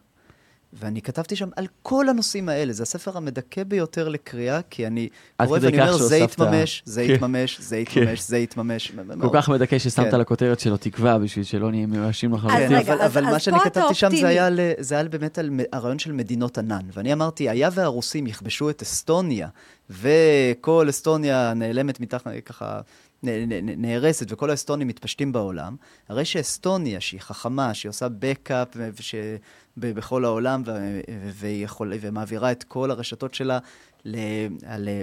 ואני 0.79 1.01
כתבתי 1.01 1.35
שם 1.35 1.49
על 1.55 1.67
כל 1.81 2.09
הנושאים 2.09 2.49
האלה. 2.49 2.73
זה 2.73 2.83
הספר 2.83 3.17
המדכא 3.17 3.63
ביותר 3.63 4.09
לקריאה, 4.09 4.59
כי 4.69 4.87
אני 4.87 5.09
קורא 5.37 5.59
ואני 5.61 5.81
אומר, 5.81 5.97
זה 5.97 6.17
יתממש, 6.17 6.83
זה 6.85 7.03
יתממש, 7.03 7.59
זה 7.61 7.77
יתממש, 7.77 8.21
זה 8.21 8.37
יתממש. 8.37 8.91
כל 9.21 9.29
כך 9.33 9.49
מדכא 9.49 9.79
ששמת 9.79 10.11
כן. 10.11 10.19
לכותרת 10.19 10.59
שלו 10.59 10.77
תקווה, 10.77 11.17
בשביל 11.17 11.45
שלא 11.45 11.71
נהיה 11.71 11.85
מיואשים 11.85 12.33
לחלוטין. 12.33 12.75
אבל 13.05 13.23
מה 13.23 13.39
שאני 13.39 13.59
כתבתי 13.59 13.93
שם 13.93 14.09
זה 14.79 14.97
היה 14.97 15.03
באמת 15.09 15.37
על 15.37 15.49
הרעיון 15.73 15.99
של 15.99 16.11
מדינות 16.11 16.57
ענן. 16.57 16.85
ואני 16.93 17.13
אמרתי, 17.13 17.49
היה 17.49 17.69
והרוסים 17.73 18.27
יכבשו 18.27 18.69
את 18.69 18.81
אסטוניה, 18.81 19.47
וכל 19.89 20.87
אסטוניה 20.89 21.53
נעלמת 21.55 21.99
מתחת, 21.99 22.31
ככה... 22.45 22.81
נהרסת 23.23 24.31
וכל 24.31 24.49
האסטונים 24.49 24.87
מתפשטים 24.87 25.31
בעולם, 25.31 25.75
הרי 26.09 26.25
שאסטוניה, 26.25 27.01
שהיא 27.01 27.21
חכמה, 27.21 27.73
שהיא 27.73 27.89
עושה 27.89 28.07
בקאפ 28.19 28.67
בכל 29.77 30.25
העולם 30.25 30.63
ויכול, 31.33 31.93
ומעבירה 32.01 32.51
את 32.51 32.63
כל 32.63 32.91
הרשתות 32.91 33.33
שלה 33.33 33.59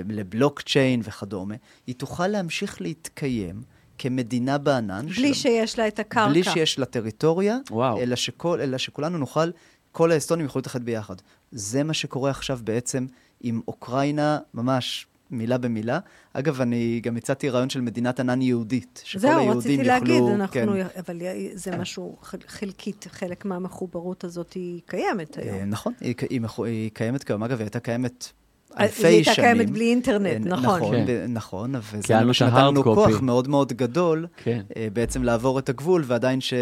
לבלוקצ'יין 0.08 1.00
וכדומה, 1.04 1.54
היא 1.86 1.94
תוכל 1.94 2.26
להמשיך 2.26 2.80
להתקיים. 2.80 3.62
כמדינה 3.98 4.58
בענן. 4.58 5.06
בלי 5.06 5.34
של... 5.34 5.40
שיש 5.40 5.78
לה 5.78 5.88
את 5.88 5.98
הקרקע. 5.98 6.28
בלי 6.28 6.44
שיש 6.44 6.78
לה 6.78 6.86
טריטוריה, 6.86 7.58
אלא, 7.98 8.16
שכל, 8.16 8.60
אלא 8.60 8.78
שכולנו 8.78 9.18
נוכל, 9.18 9.50
כל 9.92 10.10
האסטונים 10.12 10.44
יוכלו 10.44 10.58
להתאחד 10.58 10.84
ביחד. 10.84 11.14
זה 11.52 11.82
מה 11.82 11.94
שקורה 11.94 12.30
עכשיו 12.30 12.60
בעצם 12.64 13.06
עם 13.40 13.60
אוקראינה, 13.68 14.38
ממש 14.54 15.06
מילה 15.32 15.58
במילה. 15.58 15.98
אגב, 16.32 16.60
אני 16.60 17.00
גם 17.02 17.16
הצעתי 17.16 17.48
רעיון 17.48 17.70
של 17.70 17.80
מדינת 17.80 18.20
ענן 18.20 18.42
יהודית, 18.42 19.02
שכל 19.04 19.18
זהו, 19.18 19.38
היהודים 19.38 19.80
יוכלו... 19.80 19.84
זהו, 19.84 19.96
רציתי 19.96 20.08
להגיד, 20.08 20.22
אנחנו... 20.34 20.52
כן. 20.52 20.68
אבל 20.98 21.20
זה 21.54 21.76
משהו 21.76 22.16
חלקית, 22.46 23.06
חלק 23.10 23.44
מהמחוברות 23.44 24.24
הזאת 24.24 24.52
היא 24.52 24.80
קיימת 24.86 25.38
היום. 25.38 25.56
אה, 25.56 25.64
נכון, 25.64 25.92
היא, 26.00 26.14
היא, 26.30 26.40
היא 26.64 26.90
קיימת 26.94 27.24
כיום. 27.24 27.42
אגב, 27.42 27.58
היא 27.58 27.64
הייתה 27.64 27.80
קיימת 27.80 28.32
אלפי 28.80 28.94
שנים. 28.94 29.08
היא 29.08 29.16
הייתה 29.16 29.34
קיימת 29.34 29.70
בלי 29.70 29.90
אינטרנט, 29.90 30.26
אה, 30.26 30.38
נכון. 30.38 30.64
נכון, 30.64 31.06
כן. 31.06 31.32
נכון, 31.32 31.74
וזה 31.92 32.14
לנו 32.14 32.82
כוח 32.82 33.20
מאוד 33.20 33.48
מאוד 33.48 33.72
גדול, 33.72 34.26
כן. 34.36 34.62
אה, 34.76 34.88
בעצם 34.92 35.22
לעבור 35.22 35.58
את 35.58 35.68
הגבול, 35.68 36.04
ועדיין 36.06 36.40
ש... 36.40 36.54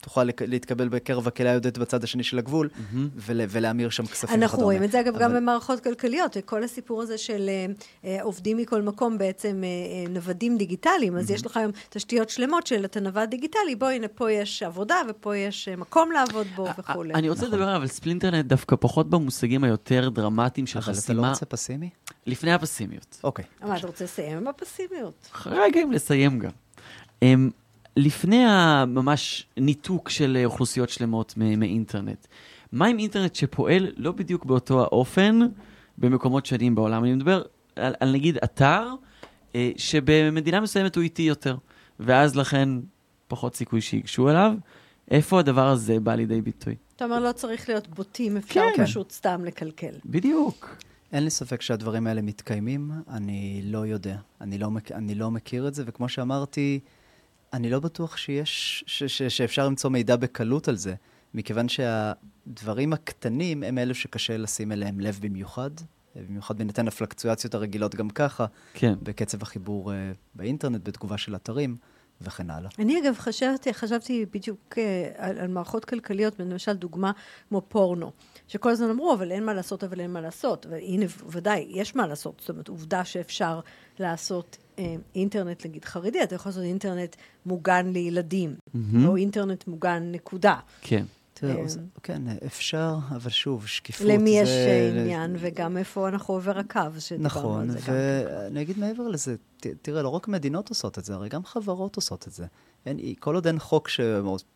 תוכל 0.00 0.28
להתקבל 0.40 0.88
בקרב 0.88 1.28
הקהילה 1.28 1.50
היהודית 1.50 1.78
בצד 1.78 2.04
השני 2.04 2.22
של 2.22 2.38
הגבול, 2.38 2.68
mm-hmm. 2.72 2.96
ול, 3.16 3.40
ולהמיר 3.48 3.90
שם 3.90 4.06
כספים 4.06 4.28
וכדומה. 4.28 4.44
אנחנו 4.44 4.62
רואים 4.62 4.84
את 4.84 4.92
זה, 4.92 5.00
אגב, 5.00 5.14
אבל... 5.14 5.24
גם 5.24 5.34
במערכות 5.34 5.80
כלכליות. 5.80 6.36
כל 6.44 6.64
הסיפור 6.64 7.02
הזה 7.02 7.18
של 7.18 7.50
אה, 8.04 8.22
עובדים 8.22 8.56
מכל 8.56 8.82
מקום, 8.82 9.18
בעצם 9.18 9.62
אה, 9.64 9.68
אה, 9.68 10.12
נוודים 10.12 10.58
דיגיטליים, 10.58 11.16
אז 11.16 11.30
mm-hmm. 11.30 11.34
יש 11.34 11.46
לך 11.46 11.56
היום 11.56 11.70
תשתיות 11.90 12.30
שלמות 12.30 12.66
של 12.66 12.84
אתה 12.84 13.00
נווד 13.00 13.30
דיגיטלי, 13.30 13.76
בוא, 13.78 13.88
הנה, 13.88 14.08
פה 14.08 14.32
יש 14.32 14.62
עבודה, 14.62 14.96
ופה 15.08 15.36
יש 15.36 15.68
אה, 15.68 15.76
מקום 15.76 16.12
לעבוד 16.12 16.46
בו 16.54 16.68
וכולי. 16.78 17.14
אני 17.14 17.28
רוצה 17.28 17.46
נכון. 17.46 17.58
לדבר 17.58 17.76
אבל 17.76 17.86
ספלינטרנט 17.86 18.46
דווקא 18.46 18.76
פחות 18.80 19.10
במושגים 19.10 19.64
היותר 19.64 20.08
דרמטיים 20.08 20.66
של 20.66 20.80
חסימה. 20.80 21.20
אבל 21.20 21.20
אתה 21.20 21.26
לא 21.26 21.32
רוצה 21.32 21.46
פסימי? 21.46 21.90
לפני 22.26 22.52
הפסימיות. 22.52 23.20
אוקיי. 23.24 23.44
מה, 23.62 23.76
אתה 23.76 23.86
רוצה 23.86 24.04
לסיים 24.04 24.36
עם 24.36 24.48
הפסימיות? 24.48 25.30
רגע, 25.46 25.82
אם 25.82 25.92
לסיים 25.92 26.38
גם. 26.38 26.50
לפני 27.96 28.44
הממש 28.46 29.46
ניתוק 29.56 30.08
של 30.08 30.42
אוכלוסיות 30.44 30.88
שלמות 30.88 31.34
מאינטרנט, 31.36 32.26
מה 32.72 32.86
עם 32.86 32.98
אינטרנט 32.98 33.34
שפועל 33.34 33.92
לא 33.96 34.12
בדיוק 34.12 34.44
באותו 34.44 34.80
האופן 34.80 35.38
במקומות 35.98 36.46
שונים 36.46 36.74
בעולם? 36.74 37.04
אני 37.04 37.14
מדבר 37.14 37.42
על, 37.76 37.94
על 38.00 38.12
נגיד 38.12 38.38
אתר 38.44 38.88
אה, 39.54 39.70
שבמדינה 39.76 40.60
מסוימת 40.60 40.96
הוא 40.96 41.02
איטי 41.02 41.22
יותר, 41.22 41.56
ואז 42.00 42.36
לכן 42.36 42.68
פחות 43.28 43.54
סיכוי 43.54 43.80
שיגשו 43.80 44.30
אליו. 44.30 44.54
איפה 45.10 45.38
הדבר 45.38 45.68
הזה 45.68 46.00
בא 46.00 46.14
לידי 46.14 46.40
ביטוי? 46.42 46.74
אתה 46.96 47.04
אומר, 47.04 47.20
לא 47.20 47.32
צריך 47.32 47.68
להיות 47.68 47.88
בוטים, 47.88 48.36
אפשר 48.36 48.62
כן. 48.76 48.84
פשוט 48.84 49.10
סתם 49.12 49.44
לקלקל. 49.44 49.92
בדיוק. 50.04 50.76
אין 51.12 51.24
לי 51.24 51.30
ספק 51.30 51.62
שהדברים 51.62 52.06
האלה 52.06 52.22
מתקיימים, 52.22 52.90
אני 53.08 53.60
לא 53.64 53.86
יודע. 53.86 54.16
אני 54.40 54.58
לא, 54.58 54.70
אני 54.94 55.14
לא 55.14 55.30
מכיר 55.30 55.68
את 55.68 55.74
זה, 55.74 55.82
וכמו 55.86 56.08
שאמרתי, 56.08 56.80
אני 57.52 57.70
לא 57.70 57.80
בטוח 57.80 58.16
שיש, 58.16 58.84
ש, 58.86 59.04
ש, 59.04 59.22
שאפשר 59.22 59.66
למצוא 59.66 59.90
מידע 59.90 60.16
בקלות 60.16 60.68
על 60.68 60.76
זה, 60.76 60.94
מכיוון 61.34 61.68
שהדברים 61.68 62.92
הקטנים 62.92 63.62
הם 63.62 63.78
אלו 63.78 63.94
שקשה 63.94 64.36
לשים 64.36 64.72
אליהם 64.72 65.00
לב 65.00 65.18
במיוחד, 65.22 65.70
במיוחד 66.16 66.56
בהינתן 66.58 66.88
הפלקצואציות 66.88 67.54
הרגילות 67.54 67.94
גם 67.94 68.10
ככה, 68.10 68.46
כן. 68.74 68.94
בקצב 69.02 69.42
החיבור 69.42 69.92
uh, 69.92 69.94
באינטרנט, 70.34 70.88
בתגובה 70.88 71.18
של 71.18 71.36
אתרים. 71.36 71.76
וכן 72.20 72.50
הלאה. 72.50 72.70
אני 72.78 73.00
אגב 73.00 73.14
חשבתי, 73.18 73.74
חשבתי 73.74 74.26
בדיוק 74.32 74.74
uh, 74.74 74.78
על, 75.16 75.38
על 75.38 75.48
מערכות 75.48 75.84
כלכליות, 75.84 76.40
למשל 76.40 76.72
דוגמה 76.72 77.12
כמו 77.48 77.62
פורנו, 77.68 78.12
שכל 78.48 78.70
הזמן 78.70 78.90
אמרו, 78.90 79.14
אבל 79.14 79.32
אין 79.32 79.44
מה 79.44 79.54
לעשות, 79.54 79.84
אבל 79.84 80.00
אין 80.00 80.12
מה 80.12 80.20
לעשות. 80.20 80.66
והנה, 80.70 81.06
ודאי, 81.26 81.66
יש 81.70 81.96
מה 81.96 82.06
לעשות. 82.06 82.40
זאת 82.40 82.50
אומרת, 82.50 82.68
עובדה 82.68 83.04
שאפשר 83.04 83.60
לעשות 83.98 84.56
אינטרנט, 85.14 85.66
נגיד, 85.66 85.84
חרדי, 85.84 86.22
אתה 86.22 86.34
יכול 86.34 86.50
לעשות 86.50 86.64
אינטרנט 86.64 87.16
מוגן 87.46 87.86
לילדים, 87.86 88.54
mm-hmm. 88.54 89.06
או 89.06 89.16
אינטרנט 89.16 89.66
מוגן 89.66 90.12
נקודה. 90.12 90.56
כן. 90.82 91.04
תראה, 91.40 91.54
אה, 91.54 91.64
כן, 92.02 92.22
אפשר, 92.46 92.96
אבל 93.10 93.30
שוב, 93.30 93.66
שקיפות 93.66 94.06
למי 94.06 94.30
יש 94.30 94.48
עניין, 94.92 95.36
וגם 95.38 95.76
איפה 95.76 96.08
אנחנו 96.08 96.34
עובר 96.34 96.58
הקו, 96.58 96.80
שדיברנו 96.98 97.26
נכון, 97.26 97.60
על 97.60 97.70
זה 97.70 97.78
גם. 97.78 97.82
נכון, 97.82 97.94
ואני 97.94 98.62
אגיד 98.62 98.78
מעבר 98.78 99.08
לזה, 99.08 99.36
תראה, 99.82 100.02
לא 100.02 100.08
רק 100.08 100.28
מדינות 100.28 100.68
עושות 100.68 100.98
את 100.98 101.04
זה, 101.04 101.14
הרי 101.14 101.28
גם 101.28 101.44
חברות 101.44 101.96
עושות 101.96 102.28
את 102.28 102.32
זה. 102.32 102.46
אין, 102.86 102.98
כל 103.20 103.34
עוד 103.34 103.46
אין 103.46 103.58
חוק, 103.58 103.88
ש... 103.88 104.00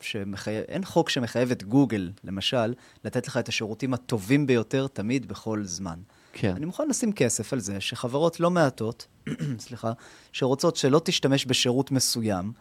שמחייב, 0.00 0.64
אין 0.68 0.84
חוק 0.84 1.08
שמחייב 1.08 1.50
את 1.50 1.62
גוגל, 1.62 2.10
למשל, 2.24 2.74
לתת 3.04 3.26
לך 3.26 3.36
את 3.36 3.48
השירותים 3.48 3.94
הטובים 3.94 4.46
ביותר 4.46 4.86
תמיד, 4.86 5.28
בכל 5.28 5.64
זמן. 5.64 5.98
כן. 6.32 6.52
אני 6.56 6.66
מוכן 6.66 6.88
לשים 6.88 7.12
כסף 7.12 7.52
על 7.52 7.60
זה 7.60 7.80
שחברות 7.80 8.40
לא 8.40 8.50
מעטות, 8.50 9.06
סליחה, 9.58 9.92
שרוצות 10.32 10.76
שלא 10.76 11.00
תשתמש 11.04 11.46
בשירות 11.46 11.90
מסוים, 11.90 12.52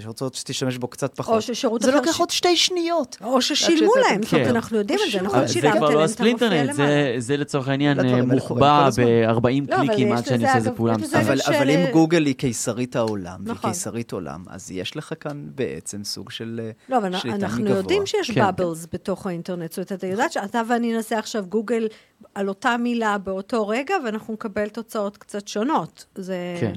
שרוצות 0.00 0.34
שתשתמש 0.34 0.76
בו 0.78 0.88
קצת 0.88 1.14
פחות. 1.16 1.34
או 1.36 1.42
ששירות 1.42 1.82
זה 1.82 1.90
אחר 1.90 1.96
לוקח 1.98 2.12
ש- 2.16 2.20
עוד 2.20 2.30
שתי 2.30 2.56
שניות. 2.56 3.16
או 3.24 3.42
ששילמו 3.42 3.92
להם, 3.96 4.22
זאת 4.22 4.32
אומרת, 4.32 4.46
כן. 4.48 4.54
אנחנו 4.54 4.76
יודעים 4.78 4.98
את 5.06 5.12
זה. 5.12 5.20
נכון, 5.22 5.38
אבל 5.38 5.48
זה 5.48 5.60
כבר 5.76 5.90
לא 5.90 6.04
הספלינטרנט. 6.04 6.72
זה- 6.72 7.14
זה 7.18 7.36
לצורך 7.36 7.68
העניין 7.68 8.00
אה, 8.06 8.22
מוחבא 8.22 8.80
כל 8.80 8.86
הזמן. 8.86 9.04
ב-40 9.04 9.70
לא, 9.70 9.76
קליקים 9.76 10.12
עד 10.12 10.24
שאני 10.24 10.44
עושה 10.44 10.56
איזה 10.56 10.70
פעולה 10.70 10.96
מסוימת. 10.96 11.40
אבל, 11.48 11.70
אם 11.70 11.84
גוגל 11.92 12.26
היא 12.26 12.34
קיסרית 12.34 12.96
העולם, 12.96 13.36
והיא 13.44 13.54
נכון. 13.54 13.70
קיסרית 13.70 14.12
עולם, 14.12 14.44
אז 14.48 14.70
יש 14.70 14.96
לך 14.96 15.12
כאן 15.20 15.42
בעצם 15.54 16.04
סוג 16.04 16.30
של 16.30 16.60
אה, 16.64 16.70
לא, 16.88 16.98
אבל 16.98 17.16
שליטה 17.16 17.36
אנחנו 17.36 17.60
מגבוה. 17.62 17.76
יודעים 17.76 18.06
שיש 18.06 18.30
כן. 18.30 18.44
בבלס 18.56 18.86
בתוך 18.92 19.26
האינטרנט. 19.26 19.72
זאת 19.72 19.78
אומרת, 19.78 19.92
אתה 19.92 20.06
יודעת 20.06 20.32
שאתה 20.32 20.60
ואני 20.68 20.92
נעשה 20.92 21.18
עכשיו 21.18 21.44
גוגל 21.48 21.88
על 22.34 22.48
אותה 22.48 22.76
מילה 22.76 23.18
באותו 23.18 23.68
רגע, 23.68 23.94
ואנחנו 24.04 24.34
נקבל 24.34 24.68
תוצאות 24.68 25.16
קצת 25.16 25.48
שונות. 25.48 26.04
זה... 26.14 26.36
כן. 26.60 26.72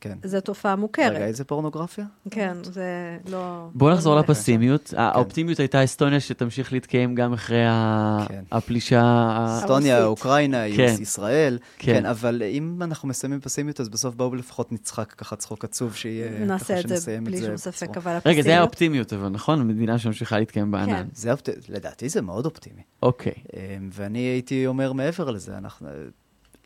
כן. 0.00 0.18
זו 0.24 0.40
תופעה 0.40 0.76
מוכרת. 0.76 1.12
רגע, 1.16 1.26
איזה 1.26 1.44
פורנוגרפיה? 1.44 2.04
כן, 2.30 2.56
זה 2.62 3.18
לא... 3.30 3.68
בואו 3.74 3.94
נחזור 3.94 4.14
לא 4.14 4.20
לפסימיות. 4.20 4.94
האופטימיות 4.96 5.58
הייתה 5.60 5.84
אסטוניה 5.84 6.20
שתמשיך 6.20 6.72
להתקיים 6.72 7.14
גם 7.14 7.32
אחרי 7.32 7.64
כן. 8.28 8.44
הפלישה. 8.52 9.28
אסטוניה. 9.58 10.04
אוקראינה, 10.04 10.62
כן. 10.76 10.94
ישראל. 11.00 11.58
כן. 11.78 11.92
כן, 11.92 12.06
אבל 12.06 12.42
אם 12.42 12.78
אנחנו 12.82 13.08
מסיימים 13.08 13.40
פסימיות, 13.40 13.80
אז 13.80 13.88
בסוף 13.88 14.14
בואו 14.14 14.34
לפחות 14.34 14.72
נצחק 14.72 15.12
ככה 15.12 15.36
צחוק 15.36 15.64
עצוב, 15.64 15.94
שיהיה... 15.94 16.46
נעשה 16.46 16.80
את 16.80 16.88
זה 16.88 17.18
בלי 17.22 17.40
שום 17.40 17.56
ספק, 17.56 17.96
אבל 17.96 18.18
רגע, 18.26 18.42
זה 18.42 18.48
היה 18.48 18.62
הפסימיות- 18.62 18.68
אופטימיות, 18.70 19.12
אבל 19.12 19.28
נכון? 19.28 19.68
מדינה 19.68 19.98
שממשיכה 19.98 20.38
להתקיים 20.38 20.70
בענן. 20.70 21.06
כן. 21.22 21.52
לדעתי 21.68 22.08
זה 22.08 22.22
מאוד 22.22 22.44
אופטימי. 22.46 22.82
אוקיי. 23.02 23.32
אמ, 23.54 23.90
ואני 23.92 24.18
הייתי 24.18 24.66
אומר 24.66 24.92
מעבר 24.92 25.30
לזה, 25.30 25.58
אנחנו... 25.58 25.88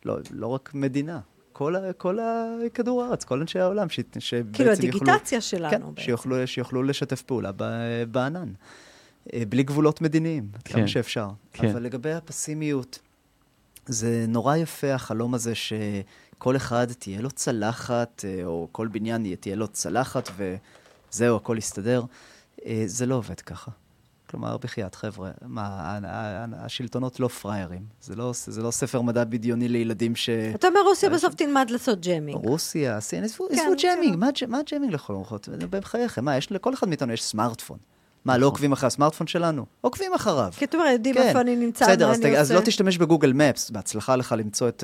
לא, 0.05 0.17
לא 0.31 0.47
רק 0.47 0.71
מדינה, 0.73 1.19
כל, 1.57 1.75
ה... 1.75 1.93
כל 1.93 2.19
הכדור 2.65 3.03
הארץ, 3.03 3.23
כל 3.23 3.41
אנשי 3.41 3.59
העולם, 3.59 3.89
ש... 3.89 3.99
שבעצם 4.19 4.53
כאילו 4.53 4.69
יוכלו... 4.69 4.87
הדיגיטציה 4.89 5.41
שלנו 5.41 5.71
כן, 5.71 5.81
בעצם. 5.81 6.01
שיוכלו, 6.01 6.47
שיוכלו 6.47 6.83
לשתף 6.83 7.21
פעולה 7.21 7.51
ב- 7.57 8.03
בענן. 8.11 8.53
אה, 9.33 9.43
בלי 9.49 9.63
גבולות 9.63 10.01
מדיניים, 10.01 10.47
כן. 10.63 10.73
כמה 10.73 10.87
שאפשר. 10.87 11.29
כן. 11.53 11.69
אבל 11.69 11.83
לגבי 11.83 12.13
הפסימיות, 12.13 12.99
זה 13.85 14.25
נורא 14.27 14.55
יפה 14.55 14.93
החלום 14.93 15.33
הזה 15.33 15.53
שכל 15.55 16.55
אחד 16.55 16.87
תהיה 16.91 17.21
לו 17.21 17.31
צלחת, 17.31 18.25
אה, 18.27 18.45
או 18.45 18.67
כל 18.71 18.87
בניין 18.87 19.35
תהיה 19.35 19.55
לו 19.55 19.67
צלחת, 19.67 20.29
וזהו, 20.37 21.35
הכל 21.35 21.55
יסתדר. 21.57 22.03
אה, 22.65 22.83
זה 22.85 23.05
לא 23.05 23.15
עובד 23.15 23.39
ככה. 23.39 23.71
כלומר, 24.29 24.57
בחייאת, 24.57 24.95
חבר'ה, 24.95 25.31
מה, 25.41 25.99
השלטונות 26.57 27.19
לא 27.19 27.27
פראיירים. 27.27 27.85
זה 28.01 28.15
לא, 28.15 28.31
זה 28.45 28.61
לא 28.61 28.71
ספר 28.71 29.01
מדע 29.01 29.23
בדיוני 29.23 29.67
לילדים 29.67 30.15
ש... 30.15 30.29
אתה 30.29 30.67
אומר 30.67 30.79
רוסיה 30.81 31.09
בסוף 31.09 31.33
תלמד 31.33 31.69
לעשות 31.69 31.99
jamming. 31.99 32.45
רוסיה, 32.45 32.99
סין, 32.99 33.23
עזבו 33.23 33.47
כן, 33.49 33.73
jamming, 33.77 34.13
כן. 34.13 34.19
מה 34.19 34.29
מה 34.47 34.63
jamming 34.65 34.93
לכל 34.93 35.13
אורחות? 35.13 35.49
בחייכם, 35.69 36.25
מה, 36.25 36.37
יש 36.37 36.51
לכל 36.51 36.73
אחד 36.73 36.87
מאיתנו 36.87 37.13
יש 37.13 37.23
סמארטפון. 37.23 37.77
מה, 38.25 38.37
לא 38.37 38.47
עוקבים 38.47 38.71
אחרי 38.71 38.87
הסמארטפון 38.87 39.27
שלנו? 39.27 39.65
עוקבים 39.81 40.13
אחריו. 40.13 40.53
כי 40.57 40.65
אתה 40.65 40.77
אומר, 40.77 40.87
יודעים 40.89 41.15
כן. 41.15 41.21
איפה 41.21 41.41
אני 41.41 41.55
נמצא, 41.55 41.85
בסדר, 41.85 42.05
מה 42.07 42.11
אז, 42.13 42.21
אני 42.21 42.35
ת- 42.35 42.37
אז 42.37 42.51
עושה. 42.51 42.59
לא 42.61 42.65
תשתמש 42.65 42.97
בגוגל 42.97 43.33
מפס, 43.33 43.69
בהצלחה 43.69 44.15
לך 44.15 44.35
למצוא 44.37 44.67
את, 44.67 44.83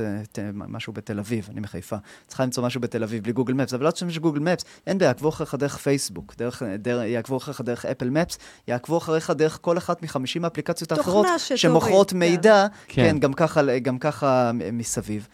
משהו 0.53 0.93
בתל 0.93 1.19
אביב, 1.19 1.47
אני 1.51 1.59
מחיפה. 1.59 1.95
צריכה 2.27 2.43
למצוא 2.43 2.63
משהו 2.63 2.81
בתל 2.81 3.03
אביב 3.03 3.23
בלי 3.23 3.33
גוגל 3.33 3.53
מפס, 3.53 3.73
אבל 3.73 3.85
לא 3.85 3.91
תשתמש 3.91 4.17
בגוגל 4.17 4.39
מפס, 4.39 4.63
אין 4.87 4.97
בעיה, 4.97 5.07
יעקבו 5.09 5.29
אחריך 5.29 5.55
דרך 5.55 5.77
פייסבוק, 5.77 6.35
יעקבו 7.05 7.37
אחריך 7.37 7.61
דרך 7.61 7.85
אפל 7.85 8.09
מפס, 8.09 8.37
יעקבו 8.67 8.97
אחריך 8.97 9.29
דרך 9.29 9.57
כל 9.61 9.77
אחת 9.77 10.03
מחמישים 10.03 10.43
האפליקציות 10.45 10.91
האחרות, 10.91 11.27
שמוכרות 11.55 12.09
כן. 12.11 12.19
מידע, 12.19 12.67
כן. 12.87 13.03
כן, 13.03 13.19
גם 13.19 13.33
ככה, 13.33 13.79
גם 13.79 13.99
ככה 13.99 14.51
מסביב. 14.73 15.27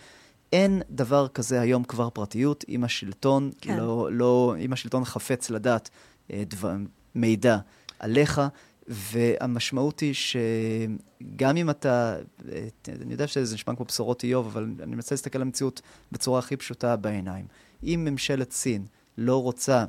אין 0.53 0.81
דבר 0.89 1.27
כזה 1.27 1.61
היום 1.61 1.83
כבר 1.83 2.09
פרטיות, 2.09 2.65
אם 2.69 2.83
השלטון 2.83 3.51
כן. 3.61 3.77
לא, 3.77 4.09
לא, 4.11 4.55
אם 4.59 4.73
השלטון 4.73 5.05
חפץ 5.05 5.49
לדעת 5.49 5.89
אה, 6.33 6.43
דבר, 6.47 6.71
מידע 7.15 7.57
עליך, 7.99 8.41
והמשמעות 8.87 9.99
היא 9.99 10.13
שגם 10.13 11.57
אם 11.57 11.69
אתה, 11.69 12.15
אני 12.87 13.11
יודע 13.11 13.27
שזה 13.27 13.55
נשמע 13.55 13.75
כמו 13.75 13.85
בשורות 13.85 14.23
איוב, 14.23 14.47
אבל 14.47 14.63
אני 14.83 14.95
מנסה 14.95 15.15
להסתכל 15.15 15.37
על 15.37 15.41
המציאות 15.41 15.81
בצורה 16.11 16.39
הכי 16.39 16.57
פשוטה 16.57 16.95
בעיניים. 16.95 17.45
אם 17.83 18.07
ממשלת 18.09 18.51
סין 18.51 18.85
לא 19.17 19.43
רוצה 19.43 19.85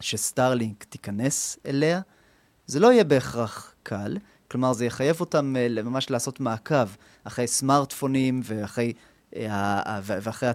שסטארלינק 0.00 0.84
תיכנס 0.84 1.58
אליה, 1.66 2.00
זה 2.66 2.80
לא 2.80 2.92
יהיה 2.92 3.04
בהכרח 3.04 3.74
קל. 3.82 4.16
כלומר, 4.50 4.72
זה 4.72 4.86
יחייב 4.86 5.20
אותם 5.20 5.56
אה, 5.56 5.82
ממש 5.82 6.10
לעשות 6.10 6.40
מעקב 6.40 6.86
אחרי 7.24 7.46
סמארטפונים 7.46 8.40
ואחרי, 8.44 8.92
אה, 9.36 10.00
ואחרי 10.04 10.48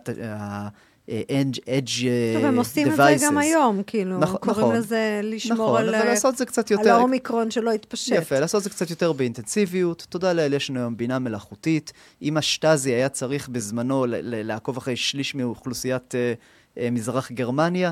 ה-edge 1.10 1.56
devices. 1.56 2.36
טוב, 2.36 2.46
הם 2.46 2.58
עושים 2.58 2.92
את 2.92 2.96
זה 2.96 3.16
גם 3.26 3.38
היום, 3.38 3.84
כאילו, 3.88 4.20
נכון, 4.20 4.38
קוראים 4.38 4.62
נכון. 4.62 4.76
לזה 4.76 5.22
לשמור 5.24 5.68
נכון, 5.68 5.82
על, 5.82 5.96
אבל 5.96 6.04
אה, 6.04 6.10
לעשות 6.10 6.38
זה 6.38 6.46
קצת 6.46 6.72
על 6.72 6.78
יותר... 6.78 6.94
האומיקרון 6.94 7.52
שלא 7.52 7.72
יתפשט. 7.72 8.12
יפה, 8.16 8.40
לעשות 8.40 8.64
זה 8.64 8.70
קצת 8.70 8.90
יותר 8.90 9.12
באינטנסיביות. 9.12 10.06
תודה 10.10 10.34
לאל, 10.34 10.54
יש 10.54 10.70
לנו 10.70 10.80
היום 10.80 10.98
בינה 10.98 11.20
מלאכותית. 11.20 11.94
אם 12.22 12.38
השטאזי 12.38 12.92
היה 12.92 13.10
צריך 13.10 13.50
בזמנו 13.50 14.06
לעקוב 14.10 14.78
אחרי 14.78 14.96
שליש 14.96 15.36
מאוכלוסיית 15.36 16.16
אה, 16.16 16.34
אה, 16.78 16.92
מזרח 16.92 17.32
גרמניה, 17.32 17.92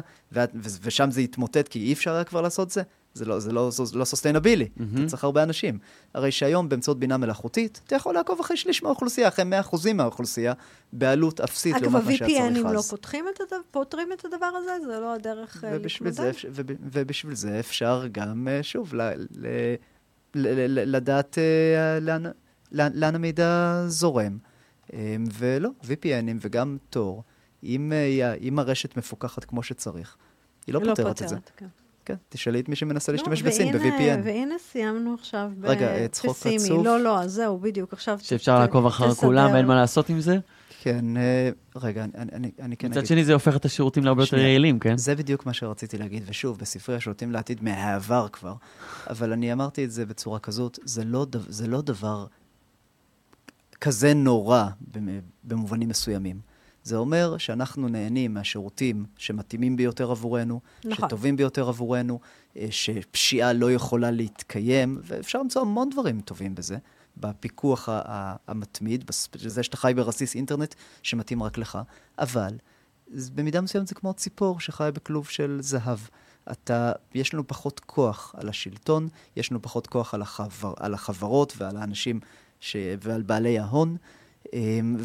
ושם 0.82 1.11
זה 1.11 1.22
יתמוטט 1.22 1.68
כי 1.68 1.80
אי 1.80 1.93
אפשר 1.93 2.14
היה 2.14 2.24
כבר 2.24 2.41
לעשות 2.41 2.72
זה, 2.72 2.82
זה 3.14 3.26
לא, 3.26 3.39
זה 3.39 3.51
לא, 3.51 3.70
זה 3.72 3.97
לא 3.97 4.05
סוסטיינבילי. 4.05 4.68
מהמם. 4.78 4.97
אתה 5.01 5.09
צריך 5.09 5.24
הרבה 5.24 5.43
אנשים. 5.43 5.80
הרי 6.14 6.32
שהיום 6.32 6.70
באמצעות 6.70 6.99
בינה 6.99 7.18
מלאכותית, 7.18 7.82
אתה 7.88 7.95
יכול 7.95 8.14
לעקוב 8.16 8.39
אחרי 8.39 8.57
שליש 8.57 8.84
מהאוכלוסייה, 8.84 9.28
אחרי 9.28 9.45
100% 9.61 9.93
מהאוכלוסייה, 9.93 10.53
בעלות 10.93 11.39
אפסית 11.39 11.76
אגב, 11.76 11.84
לעומת 11.84 12.03
מה 12.05 12.11
שהיה 12.18 12.49
צריך 12.53 12.66
ה-VPNים 12.66 12.74
לא 12.74 12.80
אז. 12.80 12.89
פותחים 12.89 13.26
את 13.36 13.41
הדבר, 13.41 13.57
פותרים 13.72 14.09
את 14.14 14.26
הדבר 14.26 14.45
הזה? 14.45 14.72
זה 14.86 14.99
לא 14.99 15.14
הדרך 15.14 15.64
אה, 15.64 15.70
ובשביל 15.74 16.11
זה, 16.11 16.24
להתמודד? 16.26 16.72
וב- 16.72 16.78
ובשביל 16.93 17.36
זה 17.36 17.59
אפשר 17.59 18.03
גם, 18.11 18.47
אה, 18.47 18.64
שוב, 18.64 18.93
ל, 18.95 19.01
ל, 19.01 19.16
ל, 19.32 19.47
ל, 20.36 20.80
ל, 20.80 20.95
לדעת 20.95 21.38
אה, 21.38 21.99
לאן, 21.99 22.24
לאן, 22.72 22.91
לאן 22.95 23.16
המידע 23.16 23.84
זורם. 23.88 24.38
אה, 24.93 25.16
ולא, 25.34 25.70
VPNים 25.84 26.38
וגם 26.41 26.78
תור, 26.89 27.24
אם, 27.64 27.91
אם 28.41 28.59
הרשת 28.59 28.97
מפוקחת 28.97 29.45
כמו 29.45 29.64
שצריך, 29.64 30.18
היא 30.68 30.74
לא 30.76 30.80
פותרת 30.86 31.22
את 31.22 31.28
זה. 31.28 31.36
כן. 31.57 31.66
כן, 32.05 32.15
תשאלי 32.29 32.59
את 32.59 32.69
מי 32.69 32.75
שמנסה 32.75 33.11
לא, 33.11 33.17
להשתמש 33.17 33.41
בסין, 33.41 33.73
ב-VPN. 33.73 34.19
והנה 34.23 34.55
סיימנו 34.59 35.13
עכשיו 35.13 35.51
ב- 35.59 35.65
רגע, 35.65 35.87
אה, 35.95 36.07
צחוק. 36.07 36.29
רצוף. 36.47 36.69
לא, 36.85 36.99
לא, 36.99 37.27
זהו, 37.27 37.57
בדיוק, 37.59 37.93
עכשיו... 37.93 38.17
שאפשר 38.21 38.55
ת- 38.57 38.59
לעקוב 38.59 38.85
אחר 38.85 39.07
תסדר. 39.11 39.27
כולם, 39.27 39.55
אין 39.55 39.65
מה 39.65 39.75
לעשות 39.75 40.09
עם 40.09 40.19
זה. 40.19 40.37
כן, 40.81 41.17
אה, 41.17 41.49
רגע, 41.75 42.03
אני, 42.03 42.31
אני, 42.33 42.51
אני 42.61 42.77
כן 42.77 42.87
מצד 42.87 42.97
אגיד. 42.97 43.07
שני 43.07 43.25
זה 43.25 43.33
הופך 43.33 43.55
את 43.55 43.65
השירותים 43.65 44.03
להרבה 44.03 44.23
יותר. 44.23 44.37
יעילים, 44.37 44.79
כן? 44.79 44.97
זה 44.97 45.15
בדיוק 45.15 45.45
מה 45.45 45.53
שרציתי 45.53 45.97
להגיד, 45.97 46.23
ושוב, 46.25 46.57
בספרי 46.57 46.95
השולטים 46.95 47.31
לעתיד 47.31 47.63
מהעבר 47.63 48.27
כבר, 48.27 48.53
אבל 49.09 49.31
אני 49.33 49.53
אמרתי 49.53 49.85
את 49.85 49.91
זה 49.91 50.05
בצורה 50.05 50.39
כזאת, 50.39 50.79
זה 50.83 51.03
לא, 51.03 51.25
דו- 51.25 51.39
זה 51.47 51.67
לא 51.67 51.81
דבר 51.81 52.25
כזה 53.81 54.13
נורא 54.13 54.63
במ- 54.91 55.07
במובנים 55.43 55.89
מסוימים. 55.89 56.39
זה 56.84 56.95
אומר 56.95 57.38
שאנחנו 57.38 57.88
נהנים 57.88 58.34
מהשירותים 58.34 59.05
שמתאימים 59.17 59.75
ביותר 59.75 60.11
עבורנו, 60.11 60.59
נכון. 60.86 61.07
שטובים 61.07 61.36
ביותר 61.36 61.69
עבורנו, 61.69 62.19
אה, 62.57 62.67
שפשיעה 62.69 63.53
לא 63.53 63.71
יכולה 63.71 64.11
להתקיים, 64.11 64.99
ואפשר 65.03 65.39
למצוא 65.39 65.61
המון 65.61 65.89
דברים 65.89 66.21
טובים 66.21 66.55
בזה, 66.55 66.77
בפיקוח 67.17 67.89
המתמיד, 68.47 69.11
בזה 69.34 69.63
שאתה 69.63 69.77
חי 69.77 69.93
ברסיס 69.95 70.36
אינטרנט 70.36 70.75
שמתאים 71.03 71.43
רק 71.43 71.57
לך, 71.57 71.77
אבל 72.19 72.57
במידה 73.36 73.61
מסוימת 73.61 73.88
זה 73.88 73.95
כמו 73.95 74.13
ציפור 74.13 74.59
שחי 74.59 74.89
בכלוב 74.93 75.27
של 75.27 75.57
זהב. 75.61 75.99
אתה, 76.51 76.91
יש 77.13 77.34
לנו 77.34 77.47
פחות 77.47 77.79
כוח 77.79 78.36
על 78.38 78.49
השלטון, 78.49 79.07
יש 79.36 79.51
לנו 79.51 79.61
פחות 79.61 79.88
כוח 79.88 80.13
על, 80.13 80.21
החבר, 80.21 80.73
על 80.77 80.93
החברות 80.93 81.53
ועל 81.57 81.77
האנשים 81.77 82.19
ש, 82.59 82.75
ועל 83.01 83.21
בעלי 83.21 83.59
ההון, 83.59 83.97
אמ, 84.53 84.97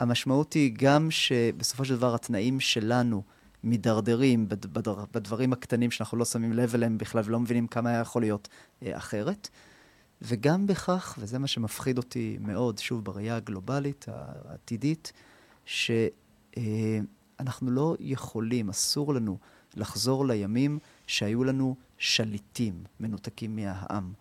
והמשמעות 0.00 0.52
היא 0.52 0.74
גם 0.78 1.10
שבסופו 1.10 1.84
של 1.84 1.96
דבר 1.96 2.14
התנאים 2.14 2.60
שלנו 2.60 3.22
מידרדרים 3.62 4.48
בד, 4.48 4.66
בדר, 4.66 5.04
בדברים 5.12 5.52
הקטנים 5.52 5.90
שאנחנו 5.90 6.18
לא 6.18 6.24
שמים 6.24 6.52
לב 6.52 6.74
אליהם 6.74 6.98
בכלל 6.98 7.22
ולא 7.26 7.40
מבינים 7.40 7.66
כמה 7.66 7.90
היה 7.90 8.00
יכול 8.00 8.22
להיות 8.22 8.48
אה, 8.82 8.96
אחרת. 8.96 9.48
וגם 10.22 10.66
בכך, 10.66 11.18
וזה 11.18 11.38
מה 11.38 11.46
שמפחיד 11.46 11.98
אותי 11.98 12.38
מאוד, 12.40 12.78
שוב, 12.78 13.04
בראייה 13.04 13.36
הגלובלית 13.36 14.06
העתידית, 14.08 15.12
שאנחנו 15.64 16.10
לא 17.70 17.96
יכולים, 18.00 18.68
אסור 18.68 19.14
לנו 19.14 19.38
לחזור 19.76 20.26
לימים 20.26 20.78
שהיו 21.06 21.44
לנו 21.44 21.76
שליטים 21.98 22.84
מנותקים 23.00 23.56
מהעם. 23.56 24.12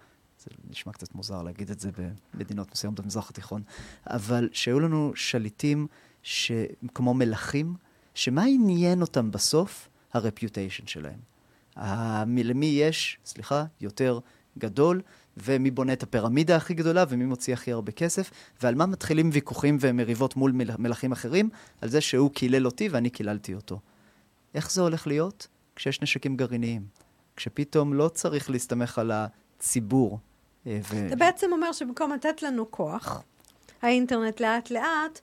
זה 0.44 0.50
נשמע 0.70 0.94
קצת 0.94 1.16
מוזר 1.16 1.42
להגיד 1.42 1.70
את 1.72 1.80
זה 1.80 1.90
במדינות 2.34 2.72
מסוימות 2.72 3.00
במזרח 3.00 3.30
התיכון, 3.30 3.62
אבל 4.08 4.50
שהיו 4.54 4.80
לנו 4.80 5.12
שליטים 5.16 5.88
ש... 6.24 6.52
כמו 6.94 7.14
מלכים, 7.14 7.76
שמה 8.14 8.44
עניין 8.44 9.02
אותם 9.02 9.32
בסוף? 9.32 9.90
הרפיוטיישן 10.14 10.88
שלהם. 10.88 11.20
למי 12.44 12.66
יש, 12.66 13.18
סליחה, 13.26 13.66
יותר 13.82 14.20
גדול, 14.58 15.02
ומי 15.38 15.72
בונה 15.72 15.94
את 15.94 16.04
הפירמידה 16.04 16.56
הכי 16.56 16.74
גדולה, 16.74 17.04
ומי 17.10 17.26
מוציא 17.26 17.54
הכי 17.54 17.72
הרבה 17.72 17.92
כסף, 17.92 18.32
ועל 18.62 18.76
מה 18.76 18.86
מתחילים 18.86 19.30
ויכוחים 19.34 19.78
ומריבות 19.80 20.36
מול 20.36 20.52
מל- 20.52 20.78
מלכים 20.78 21.12
אחרים? 21.12 21.50
על 21.82 21.90
זה 21.90 22.02
שהוא 22.02 22.32
קילל 22.32 22.66
אותי 22.66 22.90
ואני 22.90 23.10
קיללתי 23.10 23.54
אותו. 23.54 23.80
איך 24.54 24.72
זה 24.72 24.82
הולך 24.82 25.08
להיות? 25.08 25.48
כשיש 25.76 26.02
נשקים 26.02 26.38
גרעיניים. 26.38 26.86
כשפתאום 27.36 27.94
לא 27.94 28.08
צריך 28.08 28.50
להסתמך 28.50 29.00
על 29.00 29.12
הציבור. 29.12 30.20
אה, 30.68 30.80
ו... 30.90 31.08
אתה 31.08 31.16
בעצם 31.16 31.52
אומר 31.52 31.72
שבמקום 31.72 32.12
לתת 32.12 32.44
לנו 32.44 32.72
כוח, 32.72 33.24
האינטרנט 33.82 34.40
לאט 34.40 34.72
לאט 34.72 35.20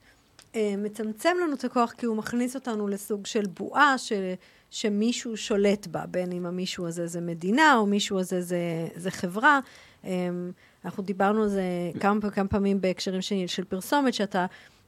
אה, 0.55 0.74
מצמצם 0.78 1.36
לנו 1.43 1.55
את 1.55 1.64
הכוח 1.64 1.93
כי 1.93 2.07
הוא 2.07 2.16
מכניס 2.16 2.55
אותנו 2.55 2.88
לסוג 2.88 3.26
של 3.26 3.47
בועה 3.47 3.99
ש, 3.99 4.12
שמישהו 4.70 5.36
שולט 5.36 5.86
בה, 5.86 6.07
בין 6.07 6.32
אם 6.32 6.47
המישהו 6.47 6.86
הזה 6.86 7.07
זה 7.07 7.20
מדינה 7.20 7.76
או 7.76 7.86
מישהו 7.86 8.18
הזה 8.18 8.41
זה, 8.41 8.88
זה 8.95 9.11
חברה. 9.11 9.61
אה, 10.05 10.28
אנחנו 10.84 11.03
דיברנו 11.03 11.43
על 11.43 11.49
זה 11.49 11.62
כמה, 12.01 12.30
כמה 12.30 12.49
פעמים 12.49 12.80
בהקשרים 12.80 13.22
של, 13.22 13.47
של 13.47 13.64
פרסומת, 13.64 14.14
שאתה 14.14 14.47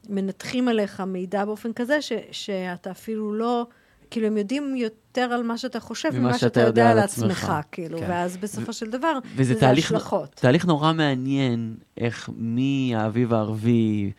מנתחים 0.09 0.68
עליך 0.68 1.00
מידע 1.00 1.44
באופן 1.44 1.72
כזה 1.72 2.03
ש, 2.03 2.12
שאתה 2.30 2.90
אפילו 2.90 3.34
לא... 3.34 3.66
כאילו, 4.12 4.26
הם 4.26 4.36
יודעים 4.36 4.76
יותר 4.76 5.20
על 5.22 5.42
מה 5.42 5.58
שאתה 5.58 5.80
חושב 5.80 6.10
ממה 6.18 6.38
שאתה 6.38 6.60
יודע 6.60 6.90
על 6.90 6.98
עצמך, 6.98 7.52
כאילו, 7.72 7.98
כן. 7.98 8.06
ואז 8.08 8.36
בסופו 8.36 8.72
של 8.72 8.90
דבר, 8.90 9.18
וזה 9.36 9.60
תהליך, 9.60 9.86
השלכות. 9.86 10.30
תהליך 10.34 10.66
נורא 10.66 10.92
מעניין, 10.92 11.74
איך 11.96 12.30
מהאביב 12.36 13.34
הערבי, 13.34 14.12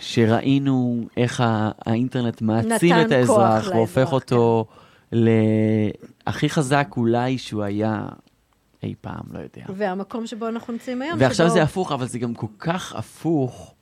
שראינו 0.00 1.06
איך 1.16 1.42
האינטרנט 1.86 2.42
מעצים 2.42 2.94
את 3.00 3.12
האזרח, 3.12 3.68
והופך 3.68 4.12
אותו 4.12 4.66
כן. 5.10 5.16
להכי 6.26 6.48
חזק 6.48 6.88
אולי 6.96 7.38
שהוא 7.38 7.62
היה 7.62 8.08
אי 8.82 8.94
פעם, 9.00 9.22
לא 9.32 9.38
יודע. 9.38 9.72
והמקום 9.76 10.26
שבו 10.26 10.48
אנחנו 10.48 10.72
נמצאים 10.72 11.02
היום, 11.02 11.18
ועכשיו 11.20 11.46
שבו... 11.46 11.54
זה 11.54 11.62
הפוך, 11.62 11.92
אבל 11.92 12.06
זה 12.06 12.18
גם 12.18 12.34
כל 12.34 12.46
כך 12.58 12.94
הפוך, 12.94 13.74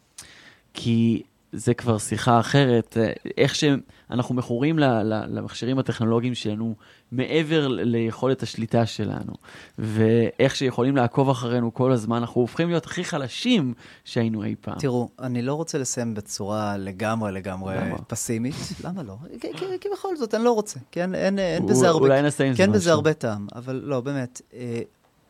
כי 0.74 1.22
זה 1.52 1.74
כבר 1.74 1.98
שיחה 1.98 2.40
אחרת, 2.40 2.96
איך 3.36 3.54
שאנחנו 3.54 4.34
מכורים 4.34 4.78
למכשירים 4.78 5.78
הטכנולוגיים 5.78 6.34
שלנו 6.34 6.74
מעבר 7.12 7.68
ליכולת 7.68 8.42
השליטה 8.42 8.86
שלנו, 8.86 9.32
ואיך 9.78 10.56
שיכולים 10.56 10.96
לעקוב 10.96 11.30
אחרינו 11.30 11.74
כל 11.74 11.92
הזמן, 11.92 12.16
אנחנו 12.16 12.40
הופכים 12.40 12.68
להיות 12.68 12.86
הכי 12.86 13.04
חלשים 13.04 13.74
שהיינו 14.04 14.44
אי 14.44 14.54
פעם. 14.60 14.78
תראו, 14.78 15.08
אני 15.18 15.42
לא 15.42 15.54
רוצה 15.54 15.78
לסיים 15.78 16.14
בצורה 16.14 16.76
לגמרי 16.76 17.32
לגמרי 17.32 17.76
למה? 17.76 17.98
פסימית. 17.98 18.54
למה 18.84 19.02
לא? 19.02 19.14
כי, 19.40 19.52
כי, 19.56 19.64
כי 19.80 19.88
בכל 19.92 20.16
זאת, 20.16 20.34
אני 20.34 20.44
לא 20.44 20.52
רוצה, 20.52 20.80
כן? 20.90 21.14
אין, 21.14 21.38
אין 21.38 21.66
בזה 21.66 21.88
הרבה... 21.88 22.04
אולי 22.04 22.22
נסיים 22.22 22.54
כן 22.54 22.72
בזה 22.72 22.92
הרבה 22.92 23.12
טעם, 23.12 23.46
אבל 23.54 23.80
לא, 23.84 24.00
באמת. 24.00 24.42
אה, 24.54 24.80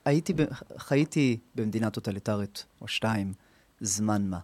הייתי, 0.05 0.33
חייתי 0.77 1.39
במדינה 1.55 1.91
טוטליטרית, 1.91 2.65
או 2.83 2.89
שתיים, 2.89 3.33
זמן 3.81 4.23
מה. 4.27 4.39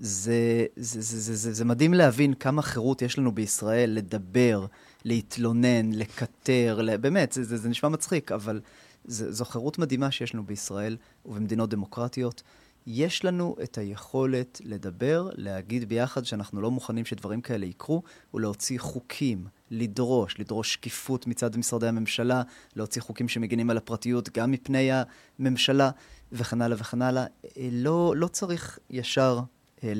זה, 0.00 0.66
זה, 0.76 1.00
זה, 1.00 1.20
זה, 1.20 1.36
זה, 1.36 1.52
זה 1.52 1.64
מדהים 1.64 1.94
להבין 1.94 2.34
כמה 2.34 2.62
חירות 2.62 3.02
יש 3.02 3.18
לנו 3.18 3.32
בישראל 3.32 3.90
לדבר, 3.90 4.66
להתלונן, 5.04 5.92
לקטר, 5.92 6.80
באמת, 7.00 7.32
זה, 7.32 7.44
זה, 7.44 7.56
זה 7.56 7.68
נשמע 7.68 7.88
מצחיק, 7.88 8.32
אבל 8.32 8.60
זה, 9.04 9.32
זו 9.32 9.44
חירות 9.44 9.78
מדהימה 9.78 10.10
שיש 10.10 10.34
לנו 10.34 10.46
בישראל 10.46 10.96
ובמדינות 11.26 11.70
דמוקרטיות. 11.70 12.42
יש 12.86 13.24
לנו 13.24 13.56
את 13.62 13.78
היכולת 13.78 14.60
לדבר, 14.64 15.28
להגיד 15.34 15.88
ביחד 15.88 16.24
שאנחנו 16.24 16.60
לא 16.60 16.70
מוכנים 16.70 17.04
שדברים 17.04 17.40
כאלה 17.40 17.66
יקרו, 17.66 18.02
ולהוציא 18.34 18.78
חוקים, 18.78 19.46
לדרוש, 19.70 20.40
לדרוש 20.40 20.72
שקיפות 20.72 21.26
מצד 21.26 21.56
משרדי 21.56 21.86
הממשלה, 21.86 22.42
להוציא 22.76 23.02
חוקים 23.02 23.28
שמגינים 23.28 23.70
על 23.70 23.76
הפרטיות 23.76 24.38
גם 24.38 24.50
מפני 24.50 24.90
הממשלה, 25.38 25.90
וכן 26.32 26.62
הלאה 26.62 26.76
וכן 26.80 27.02
הלאה. 27.02 27.24
לא, 27.72 28.14
לא 28.16 28.28
צריך 28.28 28.78
ישר 28.90 29.40
אה, 29.84 29.92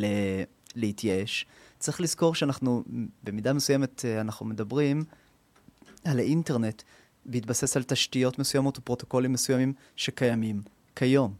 להתייאש. 0.74 1.46
צריך 1.78 2.00
לזכור 2.00 2.34
שאנחנו, 2.34 2.84
במידה 3.24 3.52
מסוימת, 3.52 4.04
אה, 4.04 4.20
אנחנו 4.20 4.46
מדברים 4.46 5.04
על 6.04 6.18
האינטרנט 6.18 6.82
בהתבסס 7.26 7.76
על 7.76 7.82
תשתיות 7.82 8.38
מסוימות 8.38 8.78
ופרוטוקולים 8.78 9.32
מסוימים 9.32 9.72
שקיימים 9.96 10.62
כיום. 10.96 11.34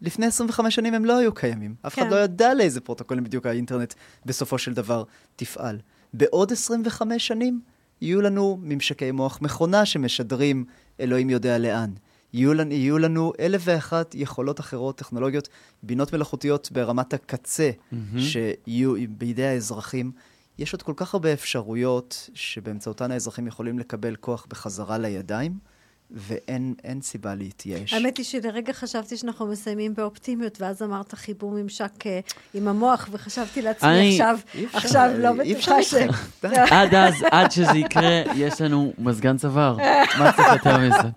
לפני 0.00 0.26
25 0.26 0.74
שנים 0.74 0.94
הם 0.94 1.04
לא 1.04 1.18
היו 1.18 1.34
קיימים. 1.34 1.74
אף 1.86 1.94
כן. 1.94 2.02
אחד 2.02 2.10
לא 2.10 2.16
ידע 2.16 2.54
לאיזה 2.54 2.80
פרוטוקולים 2.80 3.24
בדיוק 3.24 3.46
האינטרנט 3.46 3.94
בסופו 4.26 4.58
של 4.58 4.74
דבר 4.74 5.04
תפעל. 5.36 5.78
בעוד 6.14 6.52
25 6.52 7.26
שנים 7.26 7.60
יהיו 8.00 8.20
לנו 8.20 8.58
ממשקי 8.62 9.10
מוח 9.10 9.38
מכונה 9.42 9.86
שמשדרים 9.86 10.64
אלוהים 11.00 11.30
יודע 11.30 11.58
לאן. 11.58 11.90
יהיו 12.32 12.54
לנו, 12.54 12.72
יהיו 12.72 12.98
לנו 12.98 13.32
אלף 13.40 13.62
ואחת 13.64 14.14
יכולות 14.14 14.60
אחרות, 14.60 14.98
טכנולוגיות, 14.98 15.48
בינות 15.82 16.12
מלאכותיות 16.12 16.72
ברמת 16.72 17.14
הקצה, 17.14 17.70
mm-hmm. 17.70 18.18
שיהיו 18.18 18.94
בידי 19.08 19.46
האזרחים. 19.46 20.12
יש 20.58 20.72
עוד 20.72 20.82
כל 20.82 20.92
כך 20.96 21.14
הרבה 21.14 21.32
אפשרויות 21.32 22.30
שבאמצעותן 22.34 23.10
האזרחים 23.10 23.46
יכולים 23.46 23.78
לקבל 23.78 24.16
כוח 24.16 24.46
בחזרה 24.48 24.98
לידיים. 24.98 25.70
ואין 26.12 27.00
סיבה 27.02 27.34
להתייאש. 27.34 27.92
האמת 27.92 28.16
היא 28.16 28.24
שלרגע 28.24 28.72
חשבתי 28.72 29.16
שאנחנו 29.16 29.46
מסיימים 29.46 29.94
באופטימיות, 29.94 30.60
ואז 30.60 30.82
אמרת 30.82 31.14
חיבור 31.14 31.50
ממשק 31.50 32.06
אה, 32.06 32.20
עם 32.54 32.68
המוח, 32.68 33.08
וחשבתי 33.12 33.62
לעצמי 33.62 34.10
עכשיו, 34.10 34.38
עכשיו 34.72 35.10
לא 35.18 35.32
בטוחה 35.32 35.82
ש... 35.82 35.94
עד 36.70 36.94
אז, 36.94 37.14
עד 37.30 37.50
שזה 37.50 37.78
יקרה, 37.78 38.22
יש 38.34 38.60
לנו 38.60 38.92
מזגן 38.98 39.36
צוואר. 39.36 39.76
מה 40.18 40.32
צריך 40.32 40.48
יותר 40.52 40.78
מזה? 40.78 41.08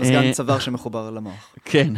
מזגן 0.00 0.22
אה, 0.22 0.32
צוואר 0.32 0.58
שמחובר 0.58 1.10
למוח. 1.10 1.54
כן. 1.64 1.92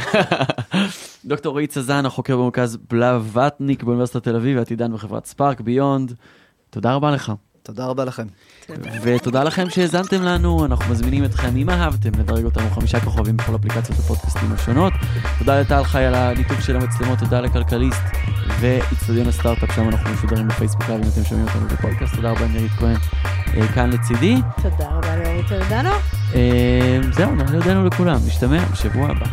דוקטור 1.24 1.52
רועי 1.52 1.66
צזן, 1.66 2.06
החוקר 2.06 2.36
במרכז 2.36 2.78
בלווטניק 2.90 3.82
באוניברסיטת 3.82 4.22
תל 4.22 4.36
אביב, 4.36 4.58
ועתידן 4.58 4.92
בחברת 4.92 5.26
ספארק 5.26 5.60
ביונד. 5.60 6.14
תודה 6.70 6.94
רבה 6.94 7.10
לך. 7.10 7.32
תודה 7.62 7.86
רבה 7.86 8.04
לכם. 8.04 8.26
ותודה 9.02 9.44
לכם 9.44 9.70
שהאזנתם 9.70 10.22
לנו, 10.22 10.64
אנחנו 10.64 10.92
מזמינים 10.92 11.24
אתכם, 11.24 11.56
אם 11.56 11.70
אהבתם, 11.70 12.10
לדרג 12.18 12.44
אותנו 12.44 12.70
חמישה 12.70 13.00
כוכבים 13.00 13.36
בכל 13.36 13.56
אפליקציות 13.56 13.98
הפודקאסטים 13.98 14.52
השונות. 14.52 14.92
תודה 15.38 15.60
לטל 15.60 15.84
חי 15.84 16.04
על 16.04 16.14
הניתוק 16.14 16.60
של 16.60 16.76
המצלמות, 16.76 17.18
תודה 17.18 17.40
לכלכליסט 17.40 18.02
ואיצטדיון 18.60 19.28
הסטארט-אפ, 19.28 19.74
שם 19.74 19.88
אנחנו 19.88 20.10
משודרים 20.10 20.48
בפייסבוק 20.48 20.88
לייב, 20.88 21.02
אם 21.02 21.08
אתם 21.14 21.24
שומעים 21.24 21.48
אותנו 21.48 21.68
בפודקאסט. 21.68 22.14
תודה 22.14 22.30
רבה, 22.30 22.46
נירית 22.46 22.72
כהן, 22.72 22.96
אה, 23.56 23.68
כאן 23.68 23.90
לצידי. 23.90 24.36
תודה 24.62 24.88
רבה 24.90 25.16
לאורית 25.16 25.52
אלדנו. 25.52 25.90
אה, 26.34 27.00
זהו, 27.12 27.34
נראה 27.34 27.74
לי 27.74 27.86
לכולם, 27.86 28.18
נשתמע 28.26 28.64
בשבוע 28.64 29.08
הבא. 29.08 29.26